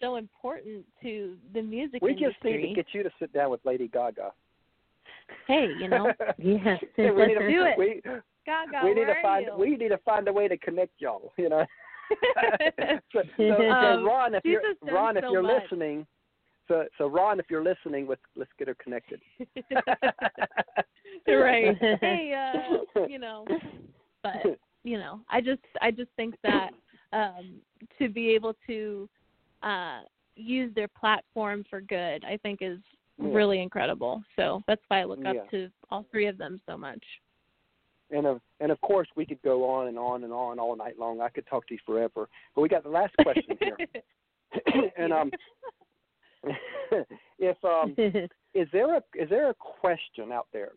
so 0.00 0.16
important 0.16 0.84
to 1.02 1.36
the 1.52 1.62
music 1.62 2.02
industry. 2.02 2.14
we 2.14 2.26
just 2.32 2.44
need 2.44 2.68
to 2.68 2.74
get 2.74 2.86
you 2.92 3.02
to 3.02 3.10
sit 3.18 3.32
down 3.32 3.50
with 3.50 3.60
Lady 3.64 3.88
Gaga. 3.88 4.32
hey, 5.46 5.68
you 5.78 5.88
know, 5.88 6.12
Yes. 6.38 6.80
we 6.96 7.04
need 7.04 7.34
to, 7.34 7.48
do 7.48 7.64
it. 7.66 7.78
We, 7.78 8.00
Gaga, 8.46 8.80
we 8.84 8.90
need 8.94 8.96
where 9.00 9.06
to 9.06 9.12
are 9.12 9.22
find 9.22 9.46
you? 9.46 9.56
we 9.58 9.76
need 9.76 9.88
to 9.90 9.98
find 9.98 10.26
a 10.28 10.32
way 10.32 10.48
to 10.48 10.56
connect 10.58 10.92
y'all. 11.00 11.32
You 11.36 11.48
know. 11.50 11.66
so, 13.12 13.20
so, 13.22 13.22
so 13.36 13.70
Um, 13.70 14.04
Ron, 14.04 14.34
if 14.34 14.44
you're 14.44 14.62
Ron, 14.82 15.16
if 15.16 15.24
so 15.24 15.30
you're 15.32 15.42
much. 15.42 15.62
listening, 15.62 16.06
so 16.66 16.84
so 16.98 17.06
Ron, 17.06 17.38
if 17.38 17.46
you're 17.50 17.62
listening, 17.62 18.06
let's 18.08 18.22
let's 18.36 18.50
get 18.58 18.66
her 18.68 18.76
connected. 18.82 19.20
right. 21.28 21.76
Hey, 22.00 22.34
uh, 22.34 23.04
you 23.08 23.18
know, 23.18 23.46
but 24.22 24.58
you 24.82 24.98
know, 24.98 25.20
I 25.28 25.40
just 25.40 25.60
I 25.80 25.90
just 25.90 26.10
think 26.16 26.34
that 26.42 26.70
um 27.12 27.60
to 27.98 28.08
be 28.08 28.30
able 28.30 28.54
to 28.66 29.08
uh 29.62 30.00
use 30.36 30.74
their 30.74 30.88
platform 30.88 31.64
for 31.68 31.80
good, 31.80 32.24
I 32.24 32.36
think 32.42 32.60
is 32.62 32.78
Yeah. 33.18 33.34
really 33.34 33.60
incredible. 33.60 34.22
So 34.36 34.62
that's 34.66 34.82
why 34.88 35.00
I 35.00 35.04
look 35.04 35.24
up 35.26 35.34
Yeah. 35.36 35.44
to 35.50 35.70
all 35.90 36.04
three 36.04 36.26
of 36.26 36.38
them 36.38 36.60
so 36.66 36.78
much. 36.78 37.04
And 38.10 38.26
of 38.26 38.40
and 38.60 38.72
of 38.72 38.80
course 38.80 39.08
we 39.14 39.26
could 39.26 39.40
go 39.42 39.68
on 39.68 39.88
and 39.88 39.98
on 39.98 40.24
and 40.24 40.32
on 40.32 40.58
all 40.58 40.74
night 40.76 40.98
long. 40.98 41.20
I 41.20 41.28
could 41.28 41.46
talk 41.46 41.66
to 41.68 41.74
you 41.74 41.80
forever. 41.84 42.28
But 42.54 42.62
we 42.62 42.68
got 42.68 42.82
the 42.82 42.88
last 42.88 43.14
question 43.18 43.56
here. 43.60 43.76
and 44.96 45.12
um 45.12 45.30
if 47.38 47.64
um 47.64 47.94
is 48.54 48.68
there 48.72 48.96
a 48.96 49.02
is 49.14 49.28
there 49.28 49.50
a 49.50 49.54
question 49.54 50.32
out 50.32 50.48
there 50.52 50.72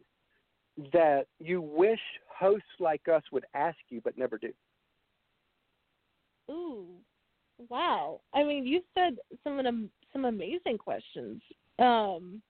that 0.91 1.27
you 1.39 1.61
wish 1.61 1.99
hosts 2.27 2.68
like 2.80 3.07
us 3.07 3.23
would 3.31 3.45
ask 3.53 3.77
you 3.89 4.01
but 4.01 4.18
never 4.18 4.38
do? 4.38 4.51
Ooh, 6.49 6.85
wow. 7.69 8.19
I 8.33 8.43
mean, 8.43 8.65
you 8.65 8.81
said 8.93 9.17
some 9.43 9.57
of 9.59 9.63
them, 9.65 9.89
some 10.11 10.25
amazing 10.25 10.77
questions. 10.77 11.41
Um, 11.79 12.41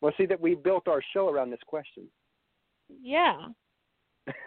Well, 0.00 0.12
see 0.16 0.26
that 0.26 0.40
we 0.40 0.54
built 0.54 0.88
our 0.88 1.02
show 1.12 1.28
around 1.28 1.50
this 1.50 1.60
question. 1.66 2.04
yeah. 3.02 3.46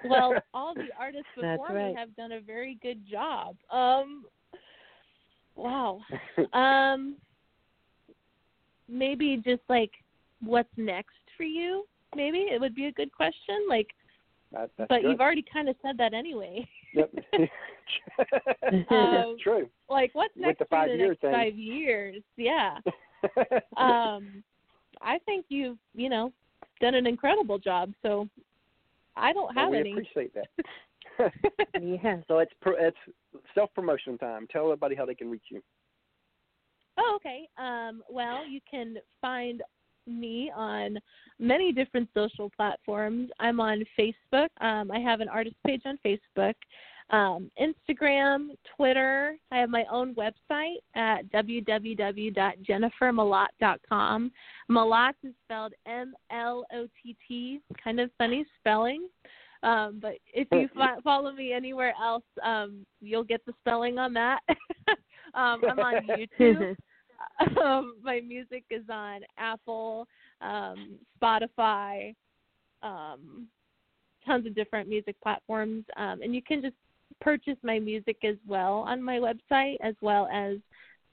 Well, 0.05 0.33
all 0.53 0.73
the 0.75 0.89
artists 0.97 1.27
That's 1.39 1.59
before 1.59 1.75
right. 1.75 1.93
me 1.93 1.95
have 1.97 2.15
done 2.15 2.33
a 2.33 2.39
very 2.39 2.77
good 2.81 3.05
job. 3.09 3.55
Um, 3.71 4.25
wow. 5.55 5.99
Um, 6.53 7.15
maybe 8.87 9.41
just 9.43 9.61
like 9.69 9.91
what's 10.43 10.69
next 10.77 11.15
for 11.35 11.43
you? 11.43 11.85
Maybe 12.15 12.39
it 12.51 12.61
would 12.61 12.75
be 12.75 12.85
a 12.85 12.91
good 12.91 13.11
question. 13.11 13.65
Like, 13.67 13.87
That, 14.51 14.69
but 14.77 14.89
good. 14.89 15.03
you've 15.03 15.19
already 15.21 15.43
kind 15.51 15.67
of 15.69 15.75
said 15.81 15.97
that 15.97 16.13
anyway. 16.13 16.67
Yep. 16.93 17.13
Um, 18.89 19.35
True. 19.43 19.69
like, 19.89 20.11
what's 20.13 20.33
With 20.35 20.45
next 20.45 20.59
the 20.59 20.65
for 20.65 20.85
the 20.85 20.91
five-year 20.93 21.07
next 21.09 21.21
thing. 21.21 21.31
five 21.33 21.55
years? 21.57 22.23
Yeah. 22.37 22.77
um, 23.77 24.43
I 25.01 25.19
think 25.25 25.45
you've 25.49 25.77
you 25.93 26.09
know 26.09 26.31
done 26.79 26.95
an 26.95 27.05
incredible 27.05 27.59
job. 27.59 27.91
So 28.01 28.27
I 29.17 29.33
don't 29.33 29.53
Well, 29.55 29.65
have 29.65 29.71
we 29.71 29.79
any. 29.79 29.91
appreciate 29.91 30.33
that. 30.33 30.47
yeah. 31.81 32.17
so 32.27 32.39
it's 32.39 32.53
pro- 32.61 32.77
it's 32.77 32.97
self 33.53 33.73
promotion 33.73 34.17
time. 34.17 34.47
Tell 34.49 34.63
everybody 34.63 34.95
how 34.95 35.05
they 35.05 35.15
can 35.15 35.29
reach 35.29 35.43
you. 35.49 35.61
Oh, 36.97 37.13
okay. 37.17 37.47
Um, 37.57 38.01
well, 38.09 38.47
you 38.47 38.59
can 38.69 38.95
find 39.19 39.61
me 40.07 40.51
on 40.55 40.97
many 41.39 41.71
different 41.71 42.07
social 42.13 42.51
platforms. 42.55 43.31
I'm 43.39 43.59
on 43.59 43.84
Facebook. 43.97 44.49
Um, 44.61 44.91
I 44.91 44.99
have 44.99 45.21
an 45.21 45.30
artist 45.30 45.55
page 45.65 45.81
on 45.85 45.97
Facebook, 46.05 46.53
um, 47.09 47.49
Instagram, 47.61 48.49
Twitter. 48.75 49.38
I 49.51 49.57
have 49.57 49.69
my 49.69 49.85
own 49.91 50.15
website 50.15 50.77
at 50.95 51.30
www.jennifermlott.com. 51.31 54.31
Mlott 54.71 55.13
is 55.23 55.34
spelled 55.45 55.73
M 55.85 56.15
L 56.31 56.65
O 56.73 56.88
T 57.01 57.15
T, 57.27 57.59
kind 57.84 57.99
of 57.99 58.09
funny 58.17 58.45
spelling. 58.59 59.09
Um, 59.63 59.99
but 60.01 60.13
if 60.34 60.47
you 60.51 60.69
fo- 60.75 61.01
follow 61.03 61.31
me 61.31 61.53
anywhere 61.53 61.93
else, 62.01 62.23
um, 62.43 62.85
you'll 62.99 63.23
get 63.23 63.45
the 63.45 63.53
spelling 63.61 63.97
on 63.97 64.13
that. 64.13 64.41
um, 65.34 65.61
I'm 65.69 65.80
on 65.80 66.05
YouTube 66.39 66.75
um, 67.63 67.95
my 68.03 68.19
music 68.19 68.63
is 68.69 68.83
on 68.89 69.21
Apple, 69.37 70.07
um, 70.41 70.95
Spotify, 71.21 72.15
um, 72.81 73.47
tons 74.25 74.45
of 74.45 74.55
different 74.55 74.89
music 74.89 75.15
platforms, 75.21 75.83
um, 75.97 76.21
and 76.21 76.33
you 76.33 76.41
can 76.41 76.61
just 76.61 76.75
purchase 77.21 77.57
my 77.63 77.79
music 77.79 78.17
as 78.23 78.35
well 78.47 78.85
on 78.87 79.01
my 79.01 79.17
website, 79.17 79.75
as 79.81 79.95
well 80.01 80.27
as 80.33 80.57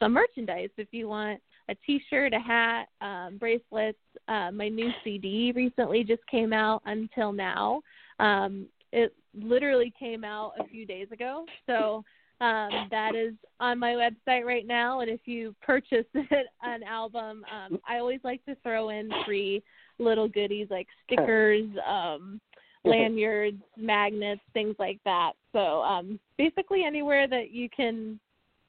some 0.00 0.12
merchandise 0.12 0.70
if 0.76 0.88
you 0.92 1.08
want 1.08 1.40
a 1.68 1.74
T-shirt, 1.86 2.32
a 2.32 2.40
hat, 2.40 2.88
um, 3.00 3.38
bracelets. 3.38 3.98
Uh, 4.28 4.50
my 4.50 4.68
new 4.68 4.90
CD 5.04 5.52
recently 5.54 6.02
just 6.02 6.26
came 6.26 6.52
out. 6.52 6.82
Until 6.84 7.32
now, 7.32 7.80
um, 8.18 8.66
it 8.92 9.14
literally 9.34 9.92
came 9.98 10.24
out 10.24 10.52
a 10.58 10.64
few 10.64 10.84
days 10.84 11.06
ago, 11.12 11.44
so 11.66 12.04
um, 12.40 12.88
that 12.90 13.14
is 13.14 13.34
on 13.58 13.78
my 13.78 13.92
website 13.92 14.44
right 14.44 14.66
now. 14.66 15.00
And 15.00 15.10
if 15.10 15.20
you 15.26 15.54
purchase 15.62 16.06
an 16.14 16.82
album, 16.82 17.44
um, 17.52 17.78
I 17.88 17.98
always 17.98 18.20
like 18.24 18.44
to 18.46 18.56
throw 18.62 18.88
in 18.90 19.10
free 19.24 19.62
little 19.98 20.28
goodies 20.28 20.68
like 20.70 20.86
stickers, 21.04 21.68
um, 21.86 22.40
lanyards, 22.84 23.60
magnets, 23.76 24.40
things 24.54 24.74
like 24.78 24.98
that. 25.04 25.32
So 25.52 25.82
um, 25.82 26.18
basically, 26.38 26.84
anywhere 26.84 27.28
that 27.28 27.50
you 27.50 27.68
can, 27.68 28.18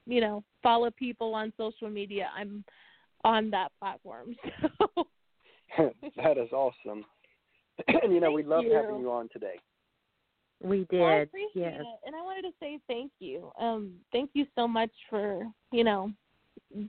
you 0.05 0.19
know, 0.19 0.43
follow 0.61 0.91
people 0.91 1.33
on 1.33 1.53
social 1.57 1.89
media, 1.89 2.29
I'm 2.37 2.63
on 3.23 3.49
that 3.51 3.71
platform. 3.79 4.35
So 5.77 5.91
that 6.17 6.37
is 6.37 6.51
awesome. 6.51 7.05
and 7.87 8.13
you 8.13 8.19
know 8.19 8.31
we 8.31 8.43
love 8.43 8.65
you. 8.65 8.73
having 8.73 8.99
you 8.99 9.09
on 9.09 9.29
today. 9.31 9.55
We 10.63 10.85
did. 10.89 10.99
Well, 10.99 11.09
I 11.09 11.15
appreciate 11.15 11.51
yes. 11.55 11.81
it, 11.81 11.99
and 12.05 12.15
I 12.15 12.21
wanted 12.21 12.43
to 12.43 12.53
say 12.59 12.79
thank 12.87 13.11
you. 13.19 13.51
Um, 13.59 13.93
thank 14.11 14.31
you 14.33 14.45
so 14.55 14.67
much 14.67 14.91
for 15.09 15.43
you 15.71 15.83
know 15.83 16.11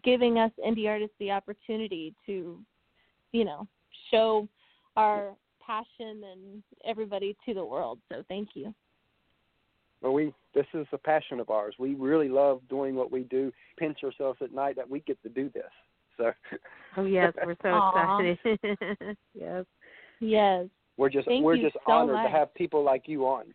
giving 0.04 0.38
us 0.38 0.50
indie 0.64 0.88
artists 0.88 1.14
the 1.18 1.30
opportunity 1.30 2.14
to, 2.26 2.58
you 3.32 3.44
know, 3.44 3.66
show 4.10 4.48
our 4.96 5.34
passion 5.64 6.22
and 6.30 6.62
everybody 6.84 7.36
to 7.46 7.54
the 7.54 7.64
world. 7.64 7.98
So 8.10 8.24
thank 8.28 8.50
you. 8.54 8.74
Well, 10.00 10.12
we 10.12 10.34
this 10.54 10.66
is 10.74 10.86
a 10.92 10.98
passion 10.98 11.40
of 11.40 11.48
ours. 11.48 11.74
We 11.78 11.94
really 11.94 12.28
love 12.28 12.60
doing 12.68 12.94
what 12.94 13.12
we 13.12 13.22
do. 13.22 13.52
Pinch 13.78 13.98
ourselves 14.04 14.38
at 14.42 14.52
night 14.52 14.76
that 14.76 14.88
we 14.88 15.00
get 15.00 15.22
to 15.22 15.28
do 15.28 15.50
this. 15.54 15.62
So 16.16 16.32
Oh 16.96 17.04
yes, 17.04 17.32
we're 17.44 17.56
so 17.62 17.68
Aw. 17.72 18.18
excited. 18.18 19.16
yes. 19.34 19.64
Yes. 20.20 20.66
we're 20.96 21.08
just 21.08 21.26
Thank 21.26 21.44
we're 21.44 21.56
just 21.56 21.76
so 21.86 21.92
honored 21.92 22.16
much. 22.16 22.26
to 22.26 22.30
have 22.30 22.52
people 22.54 22.84
like 22.84 23.04
you 23.06 23.26
on, 23.26 23.46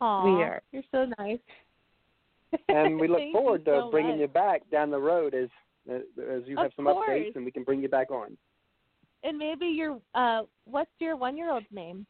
Aw, 0.00 0.24
We 0.24 0.42
are. 0.42 0.62
You're 0.72 0.82
so 0.92 1.06
nice. 1.18 1.38
and 2.68 2.98
we 2.98 3.08
look 3.08 3.20
forward 3.32 3.64
to 3.66 3.80
so 3.84 3.90
bringing 3.90 4.12
much. 4.12 4.20
you 4.20 4.28
back 4.28 4.62
down 4.70 4.90
the 4.90 4.98
road 4.98 5.34
as 5.34 5.48
as 5.90 6.42
you 6.46 6.56
Of 6.58 6.64
have 6.64 6.72
some 6.76 6.84
course. 6.84 7.08
updates, 7.08 7.36
and 7.36 7.44
we 7.44 7.50
can 7.50 7.62
bring 7.64 7.80
you 7.82 7.88
back 7.88 8.10
on. 8.10 8.36
And 9.24 9.38
maybe 9.38 9.66
your 9.66 9.98
uh, 10.14 10.42
what's 10.64 10.90
your 10.98 11.16
one-year-old's 11.16 11.66
name? 11.72 12.06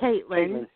Caitlin. 0.00 0.66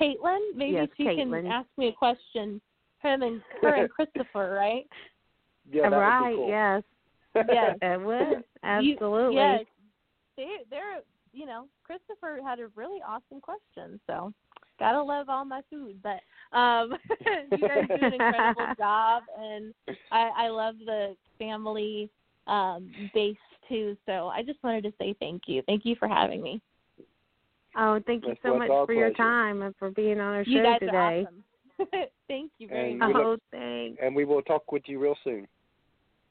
Caitlin. 0.00 0.38
Maybe 0.54 0.72
Yes, 0.74 0.88
she 0.96 1.04
Caitlin. 1.04 1.42
can 1.42 1.46
ask 1.46 1.68
me 1.76 1.88
a 1.88 1.92
question. 1.92 2.60
Him 3.02 3.22
and 3.22 3.42
her 3.60 3.74
and 3.74 3.90
Christopher, 3.96 4.54
right? 4.54 4.86
Yeah, 5.70 5.90
that 5.90 5.96
right, 5.96 6.30
would 6.30 6.30
be 6.30 6.36
cool. 6.36 6.48
yes. 6.48 6.82
Yes. 7.48 7.76
It 7.82 8.00
would. 8.00 8.28
You- 8.84 8.94
Absolutely. 8.94 9.34
yes. 9.36 9.64
They 10.36 10.48
they're 10.70 11.00
you 11.32 11.46
know, 11.46 11.66
Christopher 11.82 12.38
had 12.44 12.60
a 12.60 12.68
really 12.76 13.00
awesome 13.06 13.40
question, 13.40 13.98
so 14.06 14.32
gotta 14.78 15.02
love 15.02 15.28
all 15.28 15.44
my 15.44 15.60
food. 15.70 16.00
But 16.02 16.20
um 16.56 16.94
you 17.52 17.68
guys 17.68 17.84
do 17.96 18.04
an 18.06 18.12
incredible 18.14 18.66
job 18.78 19.22
and 19.38 19.74
I, 20.10 20.30
I 20.36 20.48
love 20.48 20.76
the 20.84 21.16
family 21.38 22.10
um 22.46 22.90
base 23.14 23.36
too. 23.68 23.96
So 24.06 24.28
I 24.28 24.42
just 24.42 24.62
wanted 24.62 24.84
to 24.84 24.92
say 24.98 25.14
thank 25.20 25.42
you. 25.46 25.62
Thank 25.66 25.84
you 25.84 25.96
for 25.96 26.08
having 26.08 26.42
me. 26.42 26.60
Oh, 27.76 28.00
thank 28.06 28.22
you 28.24 28.30
That's 28.30 28.40
so 28.42 28.58
much 28.58 28.70
our 28.70 28.86
for 28.86 28.92
your 28.92 29.10
time 29.12 29.62
and 29.62 29.74
for 29.78 29.90
being 29.90 30.20
on 30.20 30.34
our 30.34 30.44
you 30.44 30.58
show 30.58 30.62
guys 30.62 30.78
today. 30.80 30.92
are 30.96 31.18
awesome. 31.20 31.44
thank 32.28 32.52
you 32.58 32.68
very 32.68 32.90
And 32.90 32.98
much. 33.00 33.08
we 33.08 33.14
look- 33.14 33.26
Oh, 33.26 33.36
thanks. 33.50 33.98
And 34.00 34.14
we 34.14 34.24
will 34.24 34.42
talk 34.42 34.70
with 34.70 34.84
you 34.86 35.00
real 35.00 35.16
soon. 35.24 35.48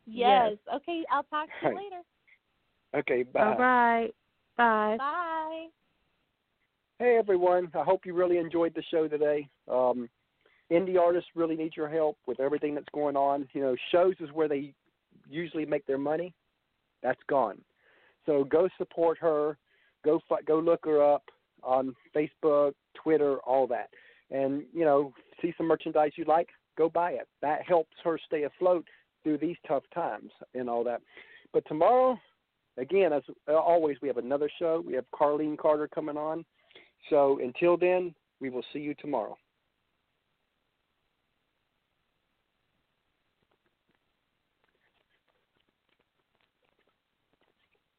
Yes. 0.06 0.53
Okay, 0.74 1.03
I'll 1.11 1.24
talk 1.24 1.48
to 1.48 1.53
you 1.61 1.68
Right. 1.76 1.78
later. 1.84 2.02
Okay, 2.95 3.24
bye. 3.24 3.41
All 3.45 3.57
right. 3.57 4.14
Bye. 4.56 4.98
Bye. 4.98 5.68
Hey 7.04 7.18
everyone, 7.18 7.70
I 7.76 7.84
hope 7.84 8.06
you 8.06 8.14
really 8.14 8.38
enjoyed 8.38 8.74
the 8.74 8.84
show 8.90 9.10
today. 9.10 9.50
Um, 9.70 10.08
indie 10.72 10.98
artists 10.98 11.30
really 11.36 11.58
need 11.58 11.76
your 11.76 11.90
help 11.90 12.18
with 12.28 12.40
everything 12.40 12.74
that's 12.74 12.88
going 12.94 13.18
on. 13.18 13.46
You 13.52 13.60
know, 13.60 13.76
shows 13.92 14.14
is 14.22 14.30
where 14.32 14.48
they 14.48 14.74
usually 15.30 15.66
make 15.66 15.86
their 15.86 15.98
money. 15.98 16.34
That's 17.02 17.20
gone. 17.28 17.60
So 18.26 18.46
go 18.46 18.70
support 18.78 19.18
her. 19.18 19.58
Go 20.06 20.22
go 20.48 20.60
look 20.60 20.86
her 20.86 21.04
up 21.04 21.24
on 21.62 21.94
Facebook, 22.16 22.72
Twitter, 22.94 23.36
all 23.40 23.68
that. 23.68 23.90
And 24.32 24.64
you 24.74 24.86
know, 24.86 25.12
see 25.42 25.54
some 25.58 25.68
merchandise 25.68 26.12
you 26.16 26.24
like, 26.24 26.48
go 26.78 26.88
buy 26.88 27.12
it. 27.12 27.28
That 27.42 27.64
helps 27.68 27.98
her 28.06 28.18
stay 28.26 28.44
afloat 28.44 28.88
through 29.24 29.40
these 29.40 29.58
tough 29.68 29.84
times 29.94 30.32
and 30.56 30.70
all 30.70 30.86
that. 30.86 31.02
But 31.52 31.66
tomorrow, 31.68 32.18
again, 32.78 33.12
as 33.12 33.24
always, 33.50 33.98
we 34.02 34.08
have 34.08 34.16
another 34.16 34.50
show. 34.58 34.82
We 34.88 34.94
have 34.94 35.04
Carlene 35.14 35.58
Carter 35.58 35.90
coming 35.90 36.16
on. 36.16 36.46
So 37.10 37.40
until 37.42 37.78
then, 37.78 38.14
we 38.40 38.50
will 38.50 38.64
see 38.74 38.80
you 38.80 38.94
tomorrow. 38.96 39.38